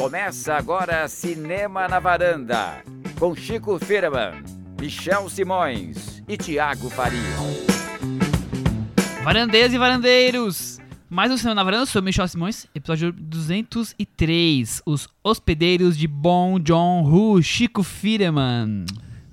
[0.00, 2.82] Começa agora Cinema na Varanda,
[3.18, 4.42] com Chico Firman,
[4.80, 7.20] Michel Simões e Tiago Faria.
[9.22, 10.78] Varandeiras e varandeiros!
[11.10, 16.08] Mais um Cinema na Varanda, eu sou o Michel Simões, episódio 203, Os Hospedeiros de
[16.08, 18.86] Bom John Hu, Chico Firman.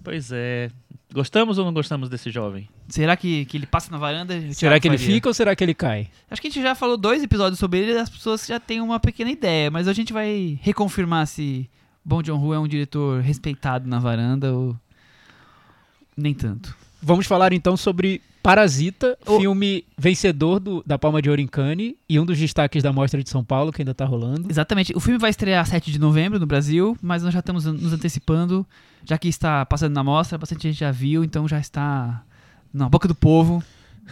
[0.04, 0.70] Pois é.
[1.13, 2.68] Gostamos ou não gostamos desse jovem?
[2.90, 4.34] Será que, que ele passa na varanda?
[4.54, 5.14] Será que ele Faria?
[5.16, 6.08] fica ou será que ele cai?
[6.32, 8.80] Acho que a gente já falou dois episódios sobre ele e as pessoas já têm
[8.82, 11.70] uma pequena ideia, mas a gente vai reconfirmar se
[12.04, 14.76] Bom John Hu é um diretor respeitado na varanda ou
[16.16, 16.76] nem tanto.
[17.02, 21.95] Vamos falar então sobre Parasita, O- filme vencedor do- da Palma de Ouro em Cannes
[22.08, 24.48] e um dos destaques da Mostra de São Paulo, que ainda tá rolando.
[24.50, 24.95] Exatamente.
[24.95, 28.66] O filme vai estrear 7 de novembro no Brasil, mas nós já estamos nos antecipando,
[29.04, 32.23] já que está passando na mostra, bastante gente já viu, então já está
[32.77, 33.63] na boca do povo.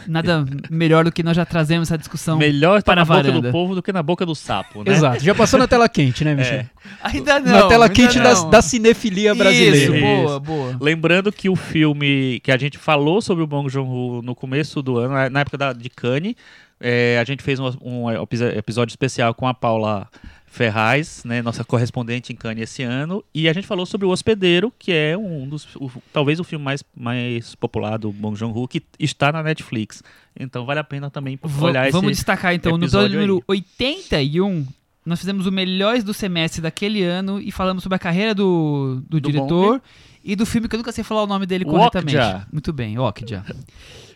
[0.06, 2.36] Nada melhor do que nós já trazemos essa discussão.
[2.36, 4.92] Melhor estar para na a boca do povo do que na boca do sapo, né?
[4.92, 6.58] Exato, já passou na tela quente, né, Michel?
[6.58, 6.68] É.
[7.02, 7.52] Ainda não.
[7.52, 9.76] na tela quente da, da cinefilia brasileira.
[9.76, 10.04] Isso, Isso.
[10.04, 10.76] boa, boa.
[10.80, 14.98] Lembrando que o filme que a gente falou sobre o Bong Joon-ho no começo do
[14.98, 16.34] ano, na- época da, de Cannes,
[16.78, 20.06] é, a gente fez um, um episódio especial com a Paula
[20.56, 24.72] Ferraz, né, nossa correspondente em Cannes esse ano, e a gente falou sobre O Hospedeiro,
[24.78, 28.82] que é um dos, o- talvez o filme mais, mais popular do Bong Joon-ho, que
[28.98, 30.02] está na Netflix.
[30.38, 32.20] Então vale a pena também olhar Vamos esse...
[32.20, 33.62] destacar então, no episódio número aí.
[34.10, 34.66] 81,
[35.04, 39.20] nós fizemos o melhores do semestre daquele ano e falamos sobre a carreira do, do,
[39.20, 39.82] Do diretor
[40.24, 41.76] e do filme que eu nunca sei falar o nome dele Okja.
[41.76, 42.46] corretamente.
[42.50, 43.44] Muito bem, Okja.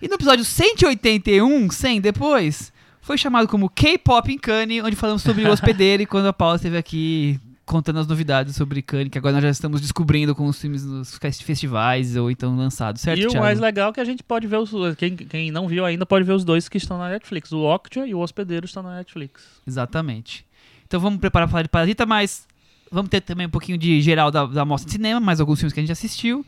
[0.00, 5.44] E no episódio 181, 100 depois, foi chamado como K-Pop em Cannes, onde falamos sobre
[5.44, 9.34] o hospedeiro e quando a Paula esteve aqui contando as novidades sobre Cannes, que agora
[9.34, 13.26] nós já estamos descobrindo com os filmes nos fes- festivais ou então lançados, certo, E
[13.26, 13.44] o Thiago?
[13.44, 14.70] mais legal é que a gente pode ver os.
[14.96, 17.52] Quem, quem não viu ainda pode ver os dois que estão na Netflix.
[17.52, 19.42] O Okja e o Hospedeiro estão na Netflix.
[19.66, 20.44] Exatamente.
[20.86, 22.44] Então vamos preparar para falar de Parasita, mas
[22.90, 25.72] vamos ter também um pouquinho de geral da, da mostra de cinema, mais alguns filmes
[25.72, 26.44] que a gente assistiu.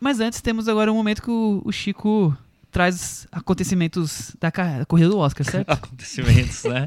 [0.00, 2.36] Mas antes temos agora um momento que o, o Chico
[2.70, 4.50] traz acontecimentos da,
[4.86, 5.68] corrida do Oscar, certo?
[5.68, 6.86] O Acontecimentos, né?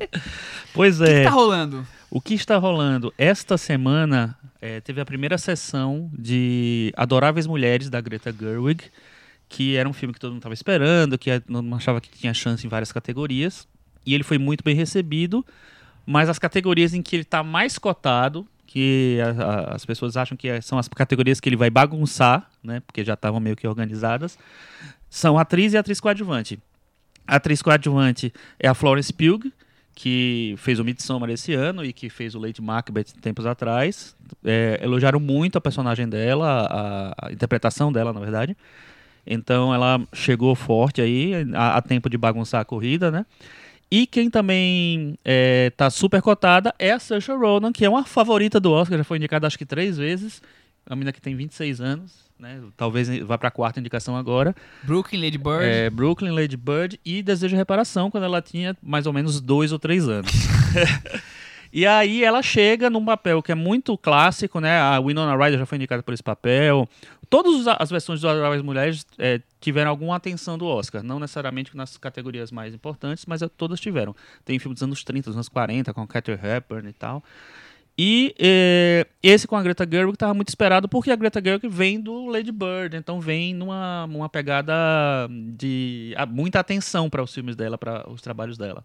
[0.74, 1.24] Pois que, que é.
[1.24, 1.88] tá rolando?
[2.10, 3.14] O que está rolando?
[3.18, 8.84] Esta semana eh, teve a primeira sessão de Adoráveis Mulheres da Greta Gerwig,
[9.50, 12.66] que era um filme que todo mundo estava esperando, que não achava que tinha chance
[12.66, 13.68] em várias categorias.
[14.06, 15.46] E ele foi muito bem recebido,
[16.06, 20.36] mas as categorias em que ele está mais cotado, que a- a- as pessoas acham
[20.36, 23.68] que é- são as categorias que ele vai bagunçar, né, porque já estavam meio que
[23.68, 24.38] organizadas,
[25.14, 26.60] são atriz e atriz coadjuvante.
[27.28, 29.44] A atriz coadjuvante é a Florence Pugh,
[29.94, 34.16] que fez o Midsommar esse ano e que fez o Lady Macbeth tempos atrás.
[34.44, 38.58] É, elogiaram muito a personagem dela, a, a interpretação dela, na verdade.
[39.24, 43.24] Então ela chegou forte aí, a, a tempo de bagunçar a corrida, né?
[43.92, 48.60] E quem também é, tá super cotada é a Saoirse Ronan, que é uma favorita
[48.60, 50.42] do Oscar, já foi indicada acho que três vezes.
[50.88, 52.62] A menina que tem 26 anos, né?
[52.76, 54.54] Talvez vá para a quarta indicação agora.
[54.84, 55.66] Brooklyn, Lady Bird.
[55.66, 59.72] É, Brooklyn, Lady Bird e Desejo de Reparação, quando ela tinha mais ou menos dois
[59.72, 60.30] ou três anos.
[61.72, 64.78] e aí ela chega num papel que é muito clássico, né?
[64.78, 66.88] A Winona Ryder já foi indicada por esse papel.
[67.30, 71.02] Todas as versões do Adoráveis Mulheres é, tiveram alguma atenção do Oscar.
[71.02, 74.14] Não necessariamente nas categorias mais importantes, mas é, todas tiveram.
[74.44, 77.24] Tem filme dos anos 30, dos anos 40, com Catherine Hepburn e tal.
[77.98, 82.02] E eh, esse com a Greta Gerwig estava muito esperado porque a Greta Gerwig vem
[82.02, 84.74] do Lady Bird, então vem numa uma pegada
[85.56, 88.84] de a- muita atenção para os filmes dela, para os trabalhos dela.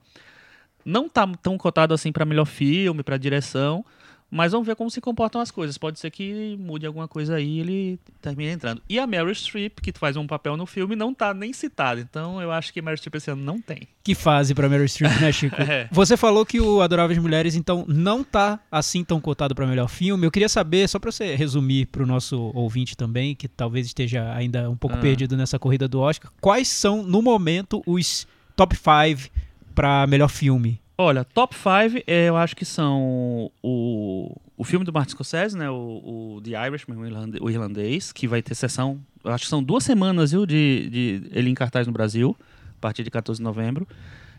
[0.85, 3.85] Não tá tão cotado assim para melhor filme, para direção,
[4.31, 5.79] mas vamos ver como se comportam as coisas.
[5.79, 8.83] Pode ser que mude alguma coisa aí e ele termine entrando.
[8.89, 12.01] E a Meryl Streep, que faz um papel no filme, não tá nem citada.
[12.01, 13.89] Então eu acho que Meryl Streep esse ano não tem.
[14.05, 15.57] Que fase pra Meryl Streep, né, Chico?
[15.63, 15.89] É.
[15.91, 20.27] Você falou que o Adoráveis Mulheres, então, não tá assim tão cotado pra melhor filme.
[20.27, 24.69] Eu queria saber, só pra você resumir pro nosso ouvinte também, que talvez esteja ainda
[24.71, 25.01] um pouco Ah.
[25.01, 29.31] perdido nessa corrida do Oscar, quais são, no momento, os top 5
[29.75, 30.81] pra melhor filme?
[31.01, 35.71] Olha, top 5 eu acho que são o, o filme do Martin Scorsese, né?
[35.71, 36.99] O, o The Irishman,
[37.41, 38.99] o irlandês, que vai ter sessão.
[39.25, 42.37] Eu acho que são duas semanas, viu, de, de ele em cartaz no Brasil,
[42.77, 43.87] a partir de 14 de novembro.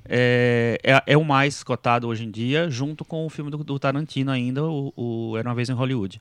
[0.03, 3.79] É, é, é o mais cotado hoje em dia, junto com o filme do, do
[3.79, 6.19] Tarantino ainda, o, o Era uma Vez em Hollywood.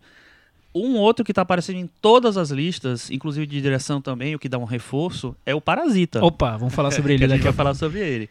[0.73, 4.49] Um outro que está aparecendo em todas as listas, inclusive de direção também, o que
[4.49, 7.51] dá um reforço, é o Parasita Opa, vamos falar sobre ele a gente daqui a
[7.51, 8.31] vai falar sobre ele.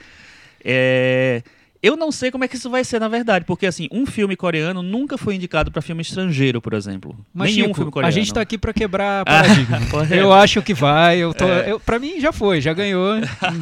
[0.63, 1.41] É,
[1.81, 4.35] Eu não sei como é que isso vai ser na verdade, porque assim, um filme
[4.35, 7.15] coreano nunca foi indicado para filme estrangeiro, por exemplo.
[7.33, 8.11] Mas, Nenhum Chico, filme a coreano.
[8.11, 9.79] gente tá aqui pra quebrar paradigma.
[9.91, 10.13] correto.
[10.15, 11.17] eu acho que vai.
[11.19, 11.71] Eu tô, É.
[11.71, 13.15] eu, pra mim já foi, já ganhou.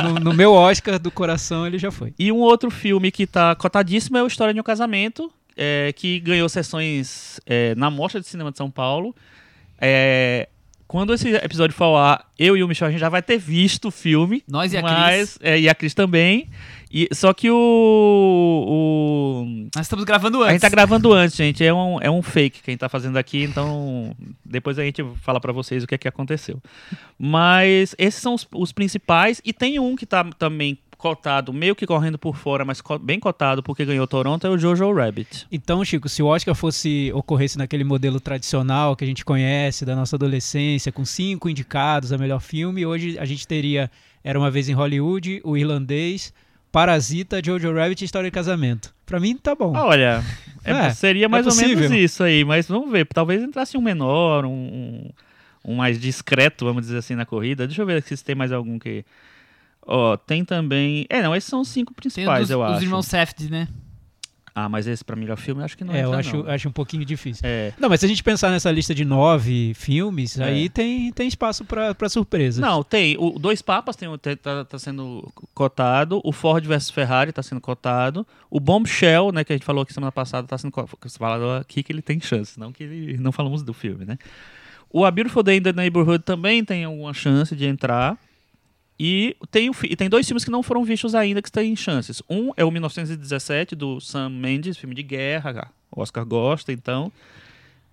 [0.03, 2.13] No, no meu Oscar do coração ele já foi.
[2.17, 6.19] E um outro filme que tá cotadíssimo é o História de um Casamento, é, que
[6.19, 9.15] ganhou sessões é, na Mostra de Cinema de São Paulo.
[9.79, 10.47] É,
[10.87, 13.87] quando esse episódio for ar, eu e o Michel a gente já vai ter visto
[13.87, 14.43] o filme.
[14.47, 16.49] Nós e a mas, é, e a Cris também.
[16.91, 17.55] E, só que o,
[18.67, 19.45] o.
[19.75, 20.53] Nós estamos gravando A antes.
[20.53, 21.65] gente tá gravando antes, gente.
[21.65, 24.15] É um, é um fake que a gente tá fazendo aqui, então
[24.45, 26.61] depois a gente fala pra vocês o que é que aconteceu.
[27.17, 29.41] Mas esses são os, os principais.
[29.43, 33.19] E tem um que tá também cotado, meio que correndo por fora, mas co- bem
[33.19, 35.45] cotado porque ganhou Toronto, é o Jojo Rabbit.
[35.51, 39.95] Então, Chico, se o Oscar fosse ocorresse naquele modelo tradicional que a gente conhece da
[39.95, 43.89] nossa adolescência, com cinco indicados a melhor filme, hoje a gente teria
[44.23, 46.33] Era uma vez em Hollywood, O Irlandês,
[46.71, 48.93] Parasita, Jojo Rabbit e História de Casamento.
[49.05, 49.73] Pra mim tá bom.
[49.77, 50.23] Olha,
[50.63, 53.05] é- É, seria mais é ou menos isso aí, mas vamos ver.
[53.07, 55.09] Talvez entrasse um menor, um, um,
[55.63, 57.65] um mais discreto, vamos dizer assim, na corrida.
[57.67, 59.05] Deixa eu ver se tem mais algum que.
[59.85, 61.05] Ó, tem também.
[61.09, 62.83] É, não, esses são os cinco principais, dos, eu os acho.
[62.83, 63.67] irmãos Safdie, né?
[64.57, 66.49] Ah, mas esse pra melhor filme eu acho que não é, eu acho, não.
[66.49, 67.41] acho um pouquinho difícil.
[67.45, 67.73] É.
[67.77, 70.45] Não, mas se a gente pensar nessa lista de nove filmes, É.
[70.45, 72.61] aí tem, tem espaço pra, pra surpresa.
[72.61, 73.17] Não, tem.
[73.19, 74.07] O Dois Papas tem,
[74.41, 76.21] tá, tá sendo cotado.
[76.23, 78.25] O Ford vs Ferrari tá sendo cotado.
[78.49, 80.71] O Bombshell, né, que a gente falou aqui semana passada, tá sendo
[81.19, 82.57] falado aqui que ele tem chance.
[82.57, 84.17] Não que ele, não falamos do filme, né?
[84.89, 88.17] O A Beautiful Day in the Neighborhood também tem alguma chance de entrar.
[88.97, 92.21] E tem, e tem dois filmes que não foram vistos ainda que têm chances.
[92.29, 95.69] Um é o 1917, do Sam Mendes, filme de guerra.
[95.91, 97.11] O Oscar gosta, então.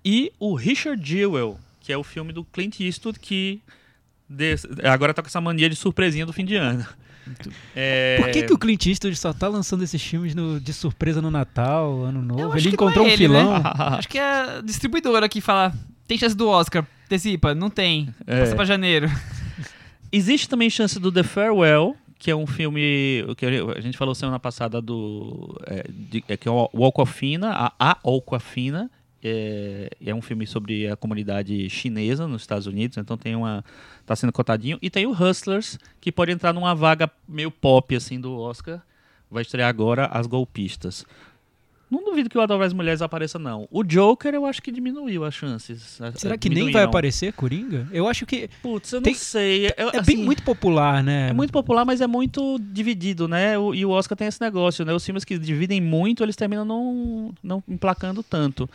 [0.05, 3.61] E o Richard Jewell, que é o filme do Clint Eastwood, que
[4.29, 6.87] des- agora tá com essa mania de surpresinha do fim de ano.
[7.75, 11.21] É, Por que, que o Clint Eastwood só tá lançando esses filmes no- de surpresa
[11.23, 12.57] no Natal, Ano Novo?
[12.57, 13.39] Ele não encontrou é um ele, né?
[13.41, 13.63] filão.
[13.99, 14.23] Acho que é
[14.59, 15.73] a distribuidora que fala.
[16.07, 16.85] Tem chance do Oscar.
[17.07, 18.13] Antecipa, não tem.
[18.27, 18.41] É.
[18.41, 19.09] Passa pra janeiro.
[20.13, 24.39] Existe também chance do The Farewell, que é um filme que a gente falou semana
[24.39, 28.91] passada do é, de- é, que é o Aquafina, a, a Aquafina,
[29.25, 33.65] é, é um filme sobre a comunidade chinesa nos Estados Unidos, então tem uma
[34.05, 38.21] tá sendo cotadinho e tem o Hustlers, que pode entrar numa vaga meio pop assim
[38.21, 38.83] do Oscar.
[39.31, 41.07] Vai estrear agora As Golpistas.
[41.93, 43.69] Não duvido que o as Mulheres apareça, não.
[43.71, 46.01] O Joker, eu acho que diminuiu as chances.
[46.15, 47.87] Será que nem vai aparecer Coringa?
[47.93, 49.67] Eu acho que Putz, eu Tem- não sei.
[49.77, 51.29] Eu- é assim, bem muito popular, né?
[51.29, 53.59] é muito popular, mas é muito dividido, né?
[53.59, 54.95] O- e o Oscar tem esse negócio, né?
[54.95, 58.67] Os filmes que dividem muito, eles terminam não, não emplacando tanto.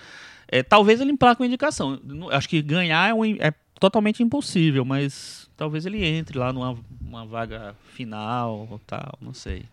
[0.48, 2.00] É, talvez ele emplaque uma indicação.
[2.04, 6.78] Não- Acho que ganhar é, um- é totalmente impossível, mas talvez ele entre lá numa
[7.02, 9.64] uma vaga final ou tal, não sei.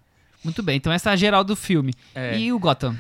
[0.43, 1.93] Muito bem, então essa é a geral do filme.
[2.15, 2.39] É.
[2.39, 2.97] E o Gotham?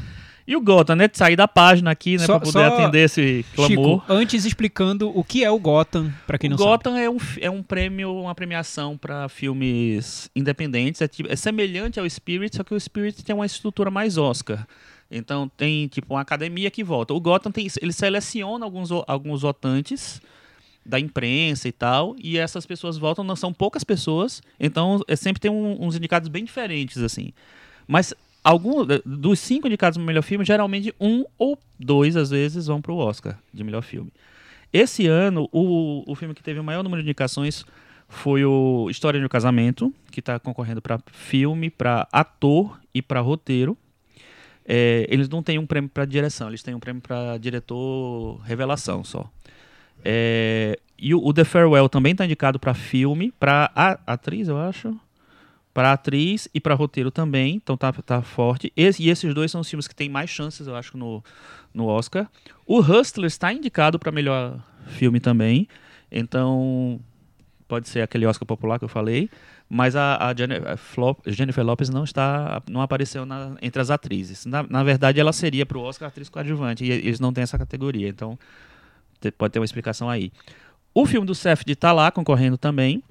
[0.46, 1.08] E o Gotham, né?
[1.08, 2.26] De sair da página aqui, né?
[2.26, 4.00] Só- pra poder só- atender esse clamor.
[4.00, 7.16] Chico, antes explicando o que é o Gotham, pra quem não o Gotham é um,
[7.40, 11.00] é um prêmio, uma premiação para filmes independentes.
[11.00, 14.66] É, tipo- é semelhante ao Spirit, só que o Spirit tem uma estrutura mais Oscar.
[15.10, 17.14] Então tem tipo uma academia que vota.
[17.14, 20.20] O Gotham tem, ele seleciona alguns, alguns votantes
[20.84, 25.40] da imprensa e tal, e essas pessoas votam, não são poucas pessoas, então é, sempre
[25.40, 27.32] tem um- uns indicados bem diferentes assim.
[27.86, 28.12] Mas
[28.44, 32.92] algum dos cinco indicados no melhor filme, geralmente um ou dois às vezes vão para
[32.92, 34.12] o Oscar de melhor filme.
[34.72, 37.64] Esse ano, o, o filme que teve o maior número de indicações
[38.08, 43.20] foi o História de um Casamento, que está concorrendo para filme, para ator e para
[43.20, 43.76] roteiro.
[44.66, 49.04] É, eles não têm um prêmio para direção, eles têm um prêmio para diretor revelação
[49.04, 49.30] só.
[50.04, 53.70] É, e o, o The Farewell também está indicado para filme, para
[54.06, 54.98] atriz, eu acho.
[55.74, 58.72] Para atriz e para roteiro também, então tá, tá forte.
[58.76, 61.22] Esse- e esses dois são os filmes que têm mais chances, eu acho, no,
[61.74, 62.30] no Oscar.
[62.64, 65.66] O Hustler está indicado para melhor filme também,
[66.12, 67.00] então
[67.66, 69.28] pode ser aquele Oscar popular que eu falei,
[69.68, 70.34] mas a, a
[71.26, 74.46] Jennifer, Lopez não está, não apareceu na- entre as atrizes.
[74.46, 77.58] Na, na verdade, ela seria para o Oscar atriz coadjuvante e eles não têm essa
[77.58, 78.38] categoria, então
[79.36, 80.30] pode ter uma explicação aí.
[80.94, 83.02] O filme do Safdie está lá concorrendo também.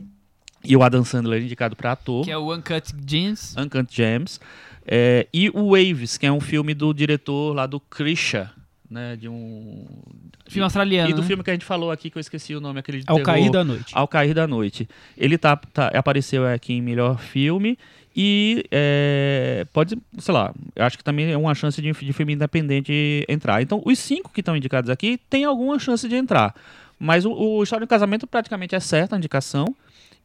[0.63, 2.23] E o Adam Sandler indicado para ator.
[2.23, 3.55] Que é o Uncut Gems.
[3.57, 4.39] Uncut Gems.
[4.85, 8.51] É, e o Waves, que é um filme do diretor lá do Krisha,
[8.89, 9.15] né?
[9.15, 9.85] De um.
[10.47, 11.09] Filme australiano.
[11.09, 11.27] E do né?
[11.27, 13.25] filme que a gente falou aqui, que eu esqueci o nome, aquele de Ao terror,
[13.25, 13.91] cair da noite.
[13.93, 14.89] Ao Cair da Noite.
[15.17, 17.77] Ele tá, tá- apareceu aqui em melhor filme
[18.15, 23.25] e é, pode, sei lá, acho que também é uma chance de, de filme independente
[23.27, 23.61] entrar.
[23.61, 26.53] Então, os cinco que estão indicados aqui têm alguma chance de entrar.
[26.99, 29.75] Mas o, o História do Casamento praticamente é certa a indicação.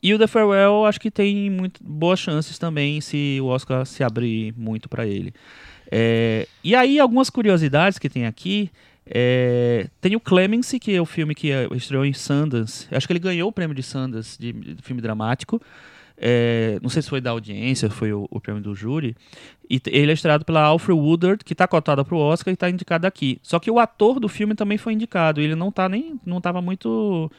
[0.03, 4.05] E o The Farewell acho que tem muito boas chances também se o Oscar se
[4.05, 5.33] abrir muito para ele.
[5.91, 8.71] É, e aí, algumas curiosidades que tem aqui.
[9.07, 12.87] é, tem o Clemency, que é o filme que é, estreou em Sundance.
[12.93, 15.61] Acho que ele ganhou o prêmio de Sundance de, de filme dramático.
[16.21, 19.17] é, não sei se foi da audiência, foi o, o prêmio do júri.
[19.71, 22.69] E ele é estrelado pela Alfred Woodard, que está cotada para o Oscar e está
[22.69, 23.39] indicada aqui.
[23.43, 25.41] Só que o ator do filme também foi indicado.
[25.41, 27.31] Ele não tá nem não estava muito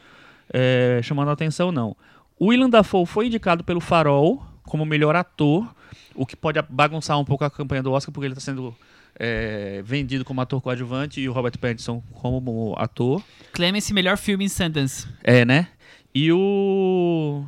[0.52, 1.96] é, chamando a atenção, não.
[2.40, 5.68] O Willem Dafoe foi indicado pelo Farol como melhor ator,
[6.14, 8.74] o que pode bagunçar um pouco a campanha do Oscar, porque ele está sendo
[9.18, 13.22] é, vendido como ator coadjuvante e o Robert Pattinson como ator.
[13.52, 15.06] Clemens, melhor filme em Sundance.
[15.22, 15.68] É, né?
[16.14, 17.44] E o.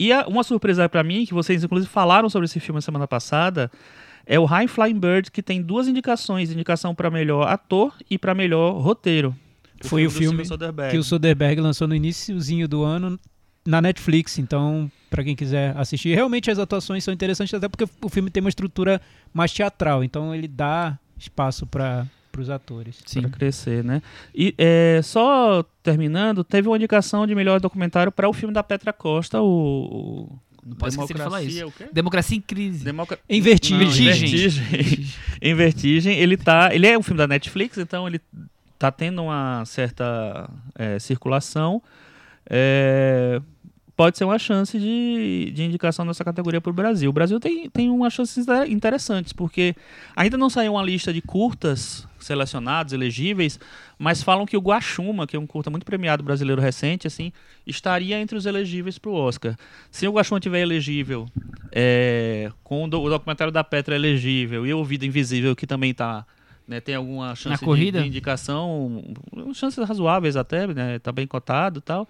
[0.00, 3.70] E a- uma surpresa pra mim, que vocês inclusive falaram sobre esse filme semana passada,
[4.26, 8.34] é o High Flying Bird, que tem duas indicações: indicação pra melhor ator e pra
[8.34, 9.34] melhor roteiro.
[9.84, 10.90] Foi o do filme Steven Soderbergh.
[10.90, 13.18] que o Soderbergh lançou no iníciozinho do ano
[13.66, 14.38] na Netflix.
[14.38, 18.40] Então, pra quem quiser assistir, realmente as atuações são interessantes, até porque o filme tem
[18.40, 19.00] uma estrutura
[19.32, 20.02] mais teatral.
[20.04, 22.06] Então, ele dá espaço para
[22.38, 23.00] os atores.
[23.06, 23.22] Sim.
[23.22, 24.02] Pra crescer, né?
[24.34, 28.92] E é, só terminando, teve uma indicação de melhor documentário para o filme da Petra
[28.92, 29.46] Costa, o.
[29.46, 31.94] o Não posso esquecer de falar Democracia, isso.
[31.94, 32.84] Democracia em crise.
[32.84, 33.18] Democra...
[33.28, 33.86] Em Vertigem.
[33.86, 35.06] Não, em Vertigem.
[35.40, 36.74] em Vertigem, ele tá.
[36.74, 38.20] Ele é um filme da Netflix, então ele
[38.78, 41.82] tá tendo uma certa é, circulação.
[42.48, 43.40] É,
[43.96, 47.08] pode ser uma chance de, de indicação nessa categoria para o Brasil.
[47.08, 49.74] O Brasil tem, tem umas chances inter- interessantes, porque
[50.14, 53.58] ainda não saiu uma lista de curtas selecionados, elegíveis,
[53.98, 57.32] mas falam que o Guaxuma, que é um curta muito premiado brasileiro recente, assim,
[57.66, 59.56] estaria entre os elegíveis para o Oscar.
[59.90, 61.26] Se o Guaxuma tiver elegível,
[61.72, 65.90] é, com o, do- o documentário da Petra elegível e o Vida Invisível, que também
[65.92, 66.26] está
[66.68, 67.64] né, tem alguma chance de-?
[68.02, 69.02] De, indicação,
[69.54, 72.08] chances razoáveis até, né, tá bem cotado e tal.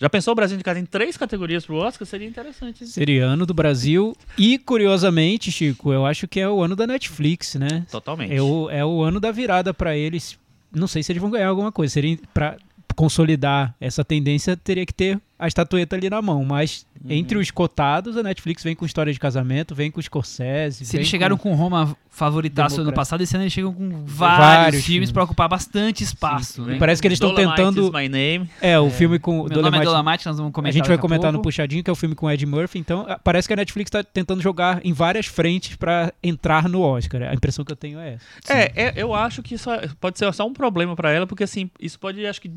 [0.00, 2.06] Já pensou o Brasil indicado em três categorias pro Oscar?
[2.06, 2.86] Seria interessante.
[2.86, 4.16] Seria ano do Brasil.
[4.38, 7.84] E, curiosamente, Chico, eu acho que é o ano da Netflix, né?
[7.90, 8.34] Totalmente.
[8.34, 10.38] É o, é o ano da virada para eles.
[10.72, 11.92] Não sei se eles vão ganhar alguma coisa.
[11.92, 12.56] Seria para
[12.96, 16.44] consolidar essa tendência, teria que ter a estatueta ali na mão.
[16.44, 17.12] Mas Uhum.
[17.12, 20.84] entre os cotados, a Netflix vem com história de casamento, vem com Scorsese.
[20.84, 21.48] Se eles chegaram com...
[21.50, 22.94] com Roma favoritaço ano Democracia.
[23.00, 26.62] passado, esse ano eles chegam com vários, Vários filmes pra ocupar bastante espaço.
[26.64, 26.76] Sim, né?
[26.78, 27.86] Parece que eles estão Dolomite tentando.
[27.86, 28.50] is my name.
[28.60, 30.96] É, o filme com o Meu nome é Dolomite, nós vamos A comentar gente vai
[30.98, 31.40] daqui comentar no.
[31.40, 32.78] Puxadinho, que é o filme com Ed Murphy.
[32.78, 37.22] Então, parece que a Netflix está tentando jogar em várias frentes para entrar no Oscar.
[37.22, 38.52] A impressão que eu tenho é essa.
[38.52, 41.44] É, é, eu acho que isso é- pode ser só um problema pra ela, porque
[41.44, 42.48] assim, isso pode, acho que,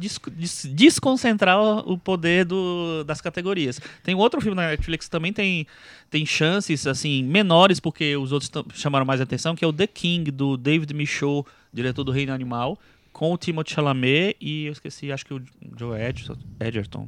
[0.74, 2.73] desconcentrar o poder do-
[3.06, 3.80] das categorias.
[4.04, 5.68] Tem outro filme na Netflix que também tem,
[6.10, 10.32] tem chances, assim, menores, porque os outros chamaram mais atenção, que é o The King,
[10.32, 12.80] do David Michaud, diretor do Reino Animal,
[13.12, 15.42] com o Timothée Chalamet e, eu esqueci, acho que o
[15.78, 16.38] Joe Edgerton.
[16.60, 17.08] Edgerton.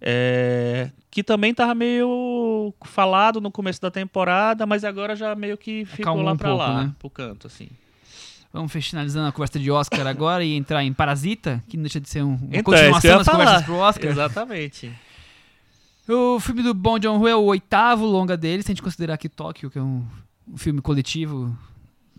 [0.00, 5.84] É, que também tava meio falado no começo da temporada, mas agora já meio que
[5.84, 6.94] ficou Acalmou lá um pra pouco, lá, né?
[6.98, 7.68] pro canto, assim.
[8.58, 12.08] Vamos finalizando a conversa de Oscar agora e entrar em Parasita, que não deixa de
[12.08, 13.38] ser um, uma Então, continuação das falar.
[13.38, 14.10] conversas pro Oscar.
[14.10, 14.92] Exatamente.
[16.08, 19.28] O filme do Bong Joon-ho é o oitavo longa dele, se a gente considerar que
[19.28, 20.04] Tóquio, que é um,
[20.52, 21.56] um filme coletivo,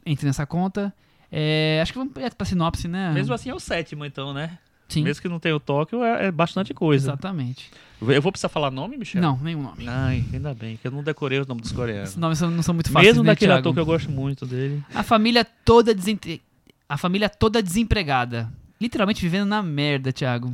[0.05, 0.93] entre nessa conta.
[1.29, 3.11] É, acho que vamos para pra sinopse, né?
[3.11, 4.57] Mesmo assim é o sétimo, então, né?
[4.89, 7.11] Sim, Mesmo que não tenha o Tóquio, é, é bastante coisa.
[7.11, 7.69] exatamente.
[8.01, 9.21] Eu vou precisar falar nome, Michel?
[9.21, 9.85] Não, nenhum nome.
[9.87, 12.15] Ai, ainda bem, que eu não decorei os nomes dos Esses coreanos.
[12.15, 13.59] nomes são- não são muito fáceis, Mesmo né, daquele Thiago?
[13.59, 14.83] ator que eu gosto muito dele.
[14.95, 16.41] A família toda desempre...
[16.87, 18.49] A família toda desempregada.
[18.81, 20.51] Literalmente vivendo na merda, Thiago.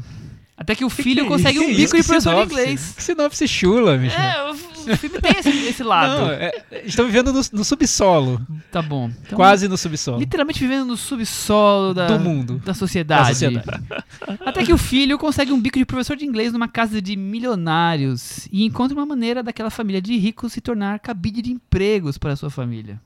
[0.58, 1.68] Até que o filho que é consegue isso?
[1.70, 2.94] um bico de professor de inglês.
[2.96, 4.20] Que sinopse chula, Michel.
[4.20, 4.56] É, o,
[4.92, 6.22] o filme tem esse, esse lado.
[6.26, 6.52] Não, é-
[6.86, 8.46] estão vivendo no, no subsolo.
[8.72, 9.12] Tá bom.
[9.26, 10.20] Então, quase no subsolo.
[10.20, 12.62] Literalmente vivendo no subsolo da, Do mundo.
[12.66, 13.28] da sociedade.
[13.30, 13.84] Da sociedade.
[14.46, 18.48] Até que o filho consegue um bico de professor de inglês numa casa de milionários
[18.52, 22.36] e encontra uma maneira daquela família de ricos se tornar cabide de empregos para a
[22.36, 23.02] sua família.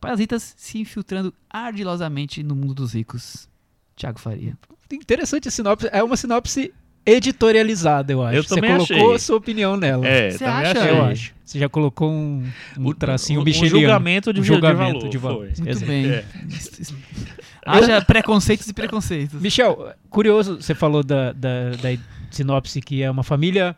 [0.00, 3.48] Parasitas se infiltrando ardilosamente no mundo dos ricos.
[3.96, 4.56] Tiago Faria.
[4.90, 5.88] Interessante a sinopse.
[5.92, 6.72] É uma sinopse
[7.04, 8.36] editorializada, eu acho.
[8.36, 9.14] Eu Você colocou achei.
[9.14, 10.06] a sua opinião nela.
[10.06, 10.78] É, Você também acha?
[10.80, 10.90] achei.
[10.90, 11.34] Eu acho.
[11.44, 12.44] Você já colocou um,
[12.78, 13.76] um O- tracinho micheliano.
[13.76, 15.08] Um julgamento de, Um de julgamento valor.
[15.10, 15.38] de valor.
[15.52, 15.64] foi.
[15.64, 15.86] Muito Exato.
[15.86, 16.06] bem.
[16.06, 16.24] É.
[17.66, 19.40] Haja preconceitos e preconceitos.
[19.40, 21.98] Michel, curioso, você falou da, da, da
[22.30, 23.76] sinopse que é uma família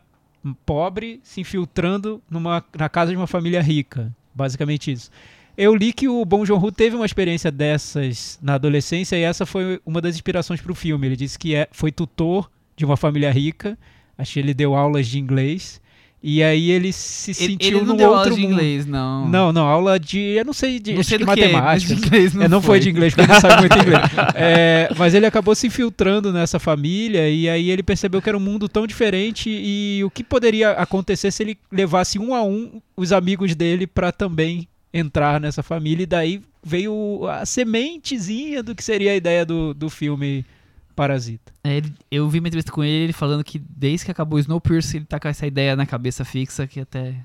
[0.65, 4.11] pobre se infiltrando numa, na casa de uma família rica.
[4.33, 5.09] Basicamente isso.
[5.57, 9.79] Eu li que o Bong Joon-ho teve uma experiência dessas na adolescência e essa foi
[9.85, 11.07] uma das inspirações para o filme.
[11.07, 13.77] Ele disse que é, foi tutor de uma família rica,
[14.17, 15.81] acho que ele deu aulas de inglês
[16.25, 18.53] e aí ele se Ele, sentiu ele não deu outro aula de mundo.
[18.53, 19.27] inglês, não.
[19.27, 21.93] Não, não, aula de, eu não sei, de, não sei que, mas matemática.
[21.95, 22.79] de inglês não, É, não foi.
[22.79, 24.01] de inglês, porque ele não sabe muito inglês.
[24.35, 28.41] É, mas ele acabou se infiltrando nessa família e aí ele percebeu que era um
[28.41, 33.11] mundo tão diferente e o que poderia acontecer se ele levasse um a um os
[33.11, 39.11] amigos dele para também entrar nessa família e daí veio a sementezinha do que seria
[39.11, 40.45] a ideia do, do filme
[40.93, 41.51] Parasita.
[41.63, 44.39] É, ele- eu vi uma entrevista com ele, ele falando que desde que acabou o
[44.39, 47.15] Snowpiercer, ele tá com essa ideia na cabeça fixa que até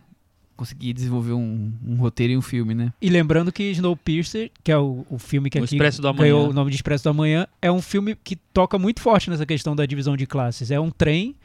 [0.57, 2.93] conseguir desenvolver um, um roteiro e um filme, né?
[3.01, 6.23] E lembrando que Snowpiercer, que é o, o filme que O aqui Expresso do Amanhã.
[6.35, 9.47] ganhou o nome de Expresso do Amanhã, é um filme que toca muito forte nessa
[9.47, 10.71] questão da divisão de classes.
[10.73, 11.37] É um trem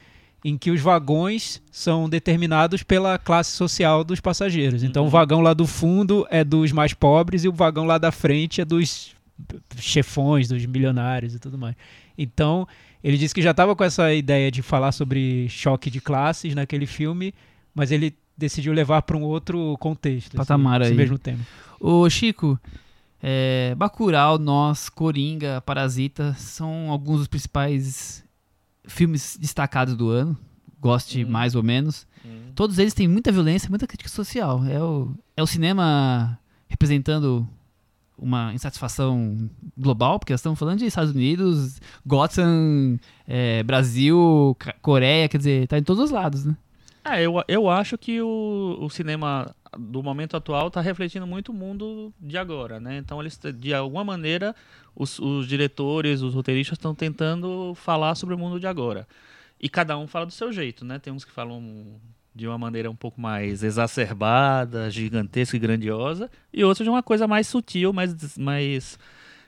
[0.46, 4.84] em que os vagões são determinados pela classe social dos passageiros.
[4.84, 5.08] Então Uhum.
[5.08, 8.60] o vagão lá do fundo é dos mais pobres e o vagão lá da frente
[8.62, 9.15] é dos
[9.78, 11.75] chefões, dos milionários e tudo mais.
[12.18, 12.68] Então,
[13.04, 16.86] ele disse que já estava com essa ideia de falar sobre choque de classes naquele
[16.86, 17.34] filme,
[17.74, 20.28] mas ele decidiu levar para um outro contexto.
[20.30, 20.98] esse- Patamar esse aí.
[20.98, 21.40] mesmo tema.
[21.80, 22.60] Ô, Chico,
[23.22, 28.24] é, Bacurau, Nós, Coringa, Parasita são alguns dos principais
[28.86, 30.38] filmes destacados do ano.
[30.80, 31.30] Goste Hum.
[31.30, 32.06] mais ou menos.
[32.56, 34.63] Todos eles têm muita violência, muita crítica social.
[34.66, 36.38] É o, é o cinema
[36.68, 37.48] representando
[38.17, 45.67] uma insatisfação global, porque estamos falando de Estados Unidos, Gotham, é, Brasil, Coreia, quer dizer,
[45.67, 46.55] tá em todos os lados, né?
[47.05, 51.55] É, eu, eu acho que o, o cinema do momento atual está refletindo muito o
[51.55, 52.98] mundo de agora, né?
[52.98, 54.55] Então eles, de alguma maneira,
[54.96, 59.08] os, os diretores, os roteiristas estão tentando falar sobre o mundo de agora.
[59.60, 61.00] E cada um fala do seu jeito, né?
[61.00, 62.00] Tem uns que falam
[62.36, 67.28] de uma maneira um pouco mais exacerbada, gigantesca e grandiosa, e outros de uma coisa
[67.28, 68.98] mais sutil, mais, mais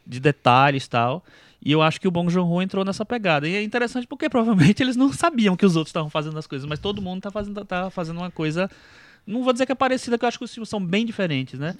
[0.06, 1.24] de detalhes tal.
[1.64, 3.48] E eu acho que o Bong Joon-ho entrou nessa pegada.
[3.48, 6.68] E é interessante porque provavelmente eles não sabiam que os outros estavam fazendo as coisas,
[6.68, 8.70] mas todo mundo tá fazendo, tá fazendo uma coisa.
[9.28, 11.60] Não vou dizer que é parecida, que eu acho que os filmes são bem diferentes,
[11.60, 11.76] né?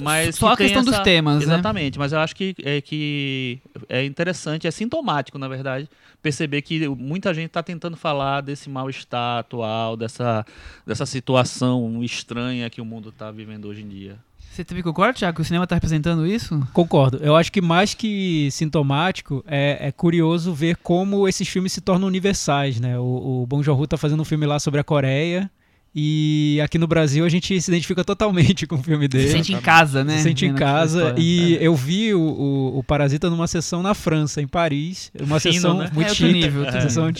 [0.00, 1.42] Mas Só a tem questão dos essa- temas, né?
[1.54, 3.58] Exatamente, mas eu acho que é, que
[3.88, 5.88] é interessante, é sintomático, na verdade,
[6.22, 10.46] perceber que muita gente está tentando falar desse mal-estar atual, dessa,
[10.86, 14.16] dessa situação estranha que o mundo está vivendo hoje em dia.
[14.52, 16.64] Você também concorda, Thiago, que o cinema tá representando isso?
[16.72, 17.16] Concordo.
[17.16, 22.06] Eu acho que mais que sintomático, é, é curioso ver como esses filmes se tornam
[22.06, 22.96] universais, né?
[22.96, 25.50] O, o Bong Joon-ho tá fazendo um filme lá sobre a Coreia
[25.96, 29.28] e aqui no Brasil a gente se identifica totalmente com o filme Se dele.
[29.30, 30.16] sente em casa, né?
[30.16, 34.42] Se sente em casa e eu vi o, o, o Parasita numa sessão na França,
[34.42, 35.90] em Paris, uma Fino, sessão né?
[35.94, 37.12] muito É chique, nível, uma sessão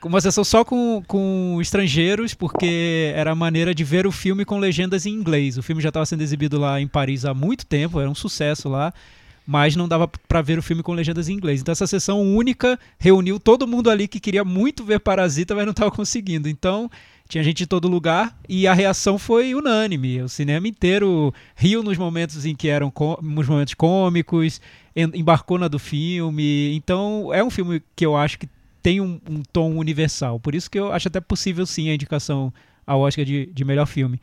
[0.00, 4.46] Com uma sessão só com, com estrangeiros, porque era a maneira de ver o filme
[4.46, 5.58] com legendas em inglês.
[5.58, 8.68] O filme já estava sendo exibido lá em Paris há muito tempo, era um sucesso
[8.68, 8.94] lá.
[9.46, 11.60] Mas não dava pra ver o filme com legendas em inglês.
[11.60, 15.70] Então essa sessão única reuniu todo mundo ali que queria muito ver Parasita, mas não
[15.70, 16.48] estava conseguindo.
[16.48, 16.90] Então
[17.28, 20.22] tinha gente de todo lugar e a reação foi unânime.
[20.22, 24.60] O cinema inteiro riu nos momentos em que eram nos momentos cômicos,
[24.94, 26.74] em- embarcou na do filme.
[26.74, 28.48] Então é um filme que eu acho que
[28.82, 30.38] tem um, um tom universal.
[30.38, 32.52] Por isso que eu acho até possível sim a indicação
[32.86, 34.20] ao Oscar de, de melhor filme.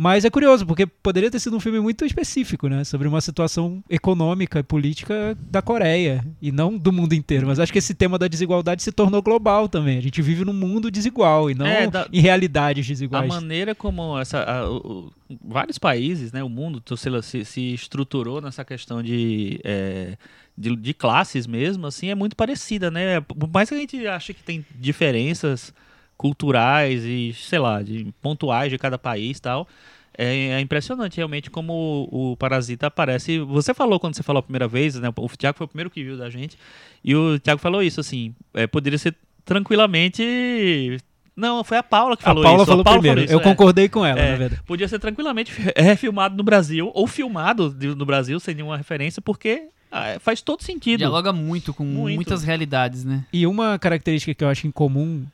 [0.00, 2.84] Mas é curioso, porque poderia ter sido um filme muito específico, né?
[2.84, 6.24] Sobre uma situação econômica e política da Coreia.
[6.40, 7.48] E não do mundo inteiro.
[7.48, 9.98] Mas acho que esse tema da desigualdade se tornou global também.
[9.98, 13.28] A gente vive num mundo desigual e não É, da- em realidades A desiguais.
[13.28, 15.12] maneira como essa, a- o-
[15.44, 20.16] vários países, né, o mundo sei lá, se, se estruturou nessa questão de, é,
[20.56, 23.20] de, de classes mesmo, assim, é muito parecida, né?
[23.20, 25.74] Por mais que a gente ache que tem diferenças
[26.18, 29.68] culturais e, sei lá, de pontuais de cada país e tal,
[30.16, 33.38] é, é impressionante realmente como o, o Parasita aparece.
[33.38, 35.08] Você falou quando você falou a primeira vez, né?
[35.16, 36.58] O Thiago foi o primeiro que viu da gente,
[37.04, 40.98] e o Thiago falou isso, assim, é, poderia ser tranquilamente...
[41.36, 42.66] Não, foi a Paula que A falou Paula isso.
[42.66, 43.20] falou a Paula primeiro.
[43.20, 43.54] falou isso, eu é.
[43.54, 44.62] concordei com ela, É, na verdade.
[44.66, 49.68] Podia ser tranquilamente é, filmado no Brasil, ou filmado no Brasil sem nenhuma referência, porque
[49.90, 50.98] ah, faz todo sentido.
[50.98, 52.16] Dialoga muito com Muito.
[52.16, 53.24] muitas realidades, né?
[53.32, 55.24] E uma característica que eu acho em comum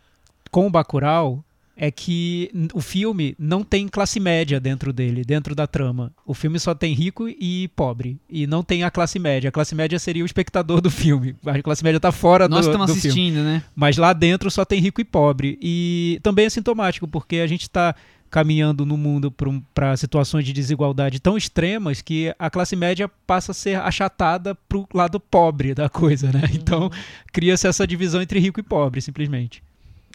[0.55, 1.45] com o Bacurau
[1.77, 6.12] é que o filme não tem classe média dentro dele, dentro da trama.
[6.25, 8.21] O filme só tem rico e pobre.
[8.31, 9.49] E não tem a classe média.
[9.49, 11.35] A classe média seria o espectador do filme.
[11.45, 13.09] A classe média tá fora Nós do, estamos do filme.
[13.09, 13.64] assistindo, né?
[13.75, 15.59] Mas lá dentro só tem rico e pobre.
[15.61, 17.93] E também é sintomático, porque a gente está
[18.31, 19.35] caminhando no mundo
[19.75, 24.79] para situações de desigualdade tão extremas que a classe média passa a ser achatada para
[24.79, 26.43] o lado pobre da coisa, né?
[26.55, 26.88] Então
[27.33, 29.61] cria-se essa divisão entre rico e pobre, simplesmente.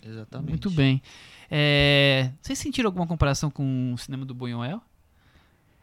[0.06, 0.50] Exatamente.
[0.50, 1.02] Muito bem.
[1.52, 4.82] É, Vocês sentiram alguma comparação com o cinema do Buñuel?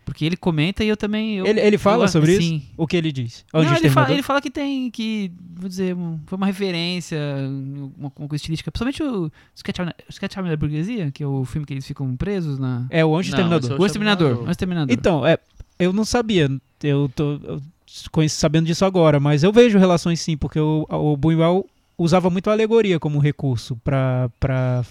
[0.05, 1.35] Porque ele comenta e eu também.
[1.39, 2.57] eu- ele, ele fala eu- sobre sim.
[2.59, 2.67] isso?
[2.77, 3.45] O que ele diz?
[3.53, 7.19] Não, ele, fala, ele fala que tem que, vou dizer, um- foi uma referência,
[7.51, 8.71] uma, uma coisa estilística.
[8.71, 12.17] Principalmente o Sketch Out- Sketch Out da Burguesia, que é o filme que eles ficam
[12.17, 12.87] presos na.
[12.89, 13.59] É o Exterminador.
[13.59, 14.27] esse é O Exterminador.
[14.31, 14.49] Exterminador.
[14.49, 14.95] O Exterminador.
[14.97, 15.39] Então, é,
[15.77, 16.49] eu não sabia.
[16.85, 17.61] Eu tô eu
[18.13, 21.67] conheço, sabendo disso agora, mas eu vejo relações sim, porque o, o Buñuel
[21.99, 24.85] usava muito a alegoria como recurso para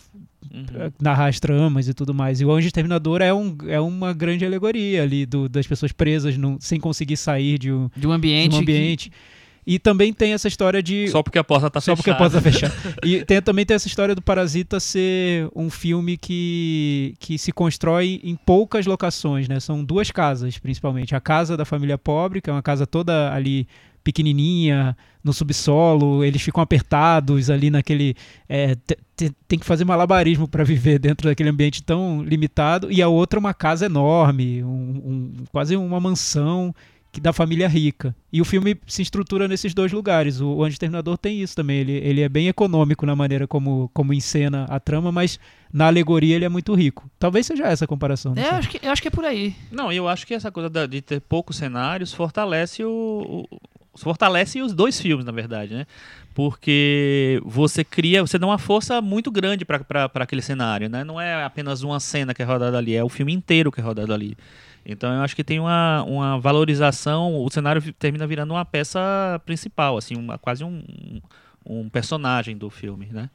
[0.53, 0.91] Uhum.
[1.01, 2.39] narrar as tramas e tudo mais.
[2.39, 6.37] E o Anjo Exterminador é, um, é uma grande alegoria ali do, das pessoas presas
[6.37, 8.47] num- sem conseguir sair de um, de um de ambiente.
[8.55, 9.11] um que- ambiente.
[9.67, 11.07] E também tem essa história de.
[11.07, 11.97] Só porque a porta tá Só fechada.
[11.97, 12.73] porque a porta tá fechada.
[13.03, 18.21] E tem, também tem essa história do Parasita ser um filme que, que se constrói
[18.23, 19.59] em poucas locações, né?
[19.59, 21.15] São duas casas, principalmente.
[21.15, 23.67] A casa da família pobre, que é uma casa toda ali
[24.05, 28.15] pequenininha, no subsolo, eles ficam apertados ali naquele.
[28.47, 32.91] é, te- te- tem que fazer malabarismo para viver dentro daquele ambiente tão limitado.
[32.91, 36.73] E a outra, uma casa enorme, um- um- quase uma mansão
[37.11, 38.13] que da família rica.
[38.31, 40.41] E o filme se estrutura nesses dois lugares.
[40.41, 41.77] O, o Anjo Terminador tem isso também.
[41.79, 45.39] Ele, ele é bem econômico na maneira como, como encena a trama, mas
[45.71, 47.09] na alegoria ele é muito rico.
[47.17, 48.33] Talvez seja essa a comparação.
[48.35, 49.55] É, acho, que, eu acho que é por aí.
[49.71, 53.57] Não, eu acho que essa coisa de ter poucos cenários fortalece o, o-
[53.95, 55.87] fortalece os dois filmes, na verdade, né?
[56.33, 61.03] Porque você cria, você dá uma força muito grande para aquele cenário, né?
[61.03, 63.83] Não é apenas uma cena que é rodada ali, é o filme inteiro que é
[63.83, 64.37] rodado ali.
[64.85, 69.97] Então eu acho que tem uma, uma valorização, o cenário termina virando uma peça principal,
[69.97, 70.83] assim, uma, quase um,
[71.65, 73.29] um personagem do filme, né?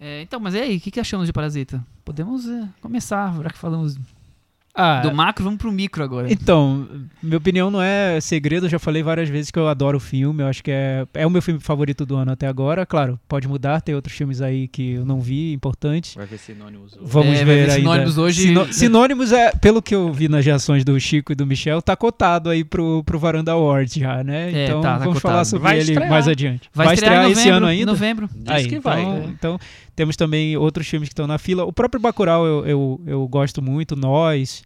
[0.00, 1.84] É, então, mas e aí, o que, que achamos de Parasita?
[2.04, 3.98] Podemos é, começar, já que falamos
[4.80, 6.32] Ah, do macro, vamos pro micro agora.
[6.32, 6.86] Então,
[7.22, 10.42] minha opinião não é segredo, eu já falei várias vezes que eu adoro o filme,
[10.42, 12.86] eu acho que é, é o meu filme favorito do ano até agora.
[12.86, 16.14] Claro, pode mudar, tem outros filmes aí que eu não vi, importantes.
[16.14, 16.96] Vai ver sinônimos.
[17.02, 17.74] Vamos É, vai ver ver ainda.
[17.74, 21.44] Sinônimos hoje- Sino- Sinônimos é, pelo que eu vi nas reações do Chico e do
[21.44, 24.52] Michel, tá cotado aí pro, pro Varanda Awards já, né?
[24.52, 25.32] É, então tá, tá vamos cotado.
[25.32, 26.08] falar sobre Vai ele estrear.
[26.10, 26.70] mais adiante.
[26.72, 27.92] Vai, estrear, em esse novembro, ano em ainda?
[27.92, 28.28] Diz novembro.
[28.28, 29.24] que então, vai.
[29.30, 29.58] então
[29.96, 31.64] temos também outros filmes que estão na fila.
[31.64, 34.62] O próprio Bacurau eu, eu, eu gosto muito, Nós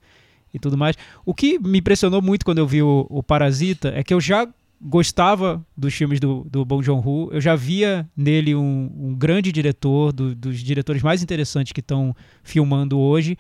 [0.53, 0.97] e tudo mais.
[1.25, 4.49] O que me impressionou muito quando eu vi o, o Parasita é que eu já
[4.81, 10.13] gostava dos filmes do, do Bong Joon-ho, eu já via nele um, um grande diretor,
[10.13, 13.39] do- dos diretores mais interessantes que estão filmando hoje.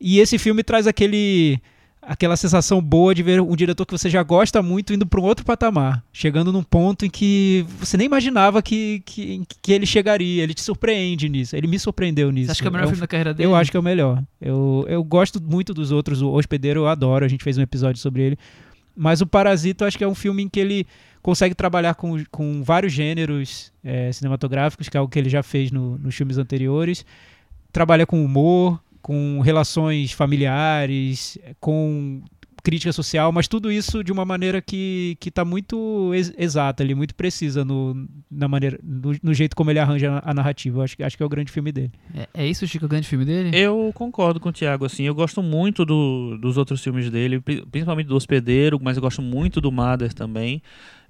[0.00, 1.60] E esse filme traz aquele
[2.08, 5.24] aquela sensação boa de ver um diretor que você já gosta muito indo para um
[5.24, 10.42] outro patamar, chegando num ponto em que você nem imaginava que, que, que ele chegaria.
[10.42, 11.54] Ele te surpreende nisso.
[11.54, 12.46] Ele me surpreendeu nisso.
[12.46, 13.46] Você acha que é o melhor um filme da carreira dele?
[13.46, 14.22] eu acho que é o melhor.
[14.40, 16.22] Eu, eu gosto muito dos outros.
[16.22, 17.24] O Hospedeiro eu adoro.
[17.24, 18.38] A gente fez um episódio sobre ele.
[18.96, 20.86] Mas o Parasita eu acho que é um filme em que ele
[21.22, 25.70] consegue trabalhar com, com vários gêneros é, cinematográficos, que é algo que ele já fez
[25.70, 27.04] no- nos filmes anteriores.
[27.70, 32.20] Trabalha com humor, com relações familiares, com
[32.62, 36.94] crítica social, mas tudo isso de uma maneira que, que tá muito ex- exata ali,
[36.94, 40.78] muito precisa no, na maneira, no, no jeito como ele arranja a narrativa.
[40.78, 41.90] Eu acho, que- acho que é o grande filme dele.
[42.14, 43.50] É, é isso, Chico, o grande filme dele?
[43.56, 47.64] Eu concordo com o Thiago, assim, eu gosto muito do- dos outros filmes dele, pri-
[47.70, 50.60] principalmente do Hospedeiro, mas eu gosto muito do Mother também.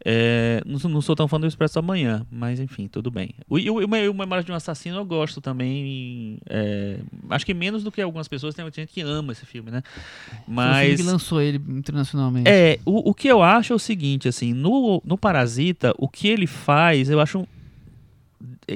[0.04, 3.30] É, não, sou- não sou tão fã do Expresso da Manhã, mas enfim, tudo bem.
[3.48, 6.98] O, e o, o o de um Assassino eu gosto também, é,
[7.30, 9.82] acho que menos do que algumas pessoas, tem muita gente que ama esse filme, né?
[10.28, 10.96] O filme Mas...
[11.00, 12.48] que lançou ele internacionalmente.
[12.48, 16.28] É, o, o que eu acho é o seguinte, assim, no, no Parasita, o que
[16.28, 17.46] ele faz, eu acho.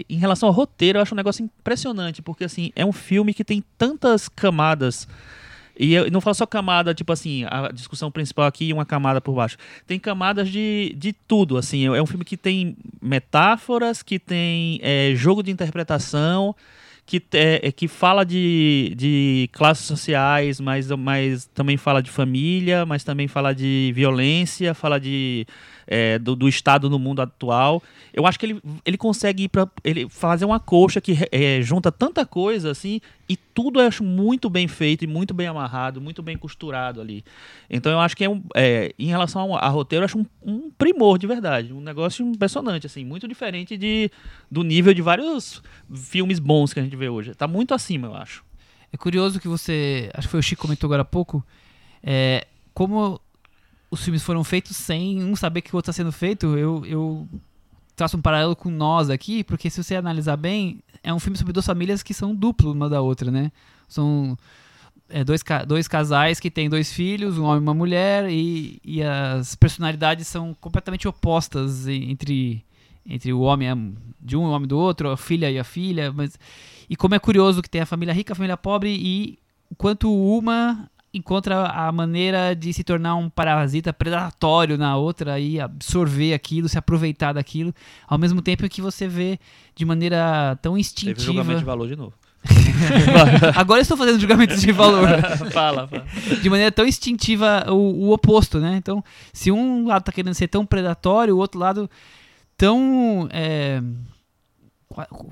[0.09, 3.45] Em relação ao roteiro, eu acho um negócio impressionante, porque assim, é um filme que
[3.45, 5.07] tem tantas camadas.
[5.79, 9.21] E eu não falo só camada, tipo assim, a discussão principal aqui e uma camada
[9.21, 9.57] por baixo.
[9.87, 11.87] Tem camadas de, de tudo, assim.
[11.87, 16.55] É um filme que tem metáforas, que tem é, jogo de interpretação,
[17.07, 22.87] que, te- é, que fala de, de classes sociais, mas, mas também fala de família,
[22.87, 25.47] mas também fala de violência, fala de,
[25.87, 27.83] é, do, do Estado no mundo atual.
[28.13, 31.91] Eu acho que ele, ele consegue ir pra, ele fazer uma coxa que é, junta
[31.91, 36.23] tanta coisa assim e tudo eu acho muito bem feito e muito bem amarrado, muito
[36.23, 37.25] bem costurado ali.
[37.71, 40.71] Então eu acho que é, um, é em relação a roteiro, eu acho um, um
[40.71, 44.11] primor de verdade, um negócio impressionante assim, muito diferente de,
[44.51, 45.63] do nível de vários
[45.95, 47.35] filmes bons que a gente vê hoje.
[47.35, 48.45] Tá muito acima, eu acho.
[48.93, 50.11] É curioso que você.
[50.13, 51.45] Acho que foi o Chico que comentou agora há pouco.
[52.03, 53.19] É, como
[53.93, 57.29] os filmes foram feitos sem um saber que o outro está sendo feito, eu, eu
[57.95, 61.53] traço um paralelo com nós aqui, porque se você analisar bem, é um filme sobre
[61.53, 63.53] duas famílias que são duplo uma da outra, né?
[63.87, 64.35] São
[65.11, 69.03] é, dois, dois casais que têm dois filhos, um homem e uma mulher, e, e
[69.03, 72.65] as personalidades são completamente opostas entre,
[73.05, 76.11] entre o homem de um e o homem do outro, a filha e a filha,
[76.11, 76.39] mas
[76.89, 79.39] e como é curioso que tem a família rica, a família pobre e
[79.77, 86.33] quanto uma encontra a maneira de se tornar um parasita predatório na outra e absorver
[86.33, 87.75] aquilo, se aproveitar daquilo,
[88.09, 89.39] ao mesmo tempo que você vê
[89.75, 90.85] de maneira tão Teve
[91.21, 91.65] julgamento de instintiva.
[91.65, 92.15] valor de novo.
[93.55, 95.09] Agora eu estou fazendo julgamento de valor.
[95.53, 96.07] fala, fala.
[96.41, 98.77] de maneira tão instintiva o, o oposto, né?
[98.77, 101.89] Então, se um lado tá querendo ser tão predatório, o outro lado
[102.57, 103.81] tão é,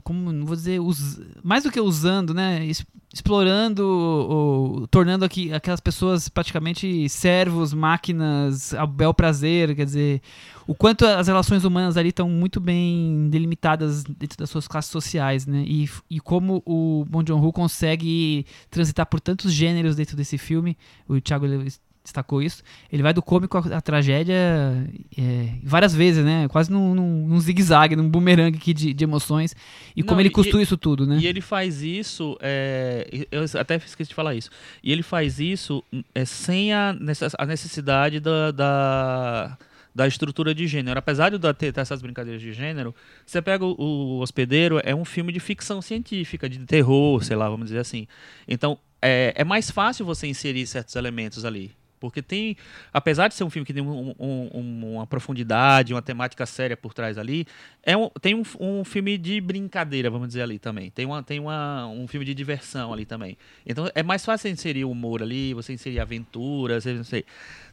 [0.03, 2.67] como não vou dizer, us- mais do que usando, né?
[3.13, 10.23] Explorando, ou, tornando aqui aquelas pessoas praticamente servos, máquinas, a bel prazer, quer dizer,
[10.67, 15.45] o quanto as relações humanas ali estão muito bem delimitadas dentro das suas classes sociais,
[15.47, 15.65] né?
[15.67, 20.77] E, e como o Bong Joon-ho consegue transitar por tantos gêneros dentro desse filme,
[21.09, 21.47] o Thiago
[22.03, 24.35] destacou isso, ele vai do cômico à, à tragédia
[25.17, 26.49] é, várias vezes, né?
[26.49, 29.55] Quase num, num, num zigue-zague, num bumerangue aqui de, de emoções.
[29.95, 31.19] E Não, como ele costura isso tudo, né?
[31.21, 34.51] E ele faz isso, é, eu até esqueci de falar isso.
[34.83, 35.85] E ele faz isso
[36.15, 36.97] é, sem a,
[37.39, 39.59] a necessidade da, da,
[39.95, 40.99] da estrutura de gênero.
[40.99, 42.95] Apesar de eu ter, ter essas brincadeiras de gênero,
[43.27, 47.49] você pega o, o Hospedeiro, é um filme de ficção científica, de terror, sei lá,
[47.49, 48.07] vamos dizer assim.
[48.49, 51.73] Então, é, é mais fácil você inserir certos elementos ali.
[52.01, 52.57] Porque tem,
[52.93, 56.77] apesar de ser um filme que tem um- um- um- uma profundidade, uma temática séria
[56.77, 57.47] por trás ali,
[57.83, 60.91] é um, tem um, um filme de brincadeira, vamos dizer ali também.
[60.91, 63.37] Tem, uma, tem uma, um filme de diversão ali também.
[63.67, 67.25] Então é mais fácil inserir humor ali, você inserir aventura, você não sei.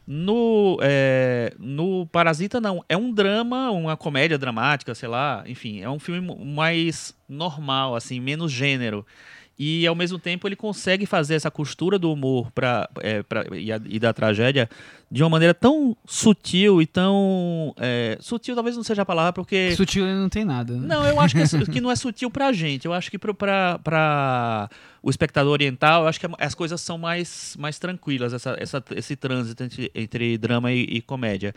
[0.06, 2.82] No, é, no Parasita, não.
[2.88, 5.44] É um drama, uma comédia dramática, sei lá.
[5.46, 9.06] Enfim, é um filme mais normal, assim, menos gênero.
[9.58, 13.72] E ao mesmo tempo ele consegue fazer essa costura do humor pra, é, pra- e,
[13.72, 14.70] a- e da tragédia
[15.10, 17.74] de uma maneira tão sutil e tão.
[17.76, 19.74] é, sutil talvez não seja a palavra, porque.
[19.74, 20.74] Sutil ele não tem nada.
[20.74, 20.86] né?
[20.86, 22.84] Não, eu acho que, é que não é sutil pra gente.
[22.84, 24.68] Eu acho que pro- pra, pra
[25.02, 28.82] o espectador oriental, eu acho que é- as coisas são mais, mais tranquilas, essa, essa-
[28.96, 31.54] esse trânsito entre, entre drama e, e comédia.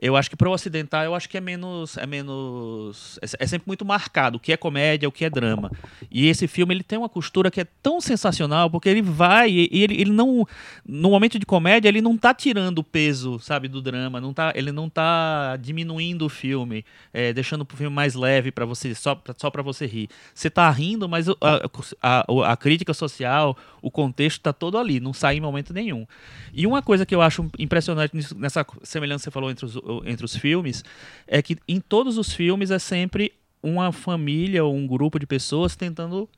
[0.00, 1.96] Eu acho que pro ocidental, eu acho que é menos.
[1.96, 3.18] É menos.
[3.22, 5.70] É, é sempre muito marcado o que é comédia, o que é drama.
[6.10, 9.68] E esse filme ele tem uma costura que é tão sensacional, porque ele vai e
[9.72, 10.46] ele, ele não.
[10.84, 14.20] No momento de comédia, ele não tá tirando o peso, sabe, do drama.
[14.20, 18.64] Não tá, ele não tá diminuindo o filme, é, deixando o filme mais leve para
[18.64, 20.08] você, só, só para você rir.
[20.34, 21.68] Você tá rindo, mas o- a,
[22.02, 26.06] a, a crítica social, o contexto tá todo ali, não sai em momento nenhum.
[26.52, 30.24] E uma coisa que eu acho impressionante nessa semelhança que você falou entre os, entre
[30.24, 30.84] os filmes,
[31.26, 35.76] é que em todos os filmes é sempre uma família ou um grupo de pessoas
[35.76, 36.28] tentando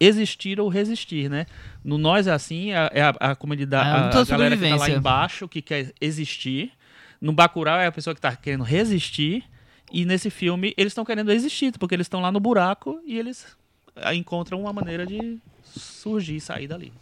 [0.00, 1.46] existir ou resistir, né?
[1.84, 4.76] No Nós é assim, é é a, a comunidade, É, a, a galera que tá
[4.76, 6.72] lá embaixo que quer existir.
[7.20, 9.44] No Bacurau é a pessoa que tá querendo resistir.
[9.92, 13.46] E nesse filme eles estão querendo existir, porque eles estão lá no buraco e eles
[13.94, 15.38] ah, encontram uma maneira de
[15.76, 16.92] surgir, sair dali.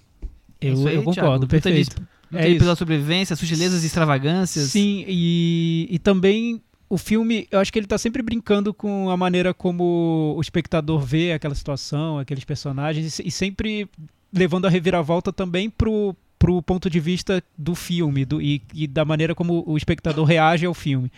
[0.60, 1.14] Eu, Isso aí, eu Thiago.
[1.16, 2.00] concordo, Luta de- perfeito.
[2.30, 2.58] Luta É de isso.
[2.60, 4.70] pela sobrevivência, sutilezas e extravagâncias.
[4.70, 9.16] Sim, e, e também o filme, eu acho que ele tá sempre brincando com a
[9.16, 13.88] maneira como o espectador vê aquela situação, aqueles personagens, e, e sempre
[14.32, 19.04] levando a reviravolta também pro, pro ponto de vista do filme do, e, e da
[19.04, 21.10] maneira como o espectador reage ao filme.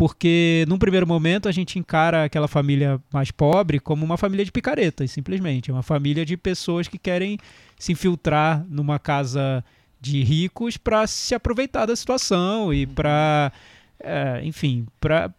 [0.00, 4.50] Porque num primeiro momento a gente encara aquela família mais pobre como uma família de
[4.50, 5.70] picaretas, simplesmente.
[5.70, 7.36] É uma família de pessoas que querem
[7.78, 9.62] se infiltrar numa casa
[10.00, 13.52] de ricos para se aproveitar da situação e para
[14.42, 15.30] enfim, para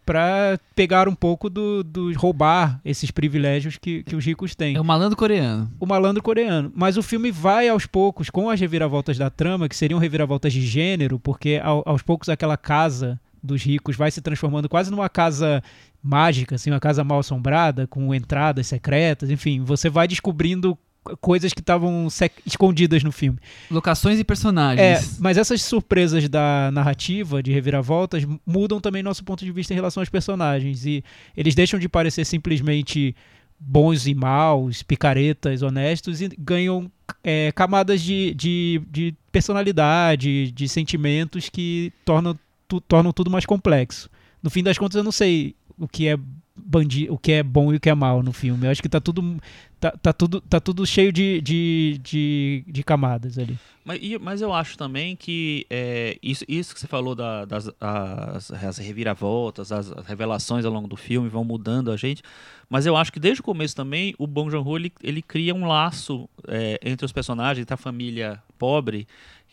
[0.76, 4.84] pegar um pouco do, do roubar esses privilégios que, que os ricos têm É o
[4.84, 5.68] malandro coreano.
[5.80, 6.70] o malandro coreano.
[6.72, 10.62] Mas o filme vai aos poucos, com as reviravoltas da trama, que seriam reviravoltas de
[10.64, 15.62] gênero, porque ao- aos poucos aquela casa dos ricos vai se transformando quase numa casa
[16.02, 20.78] mágica, assim, uma casa mal assombrada, com entradas secretas, enfim, você vai descobrindo
[21.20, 22.06] coisas que estavam
[22.46, 23.38] escondidas no filme.
[23.70, 25.18] Locações e É, personagens.
[25.18, 30.00] mas essas surpresas da narrativa, de reviravoltas, mudam também nosso ponto de vista em relação
[30.00, 30.86] aos personagens.
[30.86, 31.02] E
[31.36, 33.16] eles deixam de parecer simplesmente
[33.58, 36.90] bons e maus, picaretas, honestos, e ganham
[37.22, 42.38] é, camadas de, de, de personalidade, de sentimentos que tornam,
[42.72, 44.08] tu- tornam tudo mais complexo.
[44.42, 46.16] No fim das contas, eu não sei o que é
[46.54, 48.66] bandi o que é bom e o que é mal no filme.
[48.66, 49.36] Eu acho que tá tudo
[49.80, 53.58] tá, tá tudo tá tudo cheio de, de, de, de camadas ali.
[53.84, 58.50] Mas, mas eu acho também que é, isso, isso que você falou da- das as,
[58.52, 62.22] as reviravoltas, as, revelações ao longo do filme vão mudando a gente.
[62.68, 65.66] Mas eu acho que desde o começo também o Bong Joon-ho ele, ele cria um
[65.66, 69.06] laço é, entre os personagens, entre a família pobre,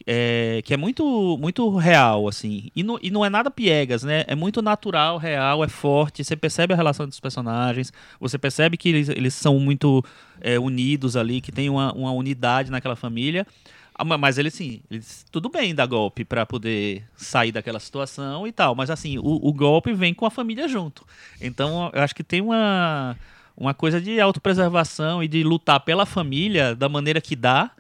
[0.05, 2.69] é, que é muito muito real assim.
[2.75, 4.23] E, não- e não é nada piegas, né?
[4.27, 6.23] É muito natural, real, é forte.
[6.23, 10.03] Você percebe a relação dos personagens, você percebe que eles, eles são muito
[10.41, 13.45] é, unidos ali, que tem uma, uma unidade naquela família.
[13.93, 18.47] Ah, ma- Mas ele, sim, eles, tudo bem dar golpe pra poder sair daquela situação
[18.47, 18.73] e tal.
[18.75, 21.05] Mas assim, o, o golpe vem com a família junto.
[21.41, 23.17] Então eu acho que tem uma,
[23.57, 27.71] uma coisa de autopreservação e de lutar pela família da maneira que dá.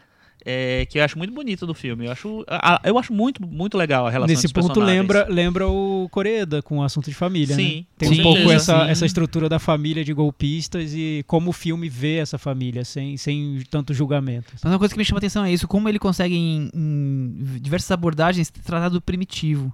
[0.45, 2.05] É, que eu acho muito bonito do filme.
[2.05, 4.97] Eu acho, a- eu acho muito, muito legal a relação Nesse dos ponto personagens.
[4.99, 7.61] lembra, lembra o Coreda com o assunto de família, né?
[7.63, 8.89] Sim, Tem com um pouco essa, sim.
[8.91, 13.61] essa estrutura da família de golpistas e como o filme vê essa família, sem, sem
[13.69, 14.53] tanto julgamento.
[14.63, 17.59] Mas uma coisa que me chama a atenção é isso, como ele consegue em, em
[17.59, 19.73] diversas abordagens tratar do primitivo.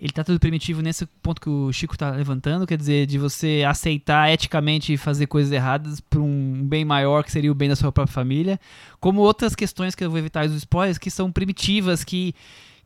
[0.00, 3.62] Ele trata do primitivo nesse ponto que o Chico está levantando, quer dizer, de você
[3.68, 7.92] aceitar eticamente fazer coisas erradas para um bem maior, que seria o bem da sua
[7.92, 8.58] própria família,
[8.98, 12.34] como outras questões que eu vou evitar os spoilers, que são primitivas, que,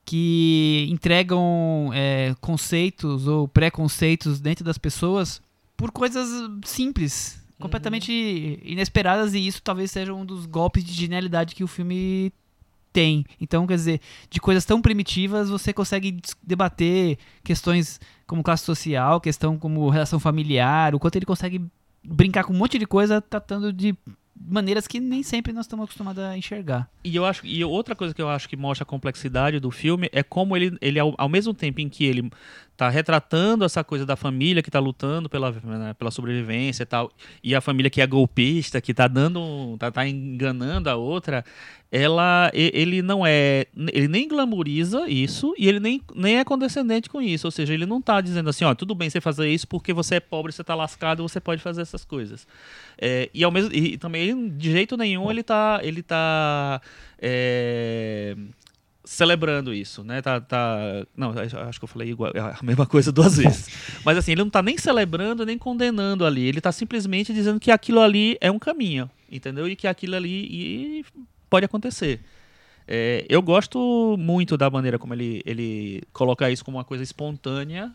[0.05, 5.41] que entregam é, conceitos ou preconceitos dentro das pessoas
[5.77, 6.29] por coisas
[6.65, 12.33] simples, completamente inesperadas, e isso talvez seja um dos golpes de genialidade que o filme
[12.95, 13.27] tem.
[13.41, 19.59] Então, quer dizer, de coisas tão primitivas você consegue debater questões como classe social, questão
[19.59, 21.61] como relação familiar, o quanto ele consegue
[22.05, 23.97] brincar com um monte de coisa tratando de
[24.37, 26.89] maneiras que nem sempre nós estamos acostumados a enxergar.
[27.03, 30.09] E eu acho e outra coisa que eu acho que mostra a complexidade do filme
[30.13, 32.31] é como ele, ele ao, ao mesmo tempo em que ele
[32.77, 37.11] tá retratando essa coisa da família que tá lutando pela, né, pela sobrevivência e tal,
[37.43, 41.45] e a família que é golpista, que tá dando, tá, tá enganando a outra,
[41.91, 47.23] ela ele não é, ele nem glamoriza isso e ele nem, nem é condescendente com
[47.23, 49.93] isso, ou seja, ele não tá dizendo assim, ó, tudo bem você fazer isso porque
[49.93, 52.47] você é pobre, você tá lascado, você pode fazer essas coisas.
[52.99, 56.81] É, e ao mesmo e também de jeito nenhum ele tá ele tá
[57.21, 58.37] é,
[59.05, 60.23] celebrando isso, né?
[60.23, 61.33] Tá, tá não,
[61.69, 63.69] acho que eu falei igual, a mesma coisa duas vezes.
[64.05, 67.71] Mas assim, ele não tá nem celebrando nem condenando ali, ele tá simplesmente dizendo que
[67.71, 69.69] aquilo ali é um caminho, entendeu?
[69.69, 71.05] E que aquilo ali e
[71.51, 72.21] pode acontecer.
[72.87, 77.91] É, eu gosto muito da maneira como ele, ele coloca isso como uma coisa espontânea,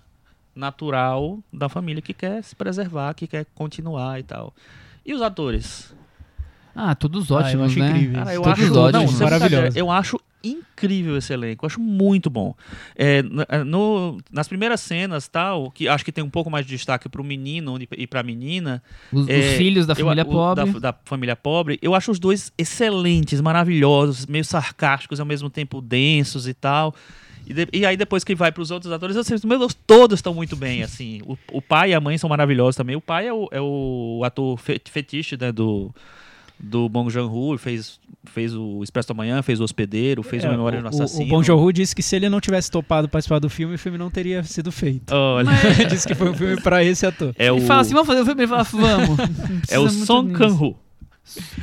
[0.56, 4.54] natural da família que quer se preservar, que quer continuar e tal.
[5.06, 5.94] E os atores?
[6.76, 7.90] Ah, todos Ah, eu ótimos, acho né?
[7.90, 8.16] incrível.
[8.20, 8.92] Cara, eu Todos acho ótimos.
[8.94, 9.50] não, sem Maravilhoso.
[9.62, 12.56] brincadeira, Eu acho incrível esse elenco, eu acho muito bom.
[12.96, 16.76] É, é, no- nas primeiras cenas, tal, que acho que tem um pouco mais de
[16.76, 20.72] destaque pro menino e pra menina, Os, os é, filhos da eu- família o- pobre.
[20.74, 25.82] Da, da família pobre, eu acho os dois excelentes, maravilhosos, meio sarcásticos, ao mesmo tempo
[25.82, 26.94] densos e tal.
[27.48, 29.74] E, de- e aí depois que vai para os outros atores, eu sei, meu Deus,
[29.74, 31.20] todos estão muito bem, assim.
[31.26, 32.96] O, o pai e a mãe são maravilhosos também.
[32.96, 35.92] O pai é o, é o ator fe- fetiche, né, do,
[36.60, 40.52] do Bong Joon-ho, fez, fez o Expresso da Manhã, fez o Hospedeiro, fez É, o
[40.52, 41.30] Memória do o, o Assassino.
[41.30, 44.10] Bong Joon-ho disse que se ele não tivesse topado participar do filme, o filme não
[44.12, 45.14] teria sido feito.
[45.14, 47.34] Olha, Ele disse que foi um filme pra esse ator.
[47.38, 49.18] é o, Ele fala assim, vamos fazer o filme, ele fala, vamos.
[49.72, 50.34] É o Song.
[50.34, 50.76] Kang-ho.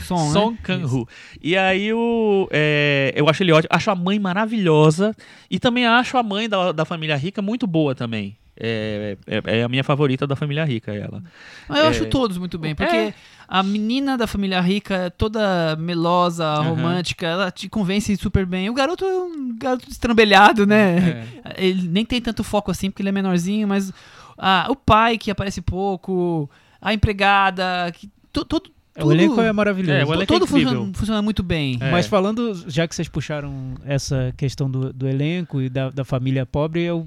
[0.07, 0.33] Som, né?
[0.33, 1.09] Song Kang-ho.
[1.43, 3.69] E aí o, é, eu acho ele ótimo.
[3.73, 5.15] Acho a mãe maravilhosa.
[5.51, 8.37] E também acho a mãe da, da família rica muito boa também.
[8.59, 11.23] É, é, é a minha favorita da família rica, ela.
[11.69, 11.89] Mas eu É.
[11.89, 13.15] acho todos muito bem, porque É.
[13.49, 16.63] a menina da família rica é toda melosa, Aham.
[16.71, 18.69] romântica, ela te convence super bem.
[18.69, 21.27] O garoto é um garoto estrambelhado, né?
[21.45, 21.65] É.
[21.67, 23.93] Ele nem tem tanto foco assim, porque ele é menorzinho, mas
[24.37, 28.71] ah, o pai que aparece pouco, a empregada, que to- todo.
[28.97, 29.93] O tudo- elenco é maravilhoso.
[29.93, 30.71] É, o elenco é todo incrível.
[30.73, 31.77] funciona, funciona muito bem.
[31.81, 31.91] É.
[31.91, 36.47] Mas falando, já que vocês puxaram essa questão do, do elenco e da, da família
[36.47, 37.07] pobre, eu,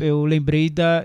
[0.00, 1.04] eu lembrei da,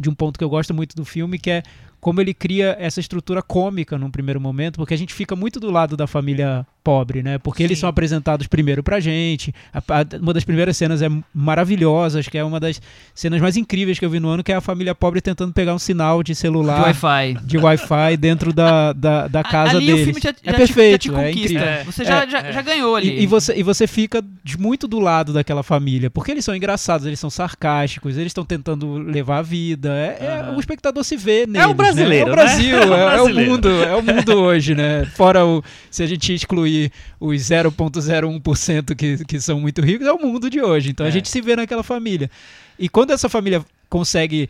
[0.00, 1.62] de um ponto que eu gosto muito do filme, que é
[2.04, 5.70] como ele cria essa estrutura cômica num primeiro momento, porque a gente fica muito do
[5.70, 7.38] lado da família pobre, né?
[7.38, 7.80] Porque eles Sim.
[7.80, 9.54] são apresentados primeiro pra gente.
[9.72, 12.80] A- a- uma das primeiras cenas é maravilhosa, acho que é uma das
[13.14, 15.74] cenas mais incríveis que eu vi no ano, que é a família pobre tentando pegar
[15.74, 17.38] um sinal de De celular, Wi-Fi.
[17.44, 20.00] de Wi-Fi dentro da, da, da casa ali deles.
[20.02, 21.40] o filme já, é já te- perfeito, já te é conquista.
[21.52, 21.64] incrível.
[21.68, 21.84] É.
[21.84, 22.52] Você já, É, já, é.
[22.52, 23.08] já ganhou ali.
[23.08, 26.54] E, e você, e você fica de- muito do lado daquela família, porque eles são
[26.54, 29.90] engraçados, eles são sarcásticos, eles estão tentando levar a vida.
[29.94, 30.56] É, é- Aham.
[30.56, 31.68] o espectador se vê neles.
[31.68, 32.20] o brasileiro, né?
[32.20, 32.42] É o né?
[32.44, 35.04] Brasil, É o é, é o mundo, é o mundo hoje, né?
[35.14, 36.73] Fora o se a gente excluir
[37.20, 40.90] os 0.01% que, que são muito ricos, é o mundo de hoje.
[40.90, 41.12] Então a É.
[41.12, 42.30] gente se vê naquela família.
[42.78, 44.48] E quando essa família consegue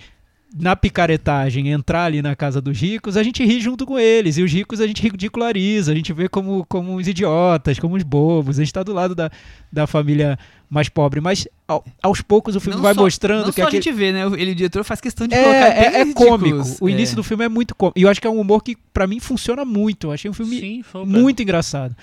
[0.57, 4.39] na picaretagem entrar ali na casa dos ricos, a gente ri junto com eles.
[4.39, 8.05] E os ricos a gente ridiculariza, a gente vê como, como uns idiotas, como uns
[8.05, 8.59] bobos.
[8.59, 9.31] A gente está do lado da,
[9.73, 10.39] da família
[10.71, 11.21] mais pobre.
[11.21, 13.81] Mas ao- aos poucos o filme Não vai só- mostrando não que só aquele...
[13.81, 14.21] a gente vê, né?
[14.41, 16.77] Ele, o diretor, faz questão de É, colocar bem é, é cômico.
[16.81, 17.17] O início É.
[17.17, 17.99] do filme é muito cômico.
[17.99, 20.07] E eu acho que é um humor que, pra mim, funciona muito.
[20.07, 21.97] Eu achei um filme Sim, muito engraçado.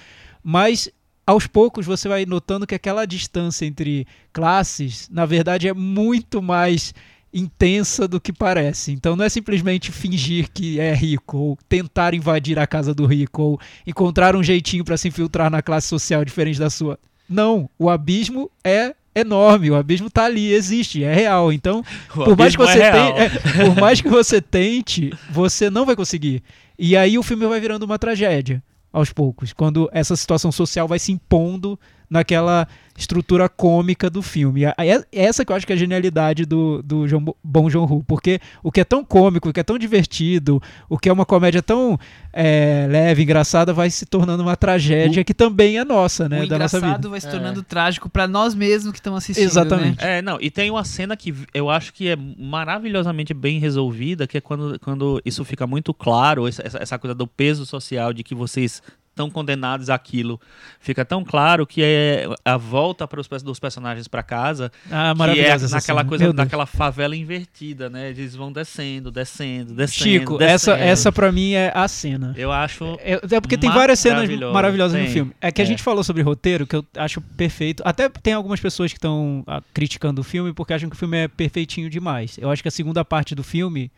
[0.43, 0.89] Mas
[1.25, 6.93] aos poucos você vai notando que aquela distância entre classes, na verdade, é muito mais
[7.33, 8.91] intensa do que parece.
[8.91, 13.41] Então não é simplesmente fingir que é rico ou tentar invadir a casa do rico
[13.41, 16.99] ou encontrar um jeitinho para se infiltrar na classe social diferente da sua.
[17.29, 21.51] Não, o abismo é enorme, o abismo tá ali, existe, é real.
[21.51, 21.83] Então,
[22.15, 23.29] O por mais que abismo você é tenha, é,
[23.65, 26.43] por mais que você tente, você não vai conseguir.
[26.77, 28.61] E aí o filme vai virando uma tragédia.
[28.91, 31.79] aos poucos, quando essa situação social vai se impondo
[32.11, 34.65] naquela estrutura cômica do filme.
[34.65, 34.75] É
[35.13, 38.69] essa que eu acho que é a genialidade do, do João, Bom Joon-ho, porque o
[38.69, 41.97] que é tão cômico, o que é tão divertido, o que é uma comédia tão
[42.33, 46.47] é, leve, engraçada, vai se tornando uma tragédia o, que também é nossa, né, o
[46.47, 47.07] da nossa vida.
[47.07, 47.63] vai se tornando é.
[47.63, 50.03] trágico para nós mesmos que estamos assistindo, Exatamente.
[50.03, 50.17] Né?
[50.17, 54.37] É, não, e tem uma cena que eu acho que é maravilhosamente bem resolvida, que
[54.37, 58.35] é quando, quando isso fica muito claro, essa, essa coisa do peso social de que
[58.35, 58.81] vocês
[59.15, 60.39] tão condenados àquilo.
[60.79, 65.39] Fica tão claro que é a volta para os dos personagens para casa, ah, que
[65.39, 68.09] é naquela coisa, naquela favela invertida, né?
[68.09, 70.09] Eles vão descendo, descendo, descendo.
[70.09, 70.77] Chico, descendo.
[70.77, 72.33] essa essa para mim é a cena.
[72.37, 72.97] Eu acho.
[72.99, 75.07] É, é porque tem várias cenas maravilhosas tem.
[75.07, 75.31] no filme.
[75.41, 75.67] É que a é.
[75.67, 77.83] gente falou sobre roteiro que eu acho perfeito.
[77.85, 81.17] Até tem algumas pessoas que estão ah, criticando o filme porque acham que o filme
[81.17, 82.37] é perfeitinho demais.
[82.37, 83.91] Eu acho que a segunda parte do filme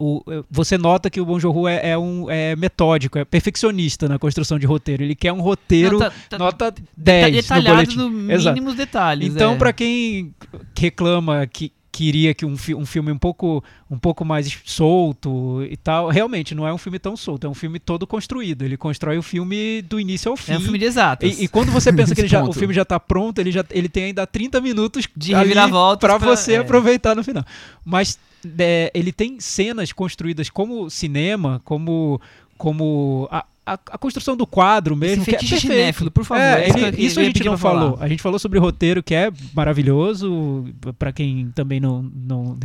[0.00, 4.18] o, você nota que o Bon Joon-ho é, é, um é metódico, é perfeccionista na
[4.18, 5.02] construção de roteiro.
[5.02, 9.34] Ele quer um roteiro Não, tá, tá, nota 10 detalhado no, no mínimos detalhes.
[9.34, 9.56] Então, é.
[9.56, 10.34] para quem
[10.76, 15.76] reclama que queria que um, fi um filme um pouco, um pouco mais solto e
[15.76, 16.08] tal.
[16.08, 18.62] Realmente, não é um filme tão solto, é um filme todo construído.
[18.62, 20.52] Ele constrói o filme do início ao fim.
[20.52, 21.38] É um filme de exatas.
[21.38, 23.88] E, e quando você pensa que já, o filme já está pronto, ele, já, ele
[23.88, 26.56] tem ainda 30 minutos de reviravolta para você é.
[26.56, 27.44] aproveitar no final.
[27.84, 28.18] Mas
[28.58, 32.20] é, ele tem cenas construídas como cinema, como
[32.56, 35.22] como a, a, a, construção do quadro mesmo.
[35.22, 36.42] Esse que é cinéfilo, por favor.
[36.42, 37.96] É, ele, isso a gente não falou.
[38.00, 40.66] A gente falou sobre roteiro, que é maravilhoso,
[40.98, 42.58] para quem também não, não,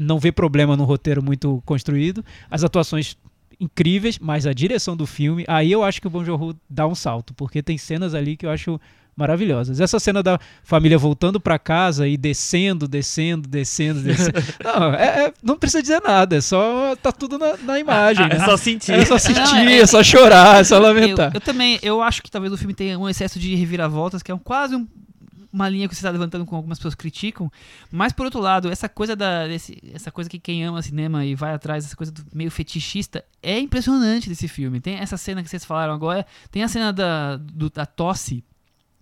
[0.00, 2.24] não vê problema no roteiro muito construído.
[2.50, 3.16] As atuações
[3.60, 6.96] incríveis, mas a direção do filme, aí eu acho que o Bon Joon-ho dá um
[6.96, 8.80] salto, porque tem cenas ali que eu acho
[9.16, 9.80] maravilhosas.
[9.80, 14.38] Essa cena da família voltando para casa e descendo, descendo, descendo, descendo.
[14.64, 18.24] não, é, é, não precisa dizer nada, é só tá tudo na, na imagem.
[18.26, 18.44] É né?
[18.44, 18.92] só sentir.
[18.92, 21.28] É só sentir, não, é, é, só chorar, é só lamentar.
[21.28, 24.30] Eu, eu, também, eu acho que talvez o filme tenha um excesso de reviravoltas, que
[24.30, 24.86] é um, quase um,
[25.52, 27.52] uma linha que você está levantando com algumas pessoas criticam,
[27.90, 31.34] mas por outro lado, essa coisa da desse, essa coisa que quem ama cinema e
[31.34, 34.80] vai atrás, essa coisa meio fetichista, é impressionante desse filme.
[34.80, 38.42] Tem essa cena que vocês falaram agora, tem a cena da, do, da tosse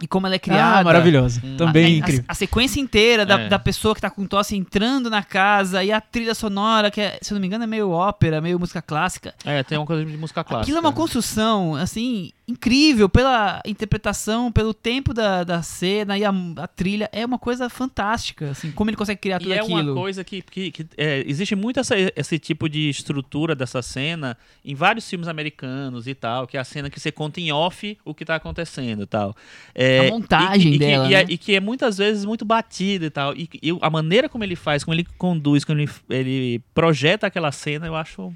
[0.03, 0.81] e como ela é criada.
[0.81, 1.41] Ah, maravilhosa.
[1.45, 1.57] Hum.
[1.57, 2.25] Também a, incrível.
[2.27, 3.49] A, a, sequência inteira da, é.
[3.49, 7.19] da pessoa que tá com tosse entrando na casa e a trilha sonora, que é,
[7.21, 9.35] se eu não me engano é meio ópera, meio música clássica.
[9.45, 10.63] É, tem uma coisa de música clássica.
[10.63, 16.33] Aquilo é uma construção, assim, incrível pela interpretação, pelo tempo da, da cena e a,
[16.57, 17.09] a trilha.
[17.13, 19.79] É uma coisa fantástica, assim, como ele consegue criar tudo e aquilo.
[19.79, 23.83] é uma coisa que, que, que é, existe muito essa, esse tipo de estrutura dessa
[23.83, 27.53] cena em vários filmes americanos e tal, que é a cena que você conta em
[27.53, 29.37] off o que tá acontecendo e tal.
[29.75, 31.07] É, é, a montagem e, dela.
[31.07, 31.25] E, né?
[31.29, 33.35] e, que é muitas vezes muito batida e tal.
[33.35, 37.53] E, e, a maneira como ele faz, como ele conduz, como ele, ele projeta aquela
[37.53, 38.33] cena, eu acho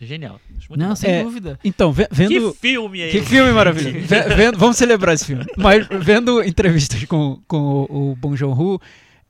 [0.00, 0.40] genial.
[0.56, 0.96] Acho Não, bom.
[0.96, 1.58] sem é, dúvida.
[1.64, 2.52] Então, vendo.
[2.52, 3.26] Que filme é Que esse?
[3.26, 4.06] filme maravilhoso.
[4.36, 5.44] vendo, vamos celebrar esse filme.
[5.56, 8.80] Mas vendo entrevistas com, com o, o Bong Joon-ho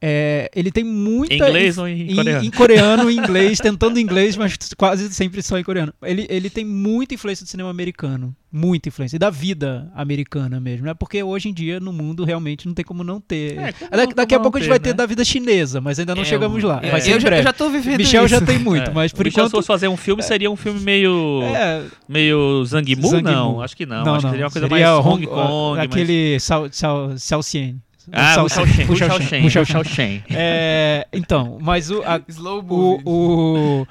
[0.00, 1.34] é, ele tem muita.
[1.34, 2.44] Em inglês ou em, coreano?
[2.44, 5.92] Em coreano, em inglês, tentando inglês, mas quase sempre só em coreano.
[6.02, 8.34] Ele, ele tem muita influência do cinema americano.
[8.50, 9.16] Muita influência.
[9.16, 10.94] E da vida americana mesmo, né?
[10.94, 13.58] Porque hoje em dia, no mundo, realmente não tem como não ter.
[13.58, 14.94] É, como, daqui, daqui a pouco ter, a gente vai ter né?
[14.94, 16.80] da vida chinesa, mas ainda não é, chegamos lá.
[16.82, 18.34] É, vai ser eu, já, eu já tô vivendo Michel isso.
[18.34, 18.94] já tem muito, é.
[18.94, 19.50] mas por Michel, enquanto.
[19.50, 21.42] Se fosse fazer um filme, seria um filme meio.
[21.42, 21.84] É.
[22.08, 23.20] Meio Zangmu?
[23.20, 24.04] Não, acho que não.
[24.04, 24.30] não acho não.
[24.30, 25.80] que seria uma coisa seria mais Hong Kong.
[25.80, 26.42] Aquele mas...
[26.44, 27.76] Sao, Sao, Sao Xian.
[28.12, 29.46] Ah, o Xiaoshen.
[29.46, 30.24] O Xiaoshen.
[30.30, 32.20] É, então, mas o, a,
[32.68, 33.86] o, o,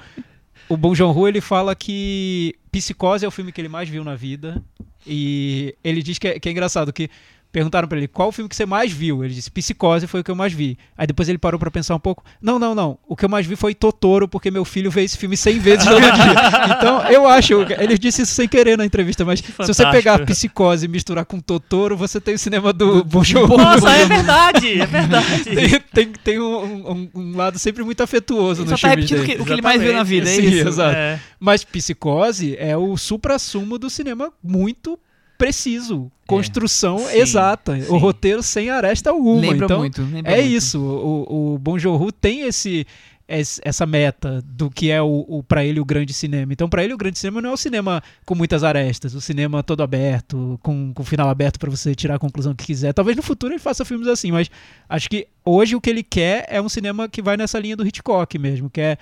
[0.68, 4.14] o Bong Joon-ho, ele fala que Psicose é o filme que ele mais viu na
[4.14, 4.62] vida.
[5.06, 7.08] E ele diz que é, que é engraçado que
[7.50, 9.24] Perguntaram para ele qual o filme que você mais viu.
[9.24, 10.76] Ele disse Psicose foi o que eu mais vi.
[10.96, 12.22] Aí depois ele parou para pensar um pouco.
[12.42, 12.98] Não, não, não.
[13.08, 15.84] O que eu mais vi foi Totoro, porque meu filho vê esse filme 100 vezes
[15.86, 16.68] todo dia.
[16.78, 17.54] Então eu acho.
[17.78, 21.40] Ele disse isso sem querer na entrevista, mas se você pegar Psicose e misturar com
[21.40, 23.22] Totoro, você tem o cinema do Bon
[23.56, 25.44] Nossa, é verdade, é verdade.
[25.44, 29.22] tem, tem, tem um, um, um, lado sempre muito afetuoso ele no só tá repetindo
[29.22, 30.68] o que ele mais viu na vida, é Sim, isso?
[30.68, 30.96] Exato.
[30.96, 31.20] É.
[31.40, 34.98] Mas Psicose é o supra-sumo do cinema muito
[35.38, 36.26] preciso, é.
[36.26, 37.90] construção é, sim, exata, sim.
[37.90, 39.40] o roteiro sem aresta alguma.
[39.40, 40.02] Lembra então, muito.
[40.02, 40.52] Lembra é muito.
[40.52, 40.80] isso.
[40.80, 42.84] O, o Bon Joon-ho tem esse
[43.28, 46.50] essa meta do que é o, o para ele o grande cinema.
[46.50, 49.62] Então, para ele o grande cinema não é o cinema com muitas arestas, o cinema
[49.62, 52.94] todo aberto, com, com final aberto para você tirar a conclusão que quiser.
[52.94, 54.50] Talvez no futuro ele faça filmes assim, mas
[54.88, 57.86] acho que hoje o que ele quer é um cinema que vai nessa linha do
[57.86, 58.96] Hitchcock mesmo, que é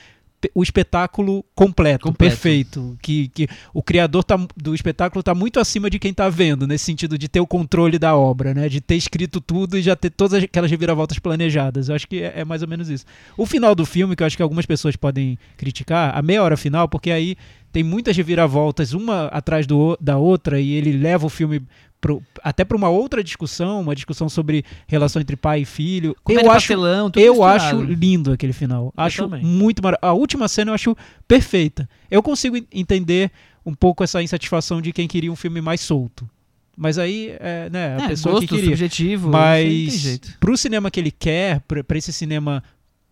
[0.54, 2.30] o espetáculo completo, Completo.
[2.30, 2.98] perfeito.
[3.02, 6.84] Que, que o criador tá, do espetáculo está muito acima de quem está vendo, nesse
[6.84, 8.68] sentido de ter o controle da obra, né?
[8.68, 11.88] De ter escrito tudo e já ter todas aquelas reviravoltas planejadas.
[11.88, 13.04] Eu acho que é, é mais ou menos isso.
[13.36, 16.56] O final do filme, que eu acho que algumas pessoas podem criticar, a meia hora
[16.56, 17.36] final, porque aí
[17.72, 21.60] tem muitas reviravoltas, uma atrás do, da outra, e ele leva o filme
[22.00, 26.16] pro- até para uma outra discussão, uma discussão sobre relação entre pai e filho.
[26.22, 27.64] Comédia eu acho pastelão, tudo eu misturado.
[27.64, 28.92] acho lindo aquele final.
[28.96, 29.42] Acho também.
[29.44, 29.80] muito.
[30.02, 31.88] A última cena eu acho perfeita.
[32.10, 33.30] Eu consigo en- entender
[33.64, 36.28] um pouco essa insatisfação de quem queria um filme mais solto.
[36.76, 38.64] Mas aí, é, né, a É, pessoa gosto que queria.
[38.70, 40.36] subjetivo, Mas jeito.
[40.38, 42.62] pro cinema que ele quer, pra esse cinema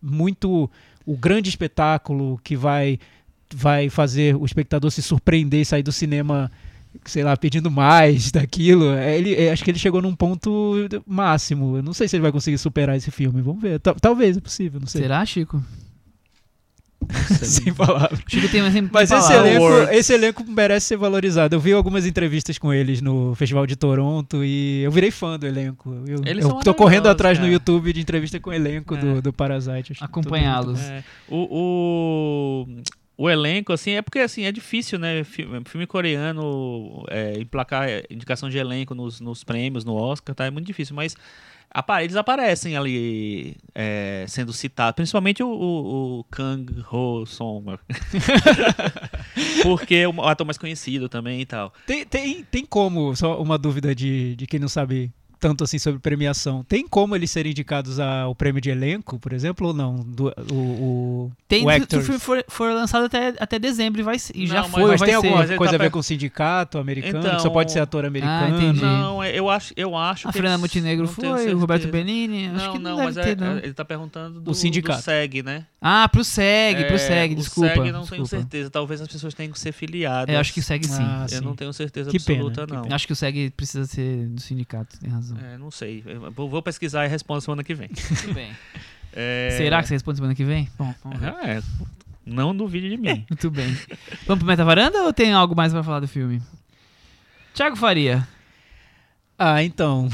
[0.01, 0.69] muito
[1.05, 2.99] o grande espetáculo que vai
[3.53, 6.51] vai fazer o espectador se surpreender e sair do cinema,
[7.05, 8.91] sei lá, pedindo mais daquilo.
[8.93, 10.75] é, Ele, é, acho que ele chegou num ponto
[11.05, 11.77] máximo.
[11.77, 13.41] Eu não sei se ele vai conseguir superar esse filme.
[13.41, 13.79] Vamos ver.
[13.79, 15.01] Tal- Talvez é possível, não sei.
[15.01, 15.61] Será, Chico?
[17.43, 18.19] Sem palavras.
[18.27, 21.55] Chico tem mais Mas esse elenco, esse elenco merece ser valorizado.
[21.55, 25.45] Eu vi algumas entrevistas com eles no Festival de Toronto e eu virei fã do
[25.45, 25.93] elenco.
[26.07, 27.45] Eu, Eles eu tô correndo atrás no.
[27.47, 28.97] YouTube de entrevista com o elenco É.
[28.97, 29.93] do, do Parasite.
[30.01, 30.79] Acompanhá-los.
[30.81, 32.67] É, o, o,
[33.17, 35.23] o elenco, assim, é porque assim, é difícil, né?
[35.23, 40.45] Filme, filme coreano é, emplacar indicação de elenco nos, nos prêmios, no Oscar, tá?
[40.45, 41.15] É muito difícil, mas
[42.01, 47.77] eles aparecem ali é, sendo citados, principalmente o, o, o Kang Ho Song.
[49.63, 51.73] porque é o ator mais conhecido também e tal.
[51.85, 55.11] Tem, tem, tem como, só uma dúvida de, de quem não sabe
[55.45, 56.63] tanto assim sobre premiação.
[56.63, 59.95] Tem como eles serem indicados ao prêmio de elenco, por exemplo, ou não?
[59.97, 64.03] Do, o, o, Tem, o se o filme for, for lançado até, até dezembro e,
[64.03, 65.15] vai, ser- e já Não, mas- foi, Mas tem ser.
[65.17, 67.21] alguma coisa tá a ver per- com o sindicato americano?
[67.23, 68.57] que só Então- pode ser ator americano?
[68.57, 68.81] entendi.
[68.81, 71.87] Não, é- eu acho, eu acho A que Fernanda eles- Montenegro tenho foi, o Roberto.
[71.89, 73.57] Benini, acho Não, que não, não, deve mas ter, é- não.
[73.59, 74.99] ele tá perguntando do, sindicato.
[74.99, 75.67] do SEG, né?
[75.79, 77.69] Ah, pro SEG, pro É, SEG, o desculpa.
[77.69, 78.27] SEG não tenho desculpa.
[78.27, 78.69] certeza.
[78.71, 80.33] Talvez as pessoas tenham que ser filiadas.
[80.33, 80.95] É, acho que SEG sim.
[80.99, 81.45] Ah, Eu sim.
[81.45, 82.87] não tenho certeza Que absoluta, não.
[82.89, 85.34] Acho que o SEG precisa ser do sindicato, tem razão.
[85.43, 86.03] É, não sei.
[86.05, 87.89] Eu vou, pesquisar e respondo semana que vem.
[88.21, 88.51] Tudo bem.
[89.13, 89.55] É...
[89.57, 90.69] Será que você responde semana que vem?
[90.77, 91.33] Bom, vamos ver.
[91.43, 91.63] É.
[92.25, 93.25] Não duvide de mim.
[93.29, 93.77] Muito bem.
[94.25, 96.41] Vamos pro Meta Varanda ou tem algo mais pra falar do filme?
[97.53, 98.27] Tiago Faria.
[99.37, 100.09] Ah, então.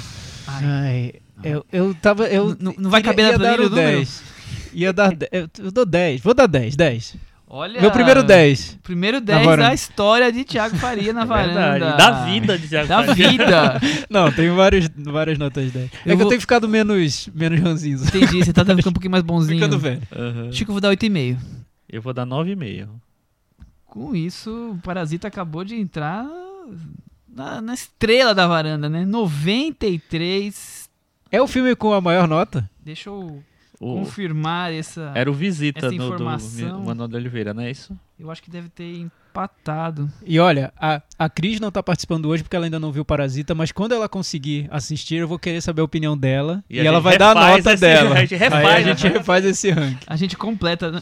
[0.48, 0.64] Ai.
[0.66, 1.14] Ai,
[1.44, 2.28] eu, eu tava.
[2.28, 3.98] Eu não- não vai caber na planilha o número?
[3.98, 4.24] 10.
[4.74, 5.12] Ia dar.
[5.32, 6.22] Eu, eu dou 10.
[6.22, 7.16] Vou dar 10, 10.
[7.54, 7.82] Olha.
[7.82, 8.80] Meu primeiro 10.
[8.82, 9.68] Primeiro 10 varanda.
[9.70, 11.72] da história de Tiago Faria na É varanda.
[11.72, 11.98] verdade.
[11.98, 13.30] Da vida de Thiago Da Faria.
[13.30, 13.82] vida.
[14.10, 15.76] Não, tem vários, várias notas 10.
[15.76, 17.98] Eu é que vou- eu tenho ficado menos, menos ranzinho.
[18.02, 19.60] Entendi, você tá ficando um pouquinho mais bonzinho.
[19.60, 20.02] Ficando velho.
[20.16, 20.52] Aham.
[20.54, 21.38] Chico, eu vou dar 8,5.
[21.90, 22.88] Eu vou dar 9,5.
[23.86, 26.26] Com isso, o Parasita acabou de entrar
[27.28, 29.04] na, na estrela da varanda, né?
[29.06, 30.90] 93.
[31.30, 32.70] É o filme com a maior nota?
[32.84, 33.44] Deixa eu
[33.82, 35.12] O- confirmar essa.
[35.16, 37.98] Era o Visita Essa do, do informação- Manuel de Oliveira, não é isso?
[38.20, 40.08] Eu acho que deve ter empatado.
[40.24, 43.56] E olha, a, a Cris não tá participando hoje porque ela ainda não viu Parasita,
[43.56, 46.64] mas quando ela conseguir assistir, eu vou querer saber a opinião dela.
[46.70, 48.14] E E, ela vai dar a nota esse- dela.
[48.18, 48.96] a gente refaz, Aí a né?
[48.96, 50.06] gente refaz esse ranking.
[50.06, 50.92] A gente completa.
[50.92, 51.02] né?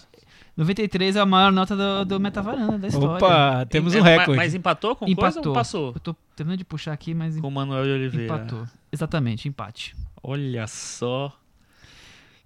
[0.55, 3.15] 93 é a maior nota do, do Metavaranda da história.
[3.15, 4.36] Opa, temos um recorde.
[4.38, 5.51] Mas empatou com coisa Empatou.
[5.51, 5.91] ou passou?
[5.95, 8.25] Eu tô terminando de puxar aqui, mas Com o Manuel de Oliveira.
[8.36, 8.65] empatou.
[8.91, 9.95] Exatamente, empate.
[10.21, 11.34] Olha só.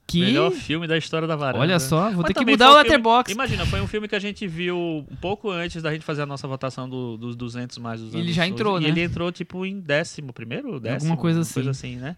[0.06, 0.20] Que.
[0.20, 1.60] Melhor filme da história da varanda.
[1.60, 3.32] Olha só, vou Mas ter que mudar o um filme- letterbox.
[3.32, 4.78] Imagina, foi um filme que a gente viu
[5.10, 8.34] um pouco antes da gente fazer a nossa votação do- dos 200 mais os Ele
[8.34, 8.90] já entrou, e né?
[8.90, 11.54] ele entrou tipo em décimo primeiro, décimo, coisa uma assim.
[11.54, 12.16] coisa assim, né?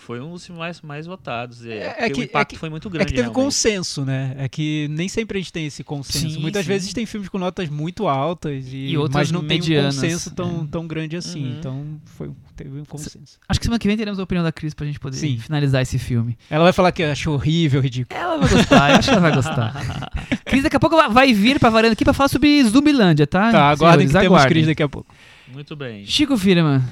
[0.00, 1.66] Foi um dos filmes mais, mais votados.
[1.66, 3.06] É, É- é que- o impacto é que- foi muito É grande.
[3.06, 3.44] que teve realmente.
[3.44, 4.34] consenso, né?
[4.38, 6.30] É que nem sempre a gente tem esse consenso.
[6.30, 6.68] Sim, Muitas sim.
[6.68, 10.12] vezes tem filmes com notas muito altas e, E outras mas não medianas, tem um
[10.12, 10.68] consenso tão, é.
[10.70, 11.44] tão grande assim.
[11.50, 11.58] Uhum.
[11.58, 13.38] Então foi, teve um consenso.
[13.48, 15.36] Acho que semana que vem teremos a opinião da Cris pra gente poder Sim.
[15.38, 16.38] finalizar esse filme.
[16.48, 18.18] Ela vai falar que achou horrível, ridículo.
[18.18, 19.72] Ela vai gostar, eu acho que ela vai gostar.
[20.46, 23.50] Cris daqui a pouco vai- vir pra varanda aqui pra falar sobre Zumbilândia, tá?
[23.52, 24.48] Tá, aguardem que Senhores, temos aguardem.
[24.54, 25.14] Cris daqui a pouco.
[25.52, 26.06] Muito bem.
[26.06, 26.82] Chico Firman,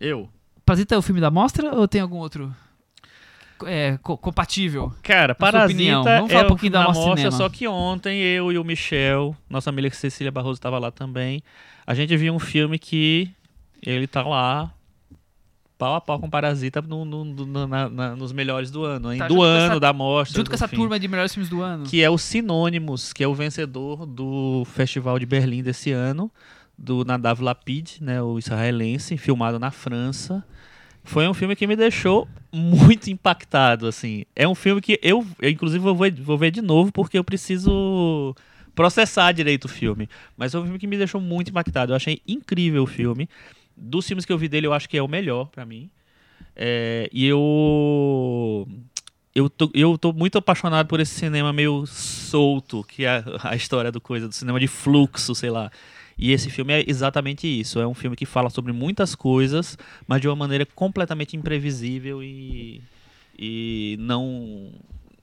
[0.00, 0.28] Eu.
[0.66, 2.54] Parasita é o filme da mostra ou tem algum outro
[3.64, 4.92] é, co- compatível?
[5.02, 8.64] Cara, Parasita vamos falar é um pouquinho da Mostra só que ontem eu e o
[8.64, 11.42] Michel, nossa amiga Cecília Barroso estava lá também,
[11.86, 13.30] a gente viu um filme que
[13.82, 14.70] ele tá lá
[15.78, 19.18] pau a pau com Parasita no- no- no- na- na- nos melhores do ano, hein?
[19.18, 20.36] Tá, do ano, essa- da mostra.
[20.38, 20.76] Junto com essa enfim.
[20.76, 21.84] turma de melhores filmes do ano.
[21.84, 26.30] Que é o Sinônimos, que é o vencedor do Festival de Berlim desse ano,
[26.78, 30.44] do Nadav Lapid, né, o israelense, filmado na França.
[31.02, 34.24] Foi um filme que me deixou muito impactado, assim.
[34.34, 37.22] É um filme que eu, eu inclusive, vou ver, vou ver de novo porque eu
[37.22, 38.34] preciso
[38.74, 40.08] processar direito o filme.
[40.36, 41.92] Mas foi um filme que me deixou muito impactado.
[41.92, 43.28] Eu achei incrível o filme.
[43.76, 45.88] Dos filmes que eu vi dele, eu acho que é o melhor pra mim.
[46.56, 48.66] É, e eu
[49.34, 53.92] eu tô, eu tô muito apaixonado por esse cinema meio solto, que é a história
[53.92, 55.70] do coisa, do cinema de fluxo, sei lá.
[56.18, 57.78] E esse filme é exatamente isso.
[57.78, 62.80] É um filme que fala sobre muitas coisas, mas de uma maneira completamente imprevisível e,
[63.38, 64.72] e não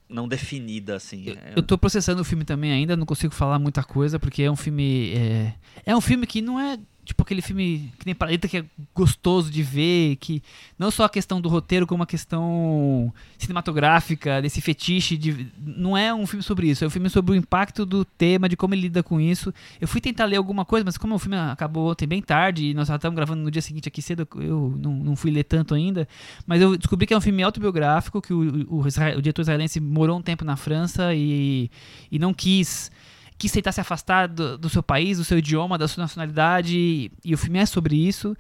[0.08, 1.24] não definida assim.
[1.28, 4.44] Eu, É- eu tô processando o filme também ainda, não consigo falar muita coisa, porque
[4.44, 5.12] é um filme.
[5.16, 5.54] É,
[5.88, 9.52] é um filme que não é tipo aquele filme que nem Paralita que é gostoso
[9.52, 10.42] de ver, que
[10.78, 15.18] não só a questão do roteiro, como a questão cinematográfica, desse fetiche.
[15.18, 18.48] De, não é um filme sobre isso, é um filme sobre o impacto do tema,
[18.48, 19.54] de como ele lida com isso.
[19.80, 22.74] Eu fui tentar ler alguma coisa, mas como o filme acabou ontem bem tarde, e
[22.74, 25.74] nós já estamos gravando no dia seguinte aqui cedo, eu não, não fui ler tanto
[25.74, 26.08] ainda.
[26.48, 29.80] Mas eu descobri que é um filme autobiográfico, que o, o, Israel- o diretor israelense
[29.80, 31.70] morou um tempo na França e,
[32.12, 32.92] e não quis
[33.38, 37.12] quis tentar se afastar do, do seu país, do seu idioma, da sua nacionalidade, e,
[37.24, 38.36] e o filme é sobre isso.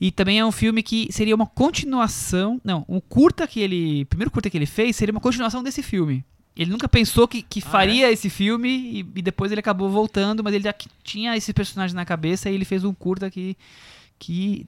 [0.00, 4.30] E também é um filme que seria uma continuação, não, um curta que ele, primeiro
[4.30, 6.24] curta que ele fez seria uma continuação desse filme.
[6.56, 10.42] Ele nunca pensou que, que Ah, faria esse filme e, e depois ele acabou voltando,
[10.42, 13.56] mas ele já tinha esse personagem na cabeça e ele fez um curta que,
[14.18, 14.66] que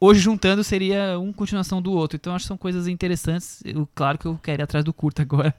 [0.00, 2.16] hoje juntando seria uma continuação do outro.
[2.16, 3.62] Então acho que são coisas interessantes.
[3.64, 5.54] Eu, claro que eu quero ir atrás do curta agora,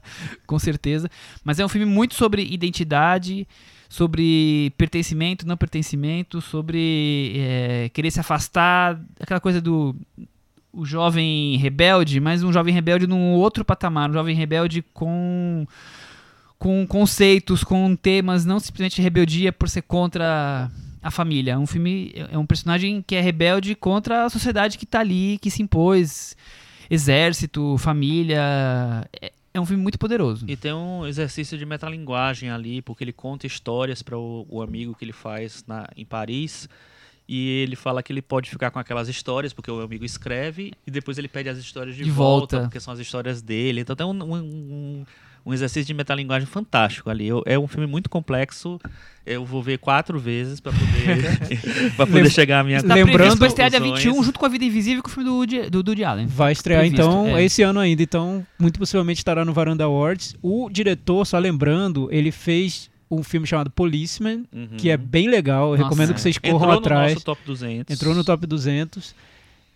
[0.46, 1.10] com certeza.
[1.44, 3.46] Mas é um filme muito sobre identidade,
[3.88, 9.94] sobre pertencimento, não pertencimento, sobre é, querer se afastar, aquela coisa do
[10.72, 15.66] o jovem rebelde, mas um jovem rebelde num outro patamar, um jovem rebelde com
[16.58, 20.70] com conceitos, com temas, não simplesmente rebeldia por ser contra
[21.06, 21.52] a família.
[21.52, 25.38] É um filme é um personagem que é rebelde contra a sociedade que tá ali,
[25.40, 26.36] que se impôs,
[26.90, 28.40] exército, família.
[29.20, 30.44] É, é um filme muito poderoso.
[30.48, 34.94] E tem um exercício de metalinguagem ali, porque ele conta histórias para o, o amigo
[34.94, 36.68] que ele faz na, em Paris.
[37.28, 40.90] E ele fala que ele pode ficar com aquelas histórias, porque o amigo escreve, e
[40.92, 42.68] depois ele pede as histórias de, De volta, volta.
[42.68, 43.80] porque são as histórias dele.
[43.80, 45.04] Então tem um, um, um-
[45.46, 47.26] um exercício de metalinguagem fantástico ali.
[47.28, 48.80] Eu- é um filme muito complexo.
[49.24, 53.38] Eu vou ver quatro vezes para poder, pra poder Lem- chegar à minha Tá Lembrando-
[53.38, 54.04] pra estrear dia conclusões.
[54.04, 56.26] 21, junto com A Vida Invisível, com o filme do Woody, do, Woody Allen.
[56.26, 57.44] Vai estrear Previsto, então é.
[57.44, 60.36] esse ano ainda, então muito possivelmente estará no Varanda Awards.
[60.42, 64.68] O diretor, só lembrando, ele fez um filme chamado Policeman, Uhum.
[64.76, 66.14] que é bem legal, eu Nossa, recomendo é.
[66.14, 67.12] que vocês Entrou corram no atrás.
[67.14, 67.94] nosso top 200.
[67.96, 69.14] Entrou no top 200.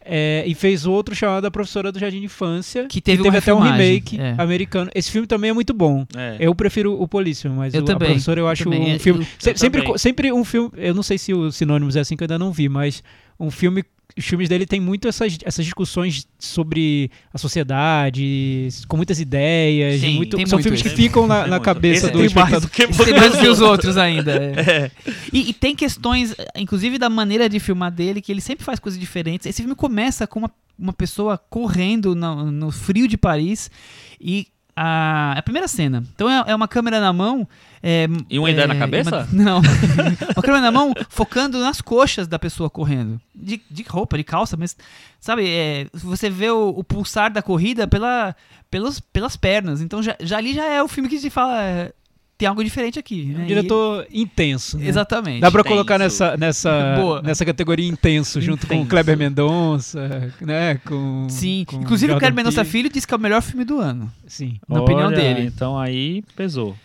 [0.03, 3.53] É, e fez outro chamado A Professora do Jardim de Infância, Que teve uma até
[3.53, 4.35] um remake é.
[4.39, 4.91] americano.
[4.95, 6.07] Esse filme também é muito bom.
[6.17, 6.37] É.
[6.41, 8.97] Eu prefiro o Policeman, mas Eu o, também, A Professora eu eu acho também.
[8.97, 9.21] um filme...
[9.21, 9.99] eu- se- eu sempre, também.
[9.99, 10.71] sempre um filme...
[10.77, 13.03] Eu não sei se o sinônimos é assim, que eu ainda não vi, mas
[13.39, 13.85] um filme...
[14.17, 20.01] Os filmes dele tem muito essas, essas discussões sobre a sociedade, com muitas ideias.
[20.01, 20.97] Sim, muito- tem são muito filmes que isso.
[20.97, 22.61] ficam na, Tem na cabeça Esse do tem mais espectador.
[22.61, 23.61] do que tem mais que os outros.
[23.61, 24.33] outros ainda.
[24.33, 24.51] é.
[24.81, 24.91] É.
[25.33, 28.99] E, e tem questões, inclusive da maneira de filmar dele, que ele sempre faz coisas
[29.01, 29.47] diferentes.
[29.47, 33.71] Esse filme começa com uma, uma pessoa correndo no, no frio de Paris
[34.21, 34.47] e
[34.83, 36.03] a, a primeira cena.
[36.15, 37.47] Então é, é uma câmera na mão.
[37.83, 39.29] é, E uma ideia é, na cabeça?
[39.31, 39.59] uma- não.
[40.35, 43.21] uma câmera na mão focando nas coxas da pessoa correndo.
[43.35, 44.75] De, de roupa, de calça, mas.
[45.21, 48.35] Sabe, é, você vê o, o pulsar da corrida pela,
[48.71, 49.83] pelos, pelas pernas.
[49.83, 51.93] Então já, já ali já é o filme que te fala.
[52.41, 53.23] É, tem algo diferente aqui.
[53.23, 53.41] É né?
[53.41, 54.79] um E- diretor intenso.
[54.79, 54.89] né?
[54.89, 55.41] Exatamente.
[55.41, 55.75] Dá pra Intenso.
[55.75, 57.23] colocar nessa, nessa, Boa.
[57.23, 58.91] nessa categoria intenso, junto com o Intenso.
[58.91, 60.77] Kleber Mendonça, né?
[60.87, 62.65] Com, Sim, com inclusive o Kleber Mendonça.
[62.65, 64.11] Filho disse que é o melhor filme do ano.
[64.27, 64.59] Sim.
[64.69, 65.47] Na opinião Olha, dele.
[65.47, 66.77] Então aí pesou.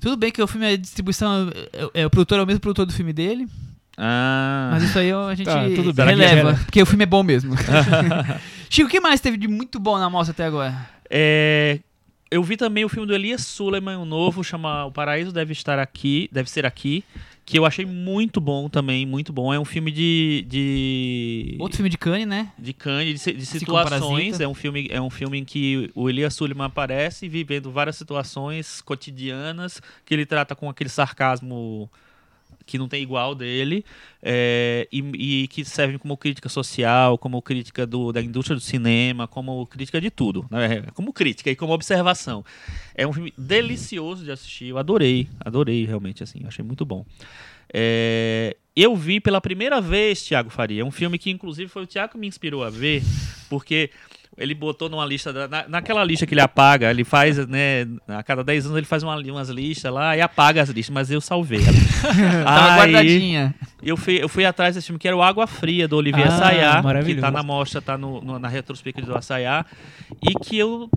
[0.00, 2.86] Tudo bem que o filme é distribuição, é, é, o produtor é o mesmo produtor
[2.86, 3.48] do filme dele,
[3.96, 4.68] Ah.
[4.72, 6.06] mas isso aí a gente Tá, tudo bem.
[6.06, 6.60] releva, Releva.
[6.64, 7.54] porque o filme é bom mesmo.
[8.70, 10.74] Chico, o que mais teve de muito bom na mostra até agora?
[11.10, 11.80] É,
[12.30, 15.78] eu vi também o filme do Elias Suleiman, um novo, chama O Paraíso Deve Estar
[15.78, 17.04] Aqui, Deve Ser Aqui,
[17.44, 19.52] que eu achei muito bom também, muito bom.
[19.52, 20.44] É um filme de.
[20.46, 21.56] de...
[21.58, 22.52] Outro filme de Cannes, né?
[22.58, 24.38] de Cannes, de, de situações.
[24.40, 28.82] É um filme, é um filme em que o Elias Suleiman aparece vivendo várias situações
[28.82, 31.90] cotidianas que ele trata com aquele sarcasmo
[32.68, 33.84] que não tem igual dele
[34.22, 39.26] é, e, e que servem como crítica social, como crítica do, da indústria do cinema,
[39.26, 40.82] como crítica de tudo, né?
[40.94, 42.44] como crítica e como observação.
[42.94, 47.06] É um filme delicioso de assistir, eu adorei, adorei realmente, assim, achei muito bom.
[47.72, 52.12] É, eu vi pela primeira vez Tiago Faria, um filme que inclusive foi o Tiago
[52.12, 53.02] que me inspirou a ver,
[53.48, 53.90] porque
[54.38, 58.22] ele botou numa lista, da- na, naquela lista que ele apaga, ele faz, né, a
[58.22, 61.20] cada 10 anos ele faz uma, umas listas lá e apaga as listas, mas eu
[61.20, 61.60] salvei.
[62.44, 63.54] Tava Aí, guardadinha.
[63.82, 66.38] eu fui, eu fui atrás desse filme que era o Água Fria, do Olivier Ah,
[66.38, 69.66] Sayá, que tá na mostra, tá no, no- na retrospectiva do Assayá,
[70.22, 70.88] e que eu,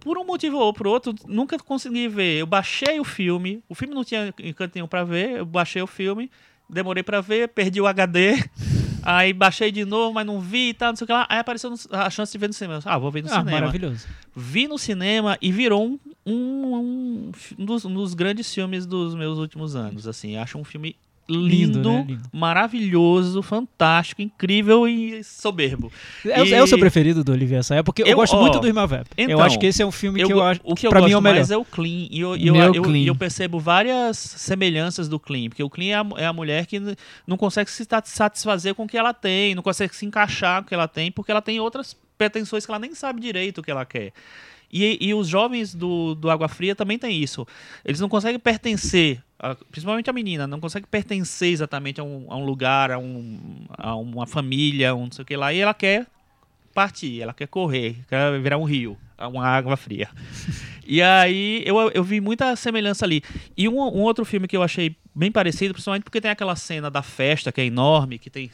[0.00, 2.38] por um motivo ou por outro, nunca consegui ver.
[2.38, 5.86] Eu baixei o filme, o filme não tinha encanto nenhum pra ver, eu baixei o
[5.86, 6.30] filme,
[6.68, 8.36] demorei pra ver, perdi o HD,
[9.02, 11.26] Aí baixei de novo, mas não vi e tal, não sei o que lá.
[11.28, 12.80] Aí apareceu no- a chance de ver no cinema.
[12.84, 13.50] Ah, vou ver no Ah, cinema.
[13.52, 14.06] maravilhoso.
[14.36, 19.14] Vi no cinema e virou um, um, um, um dos, um dos grandes filmes dos
[19.14, 20.06] meus últimos anos.
[20.06, 20.96] Assim, acho um filme
[21.30, 22.04] lindo, Lindo, né?
[22.08, 22.22] Lindo.
[22.32, 25.92] maravilhoso, fantástico, incrível e soberbo.
[26.24, 27.82] É, o- E- é o seu preferido do Olivier Assayas?
[27.84, 29.06] Porque eu, Eu- gosto ó, muito do Irmã Vep.
[29.16, 31.00] eu então, acho que esse é um filme que eu acho o que eu pra
[31.00, 31.36] gosto mim é o melhor.
[31.36, 32.08] mais é o Clean.
[32.10, 33.04] E eu, eu, eu, Clean.
[33.06, 35.48] eu percebo várias semelhanças do Clean.
[35.48, 36.80] Porque o Clean é a, é a mulher que
[37.26, 40.66] não consegue se sat- satisfazer com o que ela tem, não consegue se encaixar com
[40.66, 43.62] o que ela tem, porque ela tem outras pretensões que ela nem sabe direito o
[43.62, 44.12] que ela quer.
[44.72, 47.44] E, e os jovens do, do Água Fria também têm isso.
[47.84, 52.36] Eles não conseguem pertencer, a- principalmente a menina, não consegue pertencer exatamente a um, a
[52.36, 55.74] um lugar, a, um, a uma família, um não sei o que lá, e ela
[55.74, 56.06] quer
[56.74, 60.08] partir, ela quer correr, quer virar um rio, uma água fria.
[60.86, 63.22] e aí eu, eu vi muita semelhança ali.
[63.56, 66.90] E um, um outro filme que eu achei bem parecido, principalmente porque tem aquela cena
[66.90, 68.50] da festa que é enorme, que tem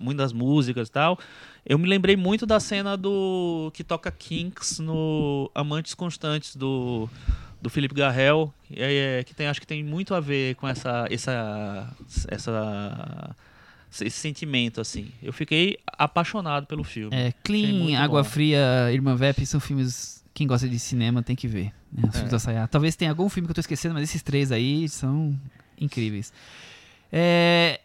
[0.00, 1.18] muitas músicas e tal.
[1.64, 7.08] Eu me lembrei muito da cena do que toca Kinks no Amantes Constantes do
[7.60, 11.06] do Felipe Garrel, é, é, que tem acho que tem muito a ver com essa
[11.10, 11.94] essa
[12.28, 13.36] essa
[13.90, 15.10] esse sentimento assim.
[15.22, 17.14] Eu fiquei apaixonado pelo filme.
[17.14, 18.28] É, Clean, Água bom.
[18.28, 20.24] Fria, Irmã Vep são filmes.
[20.32, 21.72] Quem gosta de cinema tem que ver.
[21.92, 22.04] Né?
[22.08, 22.28] Os filmes É.
[22.28, 22.68] do Assayas.
[22.70, 25.38] Talvez tenha algum filme que eu tô esquecendo, mas esses três aí são
[25.78, 26.32] incríveis.
[27.12, 27.80] É,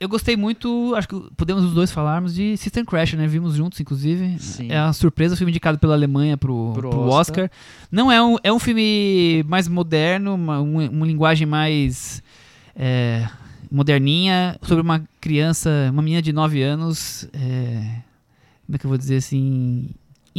[0.00, 3.26] eu gostei muito, acho que podemos os dois falarmos de System Crash, né?
[3.26, 4.38] Vimos juntos, inclusive.
[4.38, 4.68] Sim.
[4.70, 7.44] É uma surpresa, o filme indicado pela Alemanha pro, Pro pro Oscar.
[7.46, 7.50] Oscar.
[7.90, 12.22] Não é um, é um filme mais moderno, uma, um- uma linguagem mais
[12.76, 13.28] é,
[13.70, 17.28] moderninha, sobre uma criança, uma menina de 9 anos.
[17.32, 18.02] é,
[18.66, 19.90] como é que eu vou dizer assim?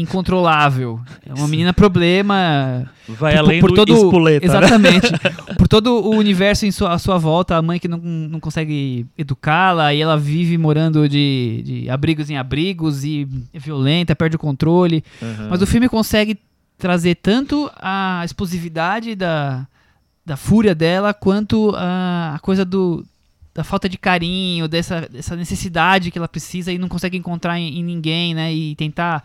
[0.02, 1.00] Incontrolável.
[1.26, 2.90] É uma menina problema.
[3.08, 4.58] Vai por- além por do todo- espoleta, né?
[4.58, 5.08] Exatamente.
[5.58, 9.06] por todo o universo em sua, à sua volta, a mãe que não, não consegue
[9.18, 14.40] educá-la, e ela vive morando de, de abrigos em abrigos e é violenta, perde o
[14.40, 15.04] controle.
[15.22, 15.48] Uhum.
[15.50, 16.38] Mas o filme consegue
[16.78, 19.68] trazer tanto a explosividade da,
[20.26, 23.06] da fúria dela, quanto a, a coisa do,
[23.54, 27.80] da falta de carinho, dessa, dessa necessidade que ela precisa e não consegue encontrar em,
[27.80, 28.54] em ninguém, né?
[28.54, 29.24] E tentar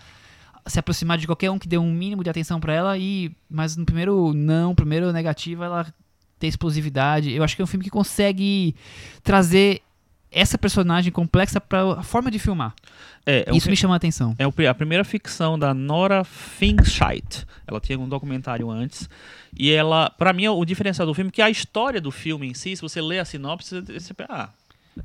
[0.67, 3.77] se aproximar de qualquer um que dê um mínimo de atenção pra ela e mas
[3.77, 5.95] no primeiro não, primeiro negativa, ela
[6.39, 7.33] tem explosividade.
[7.33, 8.75] Eu acho que é um filme que consegue
[9.23, 9.83] trazer
[10.35, 12.75] essa personagem complexa para a forma de filmar.
[13.25, 14.35] É, é um Isso me chama a atenção.
[14.39, 17.47] É a primeira ficção da Nora Finchheit.
[17.67, 19.09] Ela tinha um documentário antes.
[19.57, 22.55] E ela, pra mim, o diferencial do filme é que a história do filme em
[22.55, 24.49] si, se você lê a sinopse, você pensa, ah,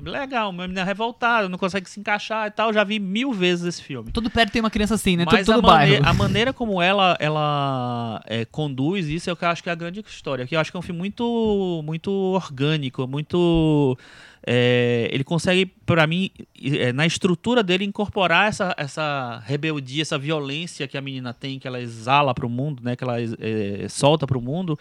[0.04, 2.72] legal, uma menina revoltada, não consegue se encaixar e tal.
[2.72, 4.12] Já vi mil vezes esse filme.
[4.12, 5.26] Todo perto tem uma criança assim, né?
[5.26, 9.36] Mas todo a, todo maneira, a maneira como ela, ela é, conduz isso é o
[9.36, 10.46] que eu acho que é a grande história.
[10.46, 13.98] Que eu acho que é um filme muito, muito orgânico, muito.
[14.46, 16.32] é, ele consegue, pra mim,
[16.62, 21.68] é, na estrutura dele, incorporar essa, essa rebeldia, essa violência que a menina tem, que
[21.68, 22.96] ela exala pro mundo, né?
[22.96, 24.80] Que ela é, solta pro mundo.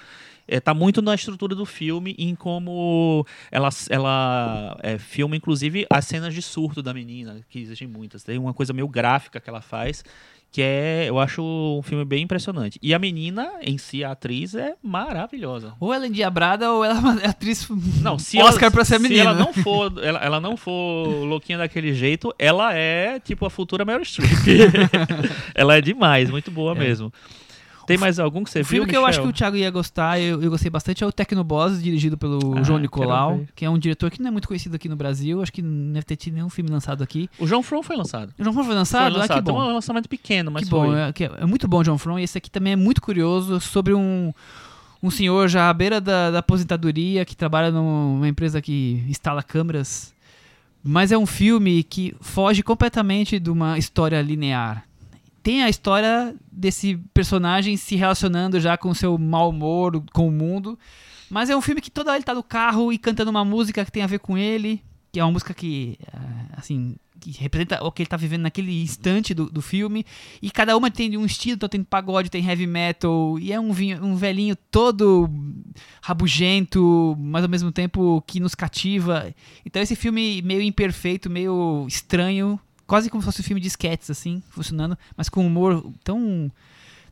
[0.49, 6.07] É, tá muito na estrutura do filme, em como ela, ela é, filma, inclusive, as
[6.07, 8.25] cenas de surto da menina, que existem muitas.
[8.25, 10.03] Tem uma coisa meio gráfica que ela faz,
[10.51, 12.79] que é, eu acho um filme bem impressionante.
[12.83, 15.75] E a menina, em si, a atriz, é maravilhosa.
[15.79, 17.69] Ou ela é endiabrada ou ela é uma atriz
[18.01, 19.31] Não, se Oscar ela, pra ser se menina.
[19.31, 23.85] ela não for, ela, ela não for louquinha daquele jeito, ela é tipo a futura
[23.85, 24.31] Meryl Streep.
[25.55, 27.13] ela é demais, muito boa mesmo.
[27.89, 29.37] Tem mais algum que você O viu, filme que eu acho que o Michel?
[29.51, 33.41] Thiago ia gostar, eu, eu gostei bastante, é o Tecnoboss, dirigido pelo Ah, João Nicolau,
[33.57, 35.93] que é um diretor que não é muito conhecido aqui no Brasil, acho que não
[35.93, 37.29] deve ter tido nenhum filme lançado aqui.
[37.39, 38.33] O João From foi lançado.
[38.39, 39.17] O João Fron foi Foi lançado?
[39.17, 39.37] Ah, lançado.
[39.37, 39.59] que bom.
[39.61, 40.99] Tem um lançamento pequeno, mas que bom, foi.
[41.01, 43.59] é, que é- é muito bom, João Fron, e esse aqui também é muito curioso,
[43.61, 44.33] sobre um,
[45.03, 50.13] um senhor já à beira da, da aposentadoria, que trabalha numa empresa que instala câmeras,
[50.85, 54.85] mas é um filme que foge completamente de uma história linear.
[55.43, 60.33] Tem a história desse personagem se relacionando já com o seu mau humor, com o
[60.33, 60.79] mundo,
[61.31, 63.85] mas é um filme que toda hora ele tá no carro e cantando uma música
[63.85, 64.83] que tem a ver com ele,
[65.13, 68.83] que é uma música que, ah, assim, que representa o que ele tá vivendo naquele
[68.83, 70.05] instante do, do filme.
[70.41, 73.73] E cada uma tem um estilo, então tem pagode, tem heavy metal, e é um,
[73.73, 75.29] vinho- um velhinho todo
[76.03, 79.35] rabugento, mas ao mesmo tempo que nos cativa.
[79.65, 82.59] Então esse filme meio imperfeito, meio estranho,
[82.89, 86.51] quase como se fosse um filme de sketches, assim, funcionando, mas com humor tão,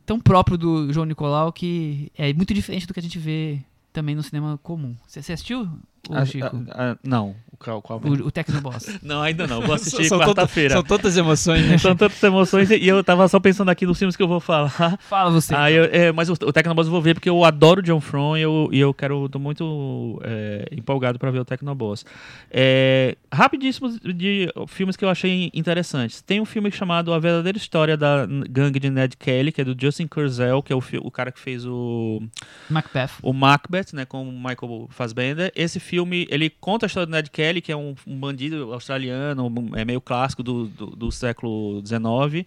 [0.05, 3.61] tão próprio do João Nicolau que é muito diferente do que a gente vê
[3.93, 4.95] também no cinema comum.
[5.07, 5.69] Você assistiu?
[6.11, 6.45] Ah, Chico?
[6.71, 7.35] ah, ah, não.
[7.51, 8.85] O qual, qual- O, o Tecnoboss.
[9.01, 9.61] Não, ainda não.
[9.61, 10.75] Vou assistir quarta-feira.
[10.75, 11.77] São tantas emoções, né?
[11.79, 14.97] São tantas emoções e eu tava só pensando aqui nos filmes que eu vou falar.
[15.09, 15.55] Fala você.
[15.55, 18.37] Ah, eu- é, mas o, o Tecnoboss eu vou ver porque eu adoro John From
[18.37, 22.05] e eu, e eu quero, tô muito é, empolgado para ver o Tecnoboss.
[22.51, 26.21] É, rapidíssimos de filmes que eu achei interessantes.
[26.21, 29.75] Tem um filme chamado A Verdadeira História da Gangue de Ned Kelly, que é do
[29.79, 32.21] Justin Kurzel, que é o, o cara que fez o,
[32.69, 33.09] Macbeth.
[33.23, 35.51] o Macbeth, né, com o Michael Fassbender.
[35.55, 35.96] Esse filme,
[36.29, 40.01] ele conta a história do Ned Kelly, que é um, um bandido australiano, é meio
[40.01, 42.45] clássico do, do, do século XIX,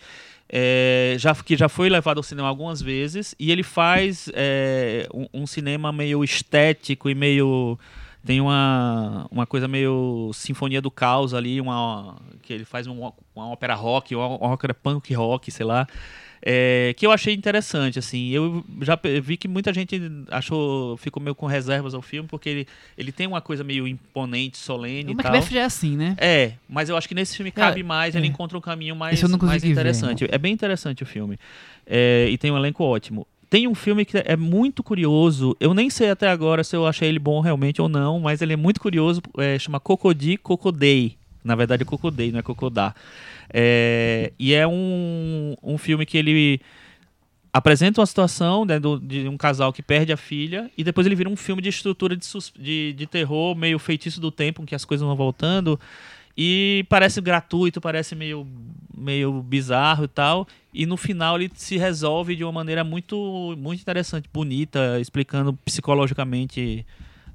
[0.49, 5.43] é, já, que já foi levado ao cinema algumas vezes, e ele faz é, um,
[5.43, 7.79] um cinema meio estético e meio...
[8.23, 13.49] Tem uma, uma coisa meio Sinfonia do Caos ali, uma, que ele faz uma, uma
[13.49, 15.87] ópera rock, uma, uma ópera punk rock, sei lá.
[16.43, 18.31] É, que eu achei interessante, assim.
[18.31, 22.69] Eu já vi que muita gente achou, ficou meio com reservas ao filme, porque ele,
[22.97, 25.33] ele tem uma coisa meio imponente, solene O e tal.
[25.33, 26.17] Macbeth já é assim, né?
[26.19, 28.29] É, mas eu acho que nesse filme cabe mais, ele é.
[28.31, 29.73] encontra um caminho mais, mais consegui ver.
[29.73, 30.27] interessante.
[30.31, 31.39] É bem interessante o filme.
[31.87, 33.27] É, e tem um elenco ótimo.
[33.51, 35.57] Tem um filme que é muito curioso.
[35.59, 38.53] Eu nem sei até agora se eu achei ele bom realmente ou não, mas ele
[38.53, 39.21] é muito curioso.
[39.37, 41.17] É, chama Cocody Cocodei.
[41.43, 42.95] Na verdade é Cocodei, não é Cocodá.
[43.53, 46.61] É, e é um, um filme que ele
[47.53, 51.17] apresenta uma situação né, do- de um casal que perde a filha e depois ele
[51.17, 52.25] vira um filme de estrutura de,
[52.57, 55.79] de, de terror, meio feitiço do tempo, em que as coisas vão voltando.
[56.37, 58.47] E parece gratuito, parece meio,
[58.97, 60.47] meio bizarro e tal.
[60.73, 66.87] E no final ele se resolve de uma maneira muito, muito interessante, bonita, explicando psicologicamente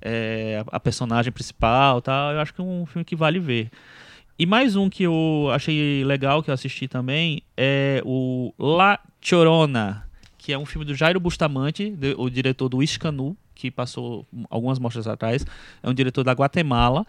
[0.01, 2.31] é, a, a personagem principal tal.
[2.31, 3.69] Eu acho que é um filme que vale ver.
[4.37, 10.05] E mais um que eu achei legal, que eu assisti também, é o La Chorona,
[10.37, 14.77] que é um filme do Jairo Bustamante, de- o diretor do Iscanu, que passou algumas
[14.77, 15.45] mostras atrás.
[15.81, 17.05] É um diretor da Guatemala.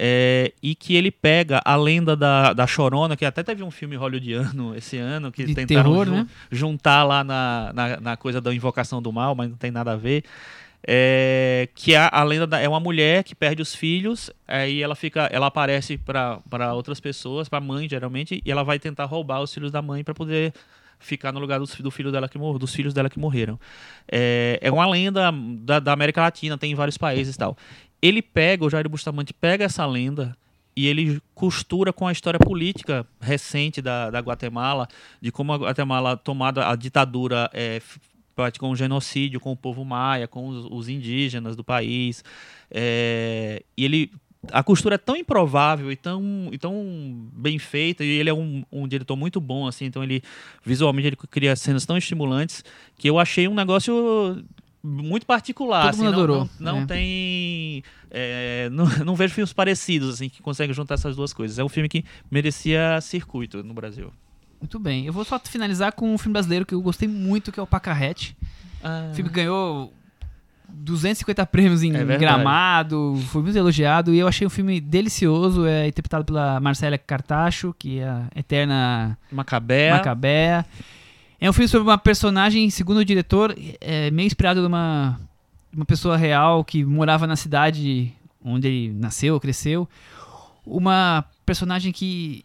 [0.00, 3.96] é, e que ele pega a lenda da, da Chorona, que até teve um filme
[3.96, 6.26] hollywoodiano esse ano, que De tentaram terror, jun- né?
[6.52, 9.96] juntar lá na, na, na coisa da invocação do mal, mas não tem nada a
[9.96, 10.22] ver.
[10.86, 14.94] É, que a, a lenda da- é uma mulher que perde os filhos, aí ela
[14.94, 16.40] fica, ela aparece para
[16.74, 20.14] outras pessoas, para mãe geralmente, e ela vai tentar roubar os filhos da mãe para
[20.14, 20.52] poder
[21.00, 23.58] ficar no lugar dos, do filho dela que mor- dos filhos dela que morreram.
[24.10, 27.56] É, é uma lenda da, da América Latina, tem em vários países e tal.
[28.00, 30.36] Ele pega, o Jair Bustamante pega essa lenda
[30.76, 34.86] e ele costura com a história política recente da, da Guatemala,
[35.20, 37.82] de como a Guatemala, tomada a ditadura, é,
[38.38, 42.22] praticou um genocídio com o povo maia, com os, os indígenas do país.
[42.70, 44.12] É, e ele.
[44.52, 48.62] A costura é tão improvável e tão, e tão bem feita, e ele é um,
[48.70, 50.22] um diretor muito bom, assim, então ele
[50.64, 52.64] visualmente ele cria cenas tão estimulantes
[52.96, 54.40] que eu achei um negócio
[54.80, 55.86] muito particular.
[55.86, 56.86] Todo assim, mundo não, adorou, Não, não é.
[56.86, 57.82] tem.
[58.12, 61.58] é, não, não vejo filmes parecidos, assim, que conseguem juntar essas duas coisas.
[61.58, 64.12] É um filme que merecia circuito no Brasil.
[64.60, 65.06] Muito bem.
[65.06, 67.66] Eu vou só finalizar com um filme brasileiro que eu gostei muito, que é o
[67.66, 68.36] Pacarrete.
[68.82, 69.92] Ah, O filme ganhou
[70.68, 72.04] 250 prêmios em É.
[72.18, 75.66] Gramado, foi muito elogiado e eu achei um filme delicioso.
[75.66, 79.92] É interpretado pela Marcela Cartacho, que é a eterna Macabé.
[79.92, 80.66] Macabea.
[81.40, 85.18] É um filme sobre uma personagem, segundo o diretor, é meio inspirado numa
[85.72, 89.88] uma pessoa real que morava na cidade onde ele nasceu, cresceu.
[90.66, 92.44] Uma personagem que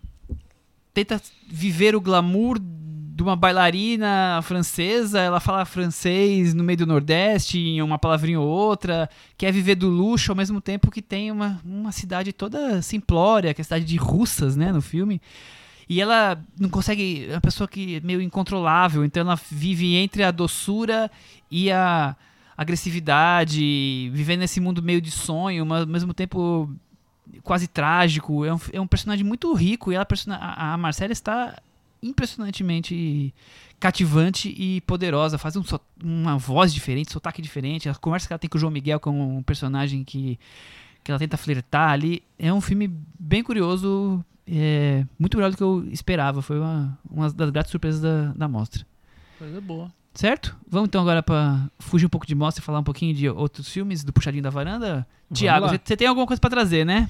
[0.93, 7.59] tenta viver o glamour de uma bailarina francesa, ela fala francês no meio do Nordeste,
[7.59, 11.61] em uma palavrinha ou outra, quer viver do luxo ao mesmo tempo que tem uma,
[11.63, 15.21] uma cidade toda simplória, que é a cidade de Russas, né, no filme.
[15.87, 17.27] E ela não consegue.
[17.29, 21.11] É uma pessoa que é meio incontrolável, então ela vive entre a doçura
[21.51, 22.15] e a
[22.57, 26.69] agressividade, vivendo nesse mundo meio de sonho, mas ao mesmo tempo
[27.43, 28.45] quase trágico.
[28.45, 31.55] É um, é um personagem muito rico e ela, a, a Marcela está
[32.01, 33.33] impressionantemente
[33.79, 35.37] cativante e poderosa.
[35.37, 35.63] Faz um
[36.03, 37.89] uma voz diferente, sotaque diferente.
[37.89, 40.39] A conversa que ela tem com o João Miguel, que é um personagem que,
[41.03, 42.23] que ela tenta flertar ali.
[42.37, 46.41] É um filme bem curioso, é, muito melhor do que eu esperava.
[46.41, 48.85] Foi uma, uma das gratas surpresas da, da mostra.
[49.39, 49.91] Coisa boa.
[50.13, 50.55] Certo?
[50.69, 53.67] Vamos então agora para fugir um pouco de mostra e falar um pouquinho de outros
[53.69, 55.07] filmes do Puxadinho da Varanda.
[55.33, 57.09] Tiago, você tem alguma coisa para trazer, né?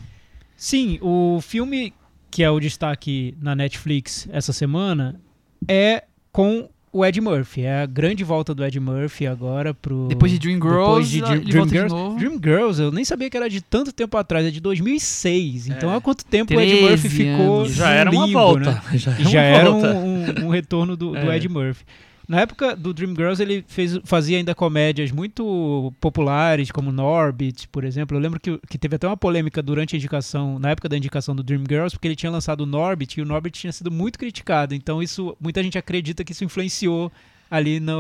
[0.55, 1.93] Sim, o filme
[2.31, 5.19] que é o destaque na Netflix essa semana
[5.67, 7.63] é com o Ed Murphy.
[7.63, 10.07] É a grande volta do Ed Murphy agora pro.
[10.07, 11.93] Depois de Dreamgirls, depois de ele Dream- volta de Dreamgirls.
[11.93, 12.17] novo.
[12.19, 15.67] Dreamgirls, eu nem sabia que era de tanto tempo atrás, é de 2006.
[15.67, 15.97] Então É.
[15.97, 17.59] há quanto tempo o Ed 13 Murphy ficou.
[17.61, 17.73] anos.
[17.73, 18.71] Já no era uma limbo, volta.
[18.71, 18.81] né?
[18.97, 19.93] Já era Já uma era volta.
[19.93, 21.35] um, um- um retorno do, do É.
[21.35, 21.83] Ed Murphy.
[22.27, 28.15] Na época do Dreamgirls, ele fez, fazia ainda comédias muito populares, como Norbit, por exemplo.
[28.15, 31.35] Eu lembro que, que teve até uma polêmica durante a indicação, na época da indicação
[31.35, 34.73] do Dreamgirls, porque ele tinha lançado o Norbit e o Norbit tinha sido muito criticado.
[34.73, 37.11] Então, isso muita gente acredita que isso influenciou
[37.51, 37.99] ali no,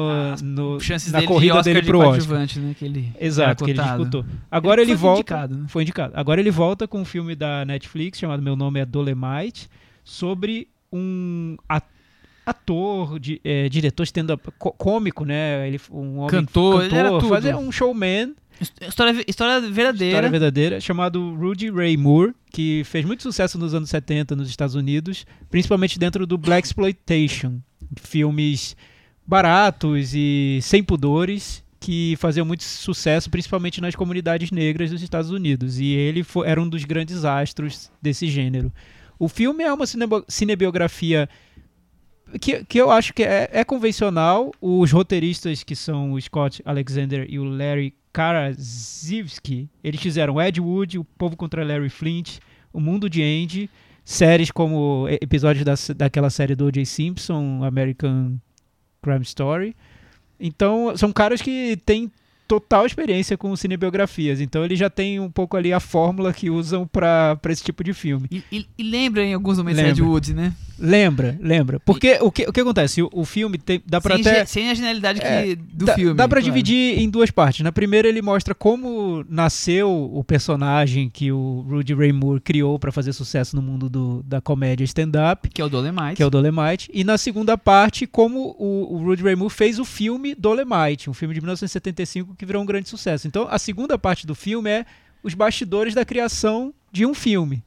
[0.79, 2.11] chances na dele corrida de Oscar dele de pro Oscar.
[2.13, 2.75] coadjuvante, né?
[2.79, 4.25] Que ele Exato, que ele disputou.
[4.49, 5.19] Agora ele, foi volta.
[5.19, 5.65] indicado, né?
[5.67, 6.13] Foi indicado.
[6.15, 9.69] Agora ele volta com um filme da Netflix chamado Meu Nome é Dolemite,
[10.03, 11.81] sobre um a-
[12.45, 15.67] ator, de, é, diretor stand-up cômico, né?
[15.67, 17.27] Ele, um homem Cantor, tudo.
[17.29, 18.33] fazer um showman,
[18.87, 20.11] História, história verdadeira.
[20.11, 24.75] história verdadeira, chamado Rudy Ray Moore, que fez muito sucesso nos anos 70 nos Estados
[24.75, 27.59] Unidos, principalmente dentro do Black Exploitation,
[27.99, 28.75] filmes
[29.25, 35.79] baratos e sem pudores que faziam muito sucesso, principalmente nas comunidades negras dos Estados Unidos.
[35.79, 38.71] E ele fo- era um dos grandes astros desse gênero.
[39.19, 39.85] O filme é uma
[40.27, 41.27] cinebiografia
[42.39, 44.51] que, que eu acho que é, é convencional.
[44.61, 50.99] Os roteiristas, que são o Scott Alexander e o Larry Karaszewski, eles fizeram Ed Wood,
[50.99, 52.39] O Povo contra Larry Flint,
[52.71, 53.69] O Mundo de Andy,
[54.05, 56.85] séries como episódios da, daquela série do O.J.
[56.85, 58.37] Simpson, American
[59.01, 59.75] Crime Story.
[60.39, 62.11] Então, são caras que têm
[62.47, 64.39] total experiência com cinebiografias.
[64.41, 67.93] Então, eles já têm um pouco ali a fórmula que usam para esse tipo de
[67.93, 68.27] filme.
[68.31, 69.91] E, e- e lembra em alguns momentos Lembra.
[69.91, 70.53] Ed Wood, né?
[70.79, 71.79] Lembra, lembra.
[71.79, 73.01] Porque o que, o que acontece?
[73.01, 74.45] O, o filme tem, dá sem, até.
[74.45, 76.13] sem a genialidade que- É, do dá, filme.
[76.15, 76.53] Dá pra claro.
[76.53, 77.61] dividir em duas partes.
[77.63, 82.91] Na primeira, ele mostra como nasceu o personagem que o Rudy Ray Moore criou pra
[82.91, 86.15] fazer sucesso no mundo do- da comédia stand-up, Que é o Dolemite.
[86.15, 86.89] que é o Dolemite.
[86.93, 91.13] E na segunda parte, como o, o Rudy Ray Moore fez o filme Dolemite, um
[91.13, 93.27] filme de 1975 que virou um grande sucesso.
[93.27, 94.85] Então, a segunda parte do filme é
[95.21, 97.63] os bastidores da criação de um filme.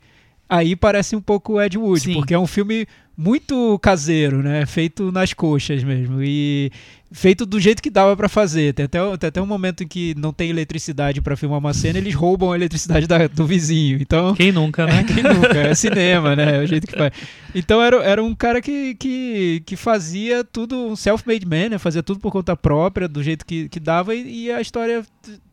[0.49, 2.15] Aí parece um pouco Ed Wood, Sim.
[2.15, 2.87] porque é um filme
[3.17, 4.67] muito caseiro, né?
[4.67, 6.23] Feito nas coxas mesmo.
[6.23, 6.71] E
[7.11, 8.75] feito do jeito que dava pra fazer.
[8.75, 11.99] Tem até, tem até um momento em que não tem eletricidade pra filmar uma cena,
[11.99, 13.99] eles roubam a eletricidade da- do vizinho.
[14.01, 14.35] Então.
[14.35, 15.05] Quem nunca, É, né?
[15.09, 15.57] quem nunca?
[15.59, 16.57] É cinema, né?
[16.59, 17.13] É o jeito que faz.
[17.55, 21.79] Então era, era um cara que, que, que fazia tudo, um self-made man, né?
[21.79, 25.03] Fazia tudo por conta própria, do jeito que, que dava, e, e a história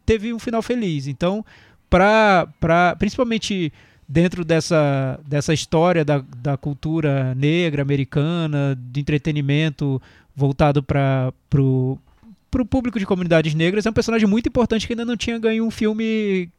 [0.06, 1.08] teve um final feliz.
[1.08, 1.46] Então,
[1.90, 3.72] pra, pra, principalmente
[4.08, 10.02] dentro dessa, dessa história da, da cultura negra, americana, de entretenimento
[10.36, 15.18] voltado para pro público de comunidades negras, é um personagem muito importante que ainda não
[15.18, 16.50] tinha ganho um filme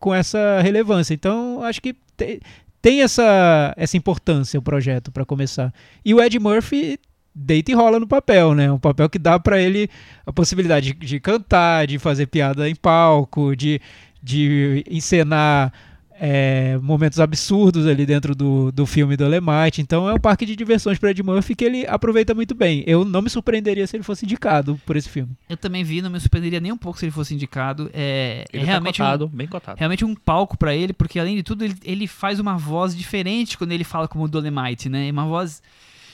[0.00, 1.14] com essa relevância.
[1.14, 2.40] Então, acho que te-
[2.82, 5.72] tem essa, essa importância o projeto para começar.
[6.04, 6.98] E o Ed Murphy
[7.32, 8.70] deita e rola no papel, né?
[8.70, 9.88] Um papel que dá para ele
[10.26, 13.80] a possibilidade de, de cantar, de fazer piada em palco, de,
[14.20, 15.72] de encenar
[16.14, 19.80] é, momentos absurdos ali dentro do, do filme do Lemite.
[19.82, 22.84] Então é um parque de diversões para Ed Murphy que ele aproveita muito bem.
[22.86, 25.32] Eu não me surpreenderia se ele fosse indicado por esse filme.
[25.48, 27.90] Eu também vi, não me surpreenderia nem um pouco se ele fosse indicado.
[27.92, 29.78] É, é Ele realmente tá um- cotado, bem cotado.
[29.78, 33.58] realmente um palco pra ele, porque além de tudo, ele, ele faz uma voz diferente
[33.58, 35.10] quando ele fala como Dolemite, né?
[35.10, 35.62] Uma voz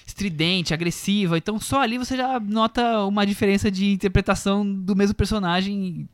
[0.07, 1.37] estridente, agressiva.
[1.39, 6.09] Então só ali você já nota uma diferença de interpretação do mesmo personagem.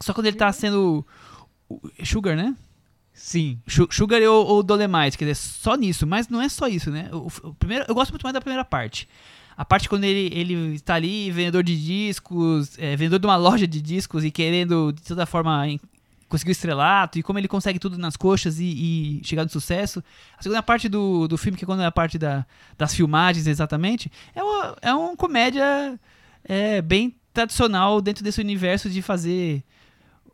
[0.00, 1.04] Só quando ele tá sendo
[1.68, 2.54] o Sugar, né?
[3.18, 3.58] Sim.
[3.66, 7.10] Su- Sugar ou, ou Dolemite, quer dizer, só nisso, mas não é só isso, né?
[7.12, 9.08] O, o primeiro, eu gosto muito mais da primeira parte.
[9.56, 13.66] A parte quando ele, ele está ali, vendedor de discos, é, vendedor de uma loja
[13.66, 15.66] de discos e querendo, de toda forma,
[16.28, 20.02] conseguir o estrelato, e como ele consegue tudo nas coxas e, e chegar no sucesso.
[20.38, 22.46] A segunda parte do, do filme, que é quando é a parte da,
[22.78, 25.98] das filmagens exatamente, é uma, é uma comédia
[26.44, 29.64] é, bem tradicional dentro desse universo de fazer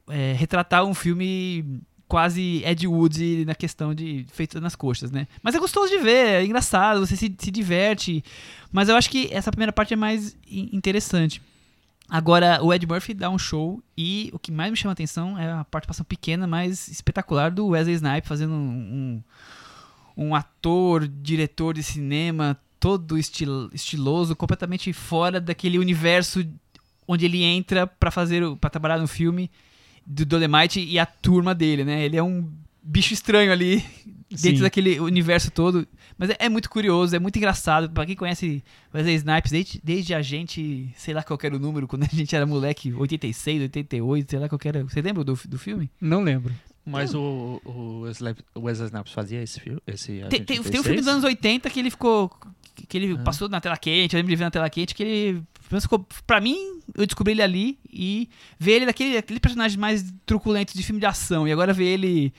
[0.09, 1.81] é, retratar um filme
[2.15, 5.27] quase Ed Wood na questão de feito nas coxas, né?
[5.43, 8.23] Mas é gostoso de ver, é engraçado, você se, se diverte.
[8.71, 11.43] Mas eu acho que essa primeira parte é mais in- interessante.
[12.09, 15.37] Agora, o Ed Murphy dá um show e o que mais me chama a atenção
[15.37, 19.23] é a participação pequena, mas espetacular do Wesley Snipes fazendo um,
[20.17, 26.47] um, um ator, diretor de cinema todo estil, estiloso, completamente fora daquele universo
[27.09, 29.51] onde ele entra pra fazer para trabalhar no filme
[30.07, 32.05] do Dolemite e a turma dele, né?
[32.05, 32.49] Ele é um
[32.83, 33.85] bicho estranho ali
[34.31, 34.63] dentro Sim.
[34.63, 35.87] daquele universo todo,
[36.19, 37.91] mas é, é muito curioso, é muito engraçado.
[37.91, 38.63] Pra quem conhece
[38.95, 42.35] Wesley Snipes desde, desde a gente, sei lá qual era o número, quando a gente
[42.35, 44.83] era moleque, 86, 88, sei lá qual era.
[44.85, 45.91] Você lembra do, do filme?
[46.01, 46.55] Não lembro.
[46.87, 49.81] Mas o, o Wesley, o Wesley Snipes fazia esse filme?
[49.87, 50.83] Esse Tem, tem, tem um 86?
[50.85, 52.31] filme dos anos 80 que ele ficou.
[52.87, 53.23] Que- ele Ah.
[53.23, 55.43] passou na tela quente, eu lembro de ver na tela quente, que ele.
[55.81, 56.57] ficou- Pra mim,
[56.95, 61.07] eu descobri ele ali e ver ele daquele aquele personagem mais truculento de filme de
[61.07, 61.49] ação.
[61.49, 62.33] E agora ver ele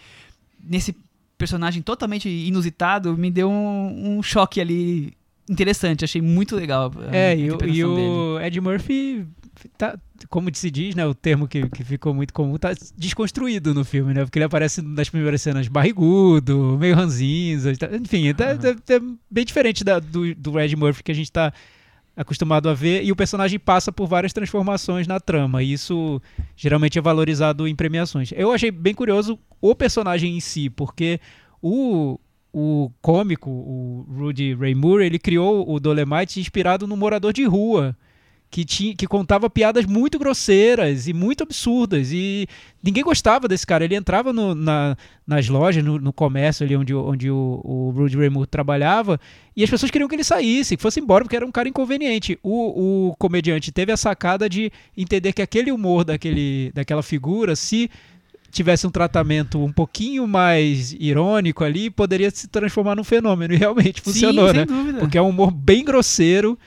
[0.64, 0.96] nesse
[1.38, 5.14] personagem totalmente inusitado me deu um, um choque ali
[5.50, 6.92] interessante, achei muito legal.
[7.12, 9.26] É, e, o- e o Ed Murphy,
[9.78, 9.98] tá,
[10.30, 11.06] como se diz, né?
[11.06, 14.24] O termo que, que ficou muito comum, tá desconstruído no filme, né?
[14.24, 18.58] Porque ele aparece nas primeiras cenas barrigudo, meio ranzinza, tá- enfim, tá, Aham.
[18.58, 21.54] tá- tá bem diferente da- do, do Ed Murphy que a gente tá
[22.18, 26.22] acostumado a ver, e o personagem passa por várias transformações na trama, e isso
[26.56, 28.32] geralmente é valorizado em premiações.
[28.34, 31.20] Eu achei bem curioso o personagem em si, porque
[31.62, 32.18] o,
[32.54, 37.94] o cômico, o Rudy Ray Moore, ele criou o Dolemite inspirado no morador de rua,
[38.50, 42.12] que, tinha, que contava piadas muito grosseiras e muito absurdas.
[42.14, 42.48] E
[42.82, 43.84] ninguém gostava desse cara.
[43.84, 44.96] Ele entrava no- na-
[45.28, 49.20] nas lojas, no, no comércio ali onde, o- onde o, o Rudy Ray Moore trabalhava,
[49.58, 52.40] e as pessoas queriam que ele saísse, que fosse embora, porque era um cara inconveniente.
[52.42, 57.90] O, o comediante teve a sacada de entender que aquele humor daquele, daquela figura, se
[58.52, 63.54] tivesse um tratamento um pouquinho mais irônico ali, poderia se transformar num fenômeno.
[63.54, 64.66] E realmente funcionou, Sim, né?
[64.66, 65.00] dúvida.
[65.00, 66.58] Porque é um humor bem grosseiro,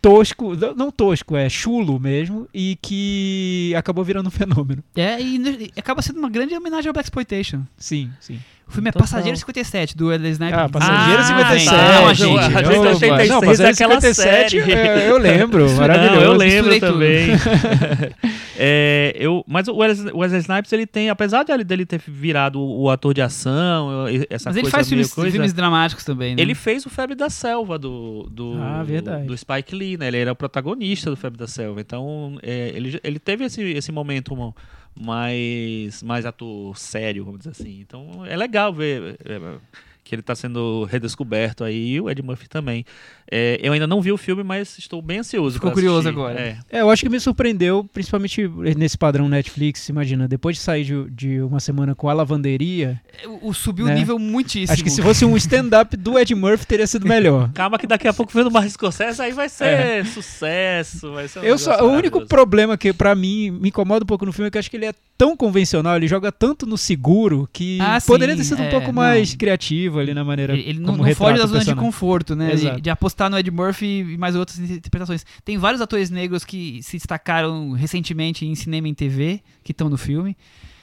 [0.00, 4.82] tosco, não- tosco, é chulo mesmo, e que acabou virando um fenômeno.
[4.96, 7.62] É, e acaba sendo uma grande homenagem ao Black Exploitation.
[7.76, 8.38] Sim, sim.
[8.70, 9.08] O filme é Total.
[9.08, 10.58] Passageiro 57, do Wesley Snipes.
[10.58, 11.70] Ah, Passageiro Ah, 57.
[11.76, 12.28] Calma, gente.
[12.30, 12.38] gente.
[12.40, 14.14] A gente não, é Passageiro daquela 57,
[14.60, 14.72] série.
[14.72, 16.24] é, eu lembro, Não, maravilhoso.
[16.24, 17.26] eu lembro também.
[18.62, 22.60] É, eu, mas o Wesley, Wesley Snipes, ele tem, apesar de ele- dele ter virado
[22.60, 26.36] o, o ator de ação, essa Mas coisa ele faz filmes, coisa, filmes dramáticos também,
[26.36, 26.42] né?
[26.42, 28.84] ele fez o Febre da Selva do, do, Ah,
[29.26, 30.08] do Spike Lee, né?
[30.08, 31.80] Ele era o protagonista do Febre da Selva.
[31.80, 34.54] Então, é, ele, ele teve esse, esse momento mo-
[35.00, 37.80] mais, mais ator sério, vamos dizer assim.
[37.80, 39.58] Então, é legal ver é,
[40.04, 42.84] que ele está sendo redescoberto aí, e o Ed Murphy também.
[43.30, 45.54] É, eu ainda não vi o filme, mas estou bem ansioso.
[45.54, 46.18] Ficou curioso assistir.
[46.18, 46.40] agora.
[46.40, 46.58] É.
[46.70, 51.10] É, eu acho que me surpreendeu, principalmente nesse padrão Netflix, imagina, depois de sair de,
[51.10, 53.00] de uma semana com a lavanderia,
[53.42, 53.92] O, o subiu Né?
[53.94, 54.72] o nível muitíssimo.
[54.72, 57.50] acho que se fosse um stand-up do Ed Murphy teria sido melhor.
[57.54, 61.42] Calma que daqui a pouco vendo Martin Scorsese aí vai ser sucesso, vai ser um
[61.44, 61.50] É.
[61.50, 64.50] Eu só, o único problema que pra mim me incomoda um pouco no filme é
[64.50, 67.98] que eu acho que ele é tão convencional, ele joga tanto no seguro que Ah,
[68.06, 68.94] poderia sim, ter sido um é, pouco não.
[68.94, 72.34] mais criativo ali na maneira Ele, ele não, como não foge da zona de conforto,
[72.34, 72.48] né?
[72.48, 72.80] De, Exato.
[72.80, 75.26] de apostar no Ed Murphy e mais outras interpretações.
[75.44, 79.88] Tem vários atores negros que se destacaram recentemente em cinema e em TV, que estão
[79.90, 80.36] no filme.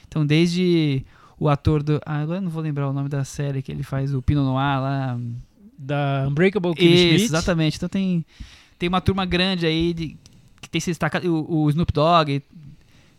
[0.06, 1.04] Então, desde
[1.38, 2.00] o ator do.
[2.06, 4.44] Ah, agora eu não vou lembrar o nome da série que ele faz, o Pinot
[4.44, 5.18] Noir lá.
[5.80, 7.24] Da Unbreakable Kimmy Isso, Schmidt.
[7.24, 7.76] exatamente.
[7.76, 8.24] Então tem,
[8.78, 10.16] tem uma turma grande aí de,
[10.60, 11.24] que tem se destacado.
[11.32, 12.42] O, o Snoop Dogg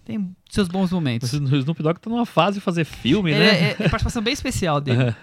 [0.04, 1.32] tem seus bons momentos.
[1.32, 3.46] O Snoop Dogg tá numa fase de fazer filme, É, né?
[3.48, 5.16] é, é participação bem especial dele.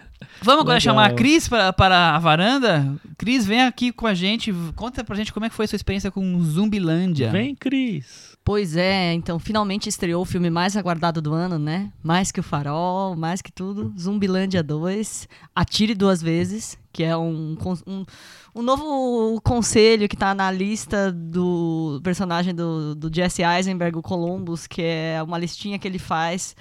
[0.43, 0.81] Vamos agora Legal.
[0.81, 2.95] chamar a Cris para, para a varanda.
[3.19, 4.53] Cris, vem aqui com a gente.
[4.75, 7.31] Conta pra gente como é que foi a sua experiência com Zumbilândia.
[7.31, 8.37] Vem, Cris.
[8.47, 11.91] Pois é, então finalmente estreou o filme mais aguardado do ano, né?
[12.01, 13.93] Mais que o Farol, mais que tudo.
[13.99, 18.07] Zumbilândia 2, Atire Duas Vezes, que é um, um,
[18.55, 24.69] um novo conselho que tá na lista do personagem do, do Jesse Eisenberg, o Columbus,
[24.69, 26.55] que é uma listinha que ele faz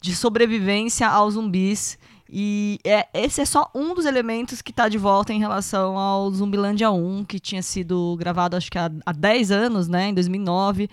[0.00, 1.98] de sobrevivência aos zumbis.
[2.28, 6.30] E é, esse é só um dos elementos que tá de volta em relação ao
[6.30, 10.08] Zumbilândia 1, que tinha sido gravado acho que há, há 10 anos, né?
[10.08, 10.88] Em 2009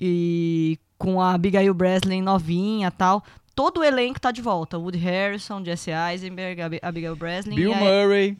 [0.00, 3.24] e com a Abigail Breslin novinha tal.
[3.54, 4.76] Todo o elenco tá de volta.
[4.78, 7.56] Woody Harrison, Jesse Eisenberg, Ab Abigail Breslin.
[7.56, 8.36] Bill aí- Murray.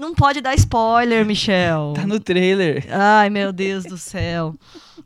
[0.00, 1.92] Não pode dar spoiler, Michel.
[1.94, 2.86] Tá no trailer.
[2.90, 4.54] Ai, meu Deus do céu.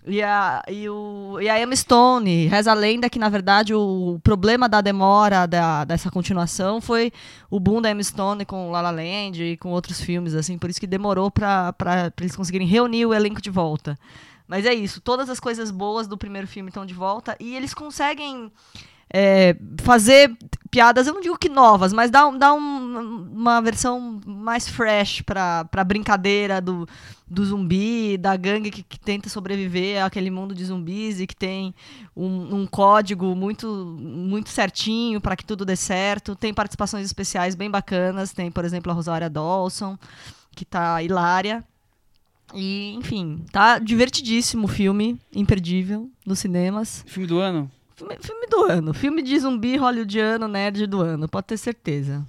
[0.07, 4.21] E a, e, o, e a Emma Stone, reza a lenda que, na verdade, o
[4.23, 7.13] problema da demora da, dessa continuação foi
[7.51, 10.71] o boom da Emma Stone com La La Land e com outros filmes, assim, por
[10.71, 11.75] isso que demorou pra
[12.21, 13.99] eles conseguirem reunir o elenco de volta.
[14.47, 17.75] Mas é isso, todas as coisas boas do primeiro filme estão de volta e eles
[17.75, 18.53] conseguem
[19.17, 20.37] é, fazer
[20.73, 25.65] piadas, eu não digo que novas, mas dá, dá um- uma versão mais fresh pra,
[25.67, 26.85] pra brincadeira do,
[27.31, 31.73] do zumbi, da gangue que, que tenta sobreviver àquele mundo de zumbis e que tem
[32.17, 36.35] um, um código muito, muito certinho para que tudo dê certo.
[36.35, 39.97] Tem participações especiais bem bacanas, tem, por exemplo, a Rosária Dawson,
[40.57, 41.63] que tá hilária.
[42.53, 47.05] E, enfim, tá divertidíssimo o filme, imperdível, nos cinemas.
[47.07, 47.71] Filme do ano?
[47.95, 48.95] Filme, filme do ano.
[48.95, 52.27] Filme de zumbi hollywoodiano, nerd do ano, pode ter certeza.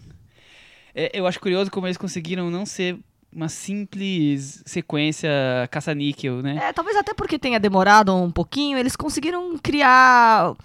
[0.94, 2.98] É, eu acho curioso como eles conseguiram não ser
[3.34, 5.30] uma simples sequência
[5.70, 6.58] caça-níquel, né?
[6.70, 10.56] É, talvez até porque tenha demorado um pouquinho, eles conseguiram criar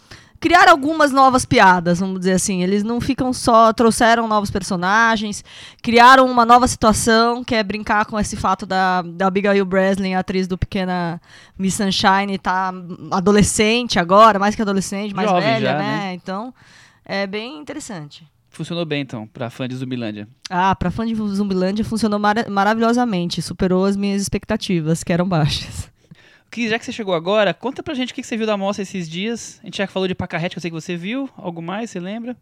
[0.40, 2.62] criar algumas novas piadas, vamos dizer assim.
[2.62, 5.44] Eles não ficam só trouxeram novos personagens,
[5.82, 10.48] criaram uma nova situação, que é brincar com esse fato da, da Abigail Breslin, atriz
[10.48, 11.20] do Pequena
[11.58, 12.72] Miss Sunshine, tá
[13.10, 15.96] adolescente agora, mais que adolescente, mais Jovem velha, já, né?
[15.98, 16.14] né?
[16.14, 16.54] Então,
[17.04, 18.26] é bem interessante.
[18.52, 20.26] Funcionou bem, então, pra fã de Zumbilândia.
[20.48, 23.40] Ah, pra fã de Zumbilândia funcionou mara- maravilhosamente.
[23.40, 25.88] Superou as minhas expectativas, que eram baixas.
[26.50, 28.82] Que, já que você chegou agora, conta pra gente o que você viu da mostra
[28.82, 29.60] esses dias.
[29.62, 31.30] A gente já falou de Pacarrete, que eu sei que você viu.
[31.36, 32.36] Algo mais, você lembra?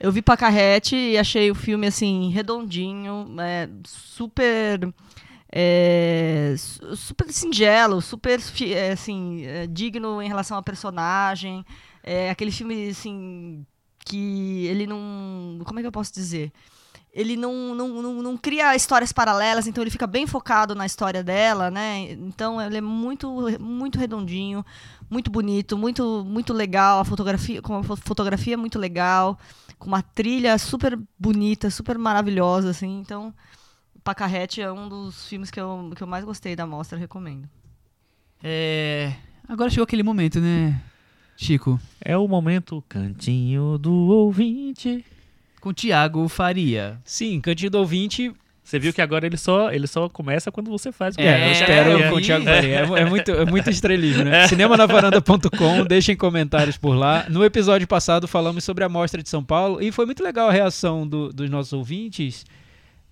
[0.00, 4.92] Eu vi Pacarrete e achei o filme, assim, redondinho, é, super...
[5.50, 11.64] é, su- super singelo, super, é, assim, é, digno em relação ao personagem.
[12.02, 13.64] É aquele filme, assim,
[14.04, 15.60] que ele não...
[15.64, 16.52] Como é que eu posso dizer?
[17.16, 21.24] Ele não, não, não, não cria histórias paralelas, então ele fica bem focado na história
[21.24, 22.12] dela, né?
[22.12, 24.62] Então ele é muito, muito redondinho,
[25.08, 27.00] muito bonito, muito, muito legal.
[27.00, 29.38] A fotografia, com a fo- fotografia muito legal
[29.78, 32.98] com uma trilha super bonita, super maravilhosa, assim.
[33.00, 33.32] Então,
[34.04, 37.48] Pacarrete é um dos filmes que eu, que eu mais gostei da mostra, recomendo.
[38.42, 39.14] É...
[39.48, 40.78] Agora chegou aquele momento, né,
[41.34, 41.80] Chico?
[42.00, 45.04] É o momento cantinho do ouvinte.
[45.66, 46.96] Com Tiago Faria.
[47.04, 48.32] Sim, Cantinho do Ouvinte.
[48.62, 51.18] Você viu que agora ele só, ele só começa quando você faz.
[51.18, 52.20] É, É, eu espero eu com o.
[52.20, 52.74] Thiago Faria.
[52.76, 54.46] É, é muito, é muito estrelismo, né?
[54.46, 57.26] Cinemanavaranda.com, deixem comentários por lá.
[57.28, 60.52] No episódio passado falamos sobre a Mostra de São Paulo e foi muito legal a
[60.52, 62.44] reação do- dos nossos ouvintes,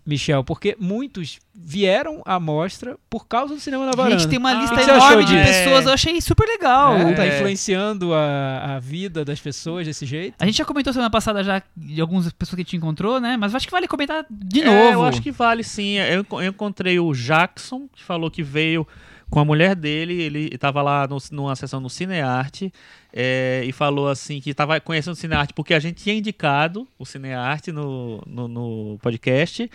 [0.07, 4.19] Michel, porque muitos vieram à mostra por causa do Cinema na Varanda.
[4.19, 5.87] Gente, tem uma Ah, lista achou enorme de pessoas.
[5.87, 6.95] Eu achei super legal.
[6.97, 7.37] É, tá É.
[7.39, 10.35] influenciando a, a vida das pessoas desse jeito.
[10.39, 13.37] A gente já comentou semana passada já de algumas pessoas que a gente encontrou, né?
[13.39, 14.93] Mas acho que vale comentar de É, novo.
[14.93, 15.97] eu acho que vale sim.
[15.97, 18.87] Eu, eu encontrei o Jackson, que falou que veio
[19.35, 20.23] com a mulher dele.
[20.23, 22.73] Ele estava lá no- numa sessão no Cinearte
[23.13, 27.05] é, e falou assim que estava conhecendo o Cinearte porque a gente tinha indicado o
[27.05, 29.69] Cinearte no, no, no podcast.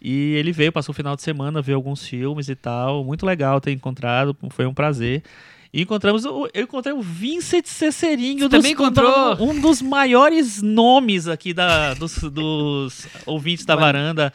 [0.00, 3.04] E ele veio, passou o final de semana, viu alguns filmes e tal.
[3.04, 5.22] Muito legal ter encontrado, foi um prazer.
[5.74, 7.64] E encontramos, o- eu encontrei o Vincent
[8.48, 9.36] dos- também encontrou?
[9.40, 14.32] um dos maiores nomes aqui da, dos, dos ouvintes da varanda.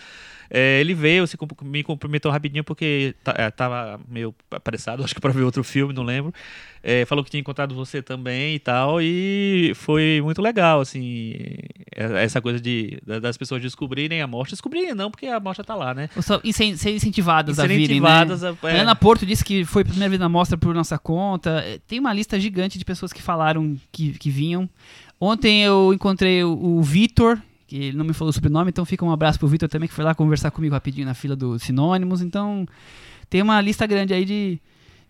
[0.49, 5.21] É, ele veio, se me cumprimentou rapidinho porque ta- é, tava meio apressado, acho que
[5.21, 6.33] para ver outro filme, não lembro.
[6.83, 11.33] É, falou que tinha encontrado você também e tal, e foi muito legal, assim,
[11.93, 14.51] é- essa coisa de, da- das pessoas descobrirem a mostra.
[14.55, 16.09] Descobrirem não, porque a mostra tá lá, né?
[16.21, 17.83] Só incen- ser incentivadas a virem, né?
[17.85, 18.79] Incentivadas a- A é.
[18.79, 21.61] Ana Porto disse que foi a primeira vez na mostra por nossa conta.
[21.65, 24.69] É, Tem uma lista gigante de pessoas que falaram que, que vinham.
[25.19, 27.37] Ontem eu encontrei o, o Vitor,
[27.67, 29.93] que ele não me falou o sobrenome, então fica um abraço pro Vitor também, que
[29.93, 32.21] foi lá conversar comigo rapidinho na fila dos sinônimos.
[32.21, 32.65] Então
[33.29, 34.59] tem uma lista grande aí de,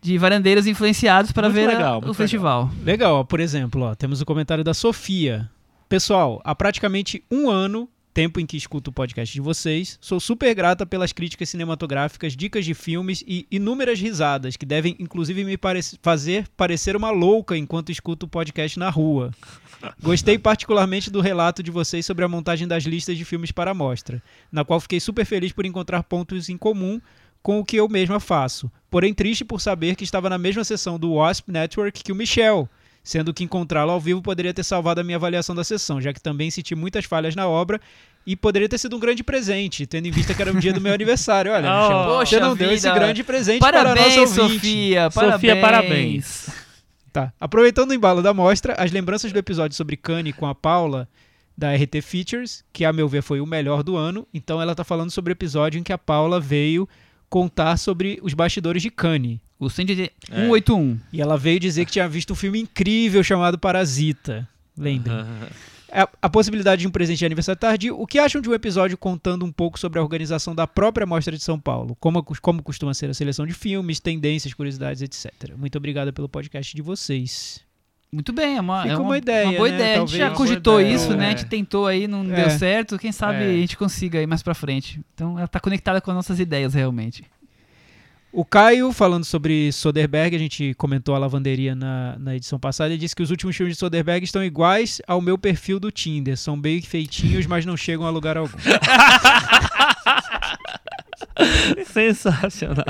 [0.01, 2.69] de varandeiros influenciados para Muito ver a- legal, o muito festival.
[2.83, 5.49] Legal, ó, por exemplo, ó, temos o comentário da Sofia.
[5.87, 7.87] Pessoal, há praticamente um ano,
[8.17, 12.65] tempo em que escuto o podcast de vocês, sou super grata pelas críticas cinematográficas, dicas
[12.65, 17.91] de filmes e inúmeras risadas, que devem inclusive me parec- fazer parecer uma louca enquanto
[17.91, 19.29] escuto o podcast na rua.
[20.01, 23.75] Gostei particularmente do relato de vocês sobre a montagem das listas de filmes para a
[23.75, 24.19] mostra,
[24.51, 26.99] na qual fiquei super feliz por encontrar pontos em comum
[27.43, 28.71] com o que eu mesma faço.
[28.89, 32.67] Porém, triste por saber que estava na mesma sessão do Wasp Network que o Michel,
[33.07, 36.21] sendo que encontrá-lo ao vivo poderia ter salvado a minha avaliação da sessão, já que
[36.21, 37.79] também senti muitas falhas na obra
[38.25, 40.81] e poderia ter sido um grande presente, tendo em vista que era o dia do
[40.81, 41.53] meu aniversário.
[41.53, 42.99] Olha, Oh, Michel, poxa você não deu esse vida.
[42.99, 44.55] grande presente para a Parabéns, nossa ouvinte.
[44.59, 45.09] Sofia!
[45.09, 46.49] Sofia, parabéns.
[47.13, 47.31] Tá.
[47.39, 51.07] Aproveitando o embalo da mostra, as lembranças do episódio sobre Kanye com a Paula
[51.57, 54.27] da RT Features, que a meu ver foi o melhor do ano.
[54.33, 56.87] Então ela tá falando sobre o episódio em que a Paula veio
[57.29, 59.41] contar sobre os bastidores de Kanye.
[59.59, 60.99] O 181.
[61.11, 64.47] E ela veio dizer que tinha visto um filme incrível chamado Parasita.
[64.77, 65.15] Lembrem.
[65.89, 67.97] A, a possibilidade de um presente de aniversário tardio.
[67.97, 71.33] O que acham de um episódio contando um pouco sobre a organização da própria Mostra
[71.37, 71.95] de São Paulo?
[71.97, 75.31] Como, como costuma ser a seleção de filmes, tendências, curiosidades, etc.
[75.55, 77.61] Muito obrigado pelo podcast de vocês.
[78.11, 79.75] Muito bem, é uma, Fica é uma ideia, Uma boa né?
[79.75, 79.87] ideia.
[79.89, 80.17] A gente Talvez.
[80.19, 81.23] já Uma cogitou ideia, isso, né?
[81.23, 81.27] é.
[81.27, 82.35] A gente tentou aí, não É.
[82.35, 82.99] deu certo.
[82.99, 83.47] Quem sabe É.
[83.47, 84.99] a gente consiga aí mais pra frente.
[85.13, 87.23] Então ela tá conectada com as nossas ideias, realmente.
[88.31, 92.99] O Caio, falando sobre Soderbergh, a gente comentou a lavanderia na, na edição passada, ele
[92.99, 96.37] disse que os últimos filmes de Soderbergh estão iguais ao meu perfil do Tinder.
[96.37, 98.57] São bem feitinhos, mas não chegam a lugar algum.
[101.85, 102.85] Sensacional.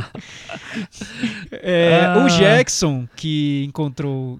[1.52, 2.24] É, Ah.
[2.24, 4.40] O Jackson, que encontrou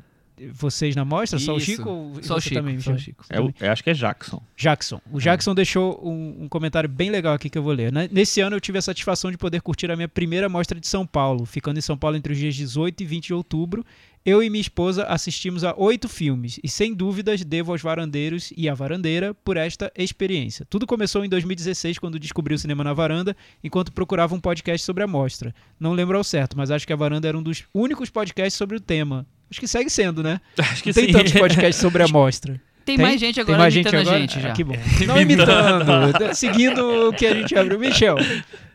[0.53, 1.65] vocês na mostra, só o Isso.
[1.65, 1.89] Chico?
[1.89, 2.97] ou Só o Chico, também, só o?
[2.99, 3.26] Chico.
[3.30, 4.41] É eu acho que é Jackson.
[4.55, 5.01] Jackson.
[5.11, 7.91] O Jackson deixou um, um comentário bem legal aqui que eu vou ler.
[7.91, 8.07] né?
[8.11, 11.05] Nesse ano eu tive a satisfação de poder curtir a minha primeira mostra de São
[11.05, 13.85] Paulo, ficando em São Paulo entre os dias 18 e 20 de outubro.
[14.26, 18.68] Eu e minha esposa assistimos a oito filmes e, sem dúvidas, devo aos varandeiros e
[18.68, 20.65] à varandeira por esta experiência.
[20.69, 25.01] Tudo começou em 2016, quando descobri o Cinema na Varanda, enquanto procurava um podcast sobre
[25.01, 25.55] a mostra.
[25.80, 28.76] Não lembro ao certo, mas acho que a Varanda era um dos únicos podcasts sobre
[28.76, 29.26] o tema.
[29.49, 30.40] Acho que segue sendo, né?
[30.57, 31.11] Acho que Não tem sim.
[31.11, 32.60] tantos podcasts sobre a mostra.
[32.86, 34.15] Tem, mais gente agora Tem mais gente imitando agora?
[34.15, 34.49] a gente já.
[34.49, 34.76] Ah, que bom.
[35.06, 37.78] Não imitando, seguindo o que a gente abriu.
[37.78, 38.15] Michel,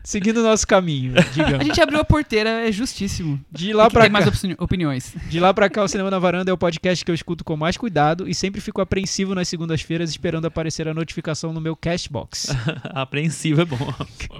[0.03, 1.65] seguindo o nosso caminho, A digamos.
[1.65, 3.39] gente abriu a porteira, é justíssimo.
[3.51, 4.09] De lá ter cá.
[4.09, 5.13] mais opini- opiniões.
[5.29, 7.55] De lá pra cá, o Cinema na Varanda é o podcast que eu escuto com
[7.55, 12.47] mais cuidado e sempre fico apreensivo nas segundas-feiras esperando aparecer a notificação no meu Castbox.
[12.93, 13.93] Apreensivo é bom.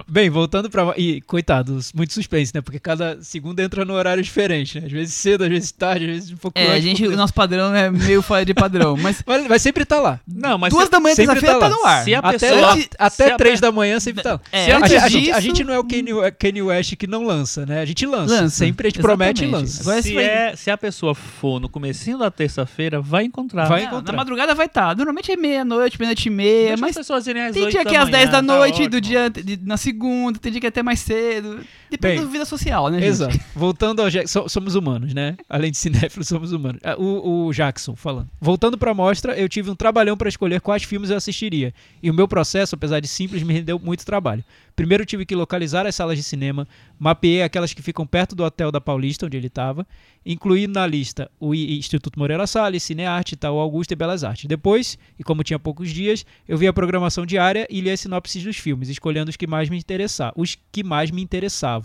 [0.08, 0.94] Bem, voltando pra...
[0.96, 2.60] E, coitados, muito suspense, né?
[2.60, 4.86] Porque cada segunda entra no horário diferente, né?
[4.86, 7.32] Às vezes cedo, às vezes tarde, às vezes um pouco É, a gente, o nosso
[7.34, 8.96] padrão é meio fora de padrão.
[8.96, 10.20] Mas Mas vai sempre estar lá.
[10.26, 11.70] Não, mas duas se, da manhã, sempre tá tá lá.
[11.70, 12.04] no ar.
[12.04, 12.72] se a Até, pessoa...
[12.98, 14.40] até se a três pe- da manhã sempre tá lá.
[14.52, 16.96] É, Se a- A, gente- a gente, a gente não é o Kanye, Kanye West
[16.96, 17.80] que não lança, né?
[17.80, 18.34] A gente lança.
[18.42, 19.66] Lança, Sempre a gente promete e exatamente.
[19.70, 19.82] lança.
[19.82, 23.66] Agora se, vai- é, se a pessoa for no comecinho da terça-feira, vai encontrar.
[23.68, 24.12] Vai É, encontrar.
[24.12, 24.96] Na madrugada vai estar.
[24.96, 26.68] Normalmente é meia-noite, meia-noite e meia.
[26.68, 28.36] Deixa mas as pessoas irem às tem 8 dia que é às manhã, 10 da
[28.38, 31.60] tá noite, do dia de- na segunda, tem dia que é até mais cedo.
[31.96, 33.08] Depende Bem, da vida social, né, gente?
[33.08, 33.40] Exato.
[33.54, 35.36] Voltando ao Jackson, so- somos humanos, né?
[35.48, 36.80] Além de cinéfilos, somos humanos.
[36.84, 38.28] Ah, O, o Jackson falando.
[38.40, 41.72] Voltando pra mostra, eu tive um trabalhão pra escolher quais filmes eu assistiria.
[42.02, 44.44] E o meu processo, apesar de simples, me rendeu muito trabalho.
[44.76, 46.66] Primeiro tive que localizar as salas de cinema,
[46.98, 49.86] mapeei aquelas que ficam perto do hotel da Paulista, onde ele estava,
[50.26, 54.46] incluí na lista o Instituto Moreira Salles, Cinearte, Itaú Augusto e Belas Artes.
[54.46, 58.42] Depois, e como tinha poucos dias, eu vi a programação diária e li as sinopses
[58.42, 61.83] dos filmes, escolhendo os que mais me interessavam, os que mais me interessavam.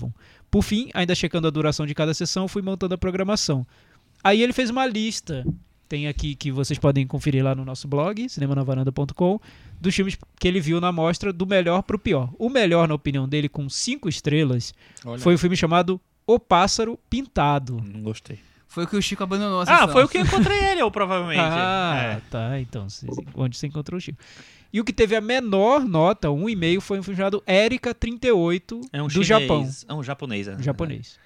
[0.52, 3.66] Por fim, ainda checando a duração de cada sessão, fui montando a programação.
[4.24, 5.46] Aí ele fez uma lista,
[5.88, 9.40] tem aqui que vocês podem conferir lá no nosso blog, cinemanavaranda.com,
[9.80, 12.30] dos filmes que ele viu na mostra do melhor pro pior.
[12.38, 14.74] O melhor, na opinião dele, com cinco estrelas,
[15.06, 17.82] Olha, foi o filme chamado O Pássaro Pintado.
[17.86, 18.40] Não gostei.
[18.68, 19.88] Foi o que o Chico abandonou a Ah, sessão.
[19.90, 21.40] foi o que eu encontrei ele, ou provavelmente.
[21.42, 22.22] Ah, É.
[22.30, 22.60] tá.
[22.60, 22.86] Então,
[23.34, 24.20] onde você encontrou o Chico?
[24.72, 27.94] E o que teve a menor nota, um e meio, foi um filme chamado Erika
[27.94, 29.28] 38, É um do chinês.
[29.28, 29.70] Japão.
[29.88, 30.48] É um japonês.
[30.48, 30.56] é.
[30.56, 31.20] um japonês.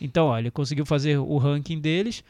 [0.00, 2.22] Então, olha, conseguiu fazer o ranking deles.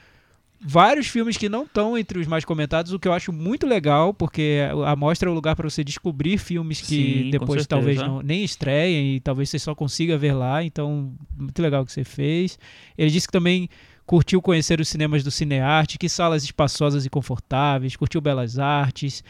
[0.67, 4.15] Vários filmes que não estão entre os mais comentados, o que eu acho muito legal,
[4.15, 8.23] porque a mostra é o lugar para você descobrir filmes que Sim, depois talvez não,
[8.23, 10.65] nem estreiem e talvez você só consiga ver lá.
[10.65, 12.59] Então, muito legal o que você fez.
[12.97, 13.69] Ele disse que também
[14.07, 19.23] curtiu conhecer os cinemas do Cinearte, que salas espaçosas e confortáveis, curtiu Belas Artes.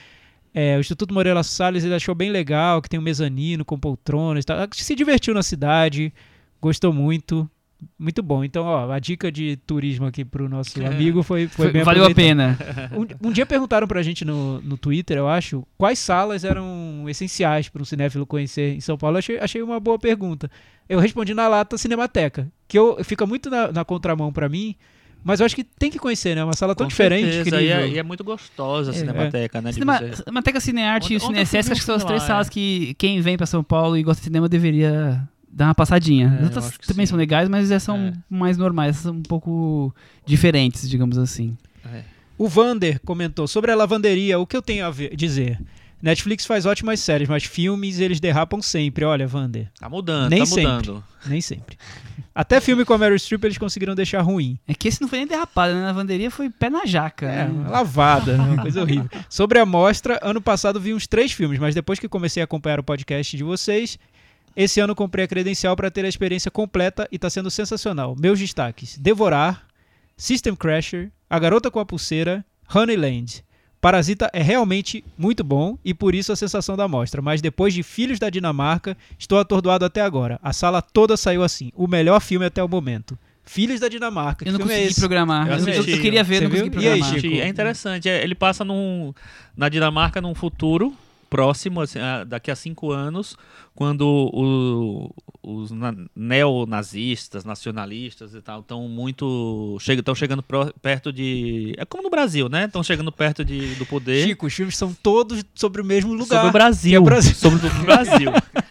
[0.55, 4.45] É, o Instituto Moreira Salles ele achou bem legal, que tem um mezanino com poltronas
[4.45, 4.57] e tal.
[4.73, 6.15] Se divertiu na cidade,
[6.63, 7.51] gostou muito.
[7.99, 8.43] Muito bom.
[8.43, 12.05] Então, ó, a dica de turismo aqui pro nosso amigo foi, foi, Foi- bem valeu
[12.07, 12.57] a pena.
[13.23, 17.69] Um, um dia perguntaram pra gente no, no Twitter, eu acho, quais salas eram essenciais
[17.69, 19.17] para um cinéfilo conhecer em São Paulo.
[19.17, 20.51] Eu achei, achei uma boa pergunta.
[20.89, 24.75] Eu respondi na lata Cinemateca, que eu, fica muito na, na contramão pra mim,
[25.25, 26.45] mas eu acho que tem que conhecer, né?
[26.45, 27.97] Uma sala tão Com diferente, certeza, e, é, incrível.
[27.97, 29.71] e é muito gostosa a É, Cinemateca, né?
[29.71, 33.21] de Cinema, Cinemateca Cinearte e fui acho que são as três lá, salas que quem
[33.21, 36.37] vem pra São Paulo e gosta de cinema deveria dar uma passadinha.
[36.41, 37.11] É, As outras também sim.
[37.11, 38.13] são legais, mas essas são É.
[38.29, 39.95] mais normais, são um pouco
[40.27, 41.57] diferentes, digamos assim.
[41.87, 42.03] é.
[42.37, 45.57] O Vander comentou sobre a lavanderia, o que eu tenho a ver- dizer?
[46.03, 49.05] Netflix faz ótimas séries, mas filmes eles derrapam sempre.
[49.05, 50.91] Olha, Vander, Tá mudando, Nem tá sempre.
[50.91, 51.05] mudando.
[51.27, 51.79] nem sempre.
[52.35, 54.59] Até filme com a Meryl Streep eles conseguiram deixar ruim.
[54.67, 55.81] É que esse não foi nem derrapada, né?
[55.81, 57.27] Na lavanderia foi pé na jaca.
[57.27, 57.69] É, né?
[57.69, 58.45] lavada, né?
[58.45, 59.09] uma coisa horrível.
[59.31, 62.81] Sobre a mostra, ano passado vi uns três filmes, mas depois que comecei a acompanhar
[62.81, 63.99] o podcast de vocês,
[64.57, 68.17] esse ano comprei a credencial para ter a experiência completa e tá sendo sensacional.
[68.19, 69.65] Meus destaques: Devorar,
[70.17, 72.45] System Crasher, A Garota com a Pulseira,
[72.75, 73.45] Honeyland.
[73.85, 77.83] Parasita é realmente muito bom e por isso a sensação da mostra, mas depois de
[77.83, 80.41] Filhos da Dinamarca, estou atordoado até agora.
[80.43, 81.71] A sala toda saiu assim.
[81.75, 83.19] O melhor filme até o momento.
[83.45, 84.43] Filhos da Dinamarca.
[84.43, 85.01] Que Eu não filme é consegui esse?
[85.01, 85.49] programar.
[85.49, 86.81] Eu Eu, eu- queria ver, Você não consegui viu?
[86.81, 87.21] E aí, programar.
[87.21, 87.43] Chico?
[87.43, 88.09] É interessante.
[88.09, 89.13] é, Ele passa num,
[89.55, 90.95] na Dinamarca num futuro
[91.35, 93.37] próximo, assim, a- daqui a cinco anos,
[93.75, 95.11] quando o-
[95.43, 99.77] os na- neonazistas, nacionalistas e tal, estão muito.
[99.81, 101.75] Estão chegando pró- perto de.
[101.77, 102.67] É como no Brasil, né?
[102.67, 104.29] Estão chegando perto de, do poder.
[104.29, 106.27] Chico, os filmes são todos sobre o mesmo lugar.
[106.37, 107.01] Sobre o Brasil.
[107.01, 107.35] é Brasil.
[107.35, 108.31] Sobre o Brasil.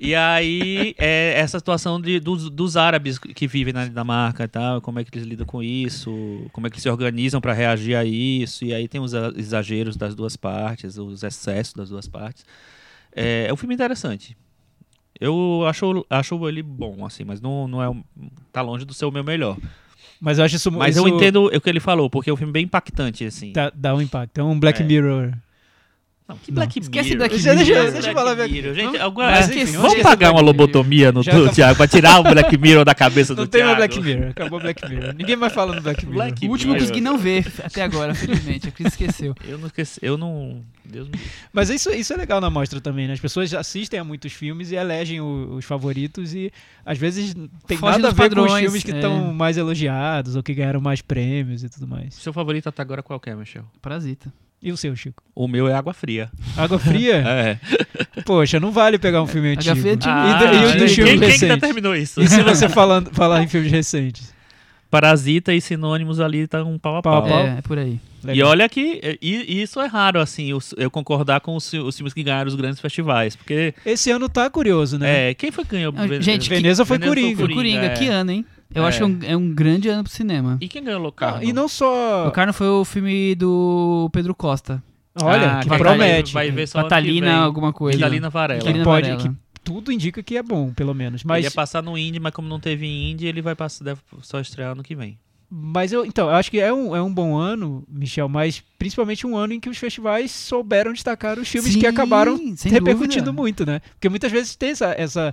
[0.00, 4.80] E aí, é essa situação de, dos, dos árabes que vivem na Dinamarca e tal,
[4.80, 7.94] como é que eles lidam com isso, como é que eles se organizam para reagir
[7.96, 12.44] a isso, e aí tem os exageros das duas partes, os excessos das duas partes.
[13.14, 14.36] É, é um filme interessante.
[15.20, 17.88] Eu acho, acho ele bom, assim, mas não, não é.
[17.88, 18.02] um-
[18.52, 19.56] tá longe do ser o meu melhor.
[20.20, 22.36] Mas eu acho isso Mas isso eu entendo o que ele falou, porque é um
[22.36, 23.52] filme bem impactante, assim.
[23.52, 24.38] Dá, dá um impacto.
[24.38, 24.84] É um Black É.
[24.84, 25.34] Mirror.
[26.26, 26.54] Não, que Não.
[26.54, 27.18] Black Esquece Mirror.
[27.18, 27.92] Black Deixa- deixa- Mirror.
[27.92, 28.72] deixa eu falar Black Mirror.
[28.74, 30.44] Gente, Vamos- alguma- Mas, enfim, enfim, vamos pagar uma Black Mirror.
[30.46, 33.76] lobotomia no do Thiago pra tirar o Black Mirror da cabeça Não do tem mais.
[33.76, 34.30] Black Mirror.
[34.30, 35.14] Acabou Black Mirror.
[35.14, 36.14] Ninguém mais fala no Black Mirror.
[36.24, 36.86] Black O último Mirror.
[36.88, 38.68] consegui não ver até agora, felizmente.
[38.68, 39.34] A Cris esqueceu.
[39.46, 40.62] Eu não esqueci, eu não.
[40.82, 41.18] Deus me.
[41.52, 43.12] Mas isso, isso é legal na mostra também, né?
[43.12, 46.50] As pessoas assistem a muitos filmes e elegem o- os favoritos e
[46.86, 47.34] às vezes
[47.66, 48.94] tem Foge nada a ver com os padrões, filmes que é.
[48.96, 52.14] estão mais elogiados ou que ganharam mais prêmios e tudo mais.
[52.14, 53.64] Seu favorito até agora qual que é, Michel?
[53.82, 54.32] Parasita.
[54.64, 55.22] E o seu, Chico?
[55.34, 56.30] O meu é Água Fria.
[56.56, 57.22] Água Fria?
[57.28, 57.58] É.
[58.24, 59.76] Poxa, não vale pegar um filme Água antigo.
[59.76, 60.14] Fria é antigo.
[60.14, 61.48] e, do- e o dos quem, filmes quem que recentes?
[61.60, 62.20] determinou isso?
[62.22, 64.32] E se você falando, falar em filmes recentes?
[64.90, 67.28] Parasita e sinônimos ali tá um pau a Pau a pau.
[67.30, 67.38] pau.
[67.46, 67.98] É, é por aí.
[68.22, 68.48] E Legal.
[68.48, 72.22] olha que e- e isso é raro, assim, eu concordar com os, os filmes que
[72.22, 73.34] ganharam os grandes festivais.
[73.36, 75.30] Porque, Esse ano tá curioso, né?
[75.30, 75.92] é, quem foi que ganhou?
[75.96, 77.36] Ah, gente, que- Veneza foi Veneza Coringa.
[77.44, 77.88] Foi Coringa, é.
[77.90, 78.46] que ano, hein?
[78.74, 78.88] Eu É.
[78.88, 80.58] acho que é um, é um grande ano pro cinema.
[80.60, 81.44] E quem ganhou Ah, Locarno?
[81.44, 82.26] e não só.
[82.28, 84.82] O Carno foi o filme do Pedro Costa.
[85.22, 86.32] Olha, Ah, que vai- promete.
[86.34, 87.36] Vai ver só que Catalina, vem.
[87.36, 87.98] alguma coisa.
[87.98, 88.60] Catalina Varela.
[88.60, 89.16] Que pode, Varela.
[89.22, 89.30] que
[89.62, 91.20] tudo indica que é bom, pelo menos.
[91.22, 94.00] Ele Mas, ia passar no Indy, mas como não teve Indy, ele vai passar, deve
[94.22, 95.16] só estrear ano que vem.
[95.56, 99.24] mas eu, então, eu acho que é um, é um bom ano, Michel, mas principalmente
[99.24, 103.26] um ano em que os festivais souberam destacar os filmes que Sim, acabaram sem repercutindo
[103.26, 103.32] dúvida.
[103.32, 103.80] muito, né?
[103.92, 105.32] Porque muitas vezes tem essa, essa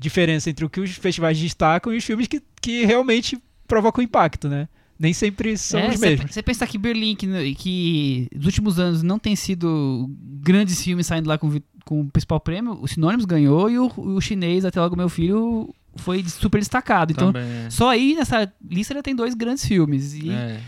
[0.00, 4.48] diferença entre o que os festivais destacam e os filmes que, que realmente provocam impacto,
[4.48, 4.66] né?
[4.98, 6.32] Nem sempre são os mesmos.
[6.32, 10.10] Você pensar que Berlim, que, que nos últimos anos não tem sido
[10.42, 14.20] grandes filmes saindo lá com, com o principal prêmio, o Sinônimos ganhou e o, o
[14.20, 17.12] chinês, até logo meu filho, foi super destacado.
[17.12, 17.70] Então, Também é.
[17.70, 20.14] só aí nessa lista já tem dois grandes filmes.
[20.14, 20.60] E É.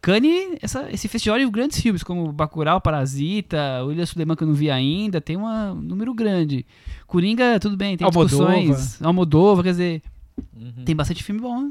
[0.00, 4.48] Cannes, essa- esse festival de grandes filmes, como Bacurau, Parasita, o Ilha Suleiman que eu
[4.48, 6.66] não vi ainda, tem uma- um número grande.
[7.06, 8.56] Coringa, tudo bem, tem Almodóvar.
[8.58, 9.00] discussões.
[9.02, 10.02] Almodóvar, quer dizer,
[10.56, 10.84] Uhum.
[10.84, 11.70] tem bastante filme bom.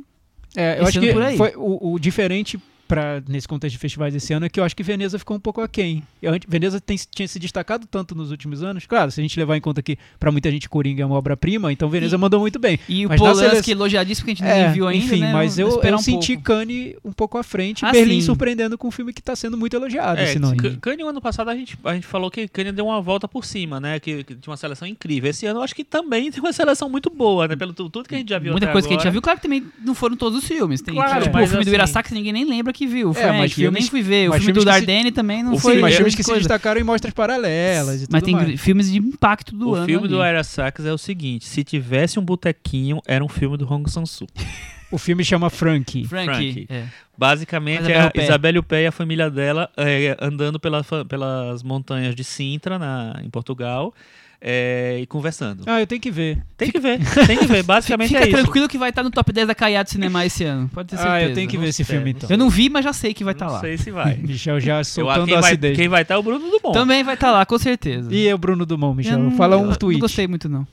[0.55, 2.57] É, eu Esse acho que foi o, o diferente
[2.87, 5.39] pra, nesse contexto de festivais esse ano é que eu acho que Veneza ficou um
[5.39, 6.03] pouco aquém.
[6.47, 8.85] Veneza tem- tinha se destacado tanto nos últimos anos.
[8.85, 11.71] Claro, se a gente levar em conta que pra muita gente Coringa é uma obra-prima,
[11.71, 12.79] então Veneza E- mandou muito bem.
[12.87, 15.19] E o Mas na Polanski seleção- elogiadíssimo que a gente É, nem viu ainda, enfim,
[15.21, 15.33] né?
[15.33, 16.43] mas eu, eu um senti pouco.
[16.47, 18.25] Cannes um pouco à frente, Ah, Berlim sim.
[18.25, 20.33] surpreendendo com um filme que tá sendo muito elogiado, É,
[20.81, 23.43] Cannes, o ano passado, a gente, a gente falou que Cannes deu uma volta por
[23.45, 23.99] cima, né?
[23.99, 25.29] Que, que tinha uma seleção incrível.
[25.29, 27.55] Esse ano, eu acho que também tem uma seleção muito boa, né?
[27.55, 29.09] Pelo tu- tudo que a gente já viu Muita até coisa que a gente já
[29.09, 29.11] agora.
[29.13, 30.81] viu, claro que também não foram todos os filmes.
[30.81, 33.09] Tem Claro, tipo, o mas filme do assim- Irasaca que ninguém nem lembra que viu.
[33.09, 34.29] O É, Frank, mas eu nem fui ver.
[34.29, 35.79] O filme do que se- Dardenne também não Sim, foi.
[35.79, 36.39] mas filmes que se coisa.
[36.41, 38.59] destacaram em mostras paralelas e Mas tem mais.
[38.61, 39.85] filmes de impacto do O ano.
[39.85, 40.15] filme ali.
[40.15, 43.89] do Ira Sachs é o seguinte: se tivesse um botequinho, era um filme do Hong
[43.89, 44.27] Sang-soo.
[44.89, 46.05] O filme chama Frankie.
[46.05, 46.27] Frank.
[46.29, 46.67] Frank.
[46.69, 46.85] é.
[47.17, 48.23] Basicamente, Isabelle é a.
[48.23, 53.29] Isabelle Huppert e a família dela é, andando pela pelas montanhas de Sintra, na, em
[53.29, 53.93] Portugal,
[54.39, 55.63] é, e conversando.
[55.65, 56.43] Ah, eu tenho que ver.
[56.55, 57.63] Tem que ver, tem que ver.
[57.65, 58.37] Basicamente Fica é isso.
[58.37, 60.69] tranquilo que vai estar no top 10 da Caiado Cinema esse ano.
[60.73, 61.15] Pode ter certeza.
[61.15, 62.29] Ah, eu tenho que ver esse Não filme então.
[62.29, 63.59] Eu não vi, mas já sei que vai estar Não lá.
[63.59, 64.15] sei se vai.
[64.21, 65.75] Michel já soltando quem, a vai acidez.
[65.77, 66.73] quem vai estar é o Bruno Dumont.
[66.73, 68.13] Também vai estar lá, com certeza.
[68.13, 69.13] E o Bruno Dumont, Michel?
[69.13, 69.97] Eu não- Fala um eu tweet.
[69.99, 70.67] Não gostei muito, não.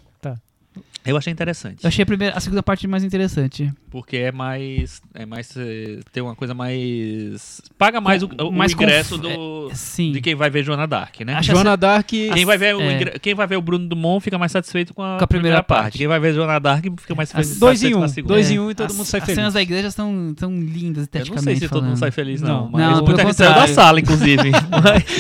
[1.05, 1.85] Eu achei interessante.
[1.85, 3.71] Eu achei a, primeira, a segunda parte mais interessante.
[3.91, 5.03] Porque é mais.
[5.15, 5.55] É mais.
[5.57, 7.61] eh, Tem uma coisa mais.
[7.79, 9.71] Paga mais o, o mais ingresso conf- do.
[9.75, 10.13] Sim.
[10.13, 11.35] De quem vai ver Joana Dark, né?
[11.35, 12.09] Acho Joana Dark.
[12.09, 13.19] Quem vai, ver o é.
[13.21, 15.99] quem vai ver o Bruno Dumont fica mais satisfeito com a, Com a primeira parte.
[15.99, 17.99] Quem vai ver Joana Dark fica mais As- feliz Dois em um.
[17.99, 18.35] com a segunda.
[18.35, 19.37] Dois É, em um e todo as- mundo sai As feliz.
[19.37, 21.99] cenas da igreja são, são lindas, Eu esteticamente não sei se todo mundo falando.
[21.99, 22.49] sai feliz, Não.
[22.65, 22.71] não.
[22.73, 24.51] Mas Não, muita gente saiu da sala, inclusive.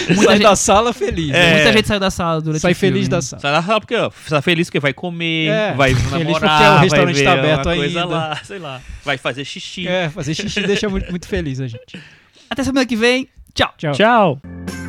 [0.08, 1.30] Muita sai gente- da sala feliz.
[1.34, 1.54] É.
[1.54, 2.94] Muita gente saiu da sala durante Sai o filme.
[2.94, 3.40] feliz da sala.
[3.40, 6.76] Sai da sala porque, ó, sai feliz porque vai comer, É, vai feliz namorar, porque
[6.76, 8.04] o restaurante vai ver tá aberto uma coisa ainda.
[8.04, 8.80] lá, sei lá.
[9.04, 9.86] Vai fazer xixi.
[9.88, 11.98] É, fazer xixi deixa muito, muito feliz a gente.
[12.48, 13.28] Até semana que vem.
[13.54, 13.72] Tchau.
[13.76, 13.92] Tchau.
[13.92, 14.83] Tchau.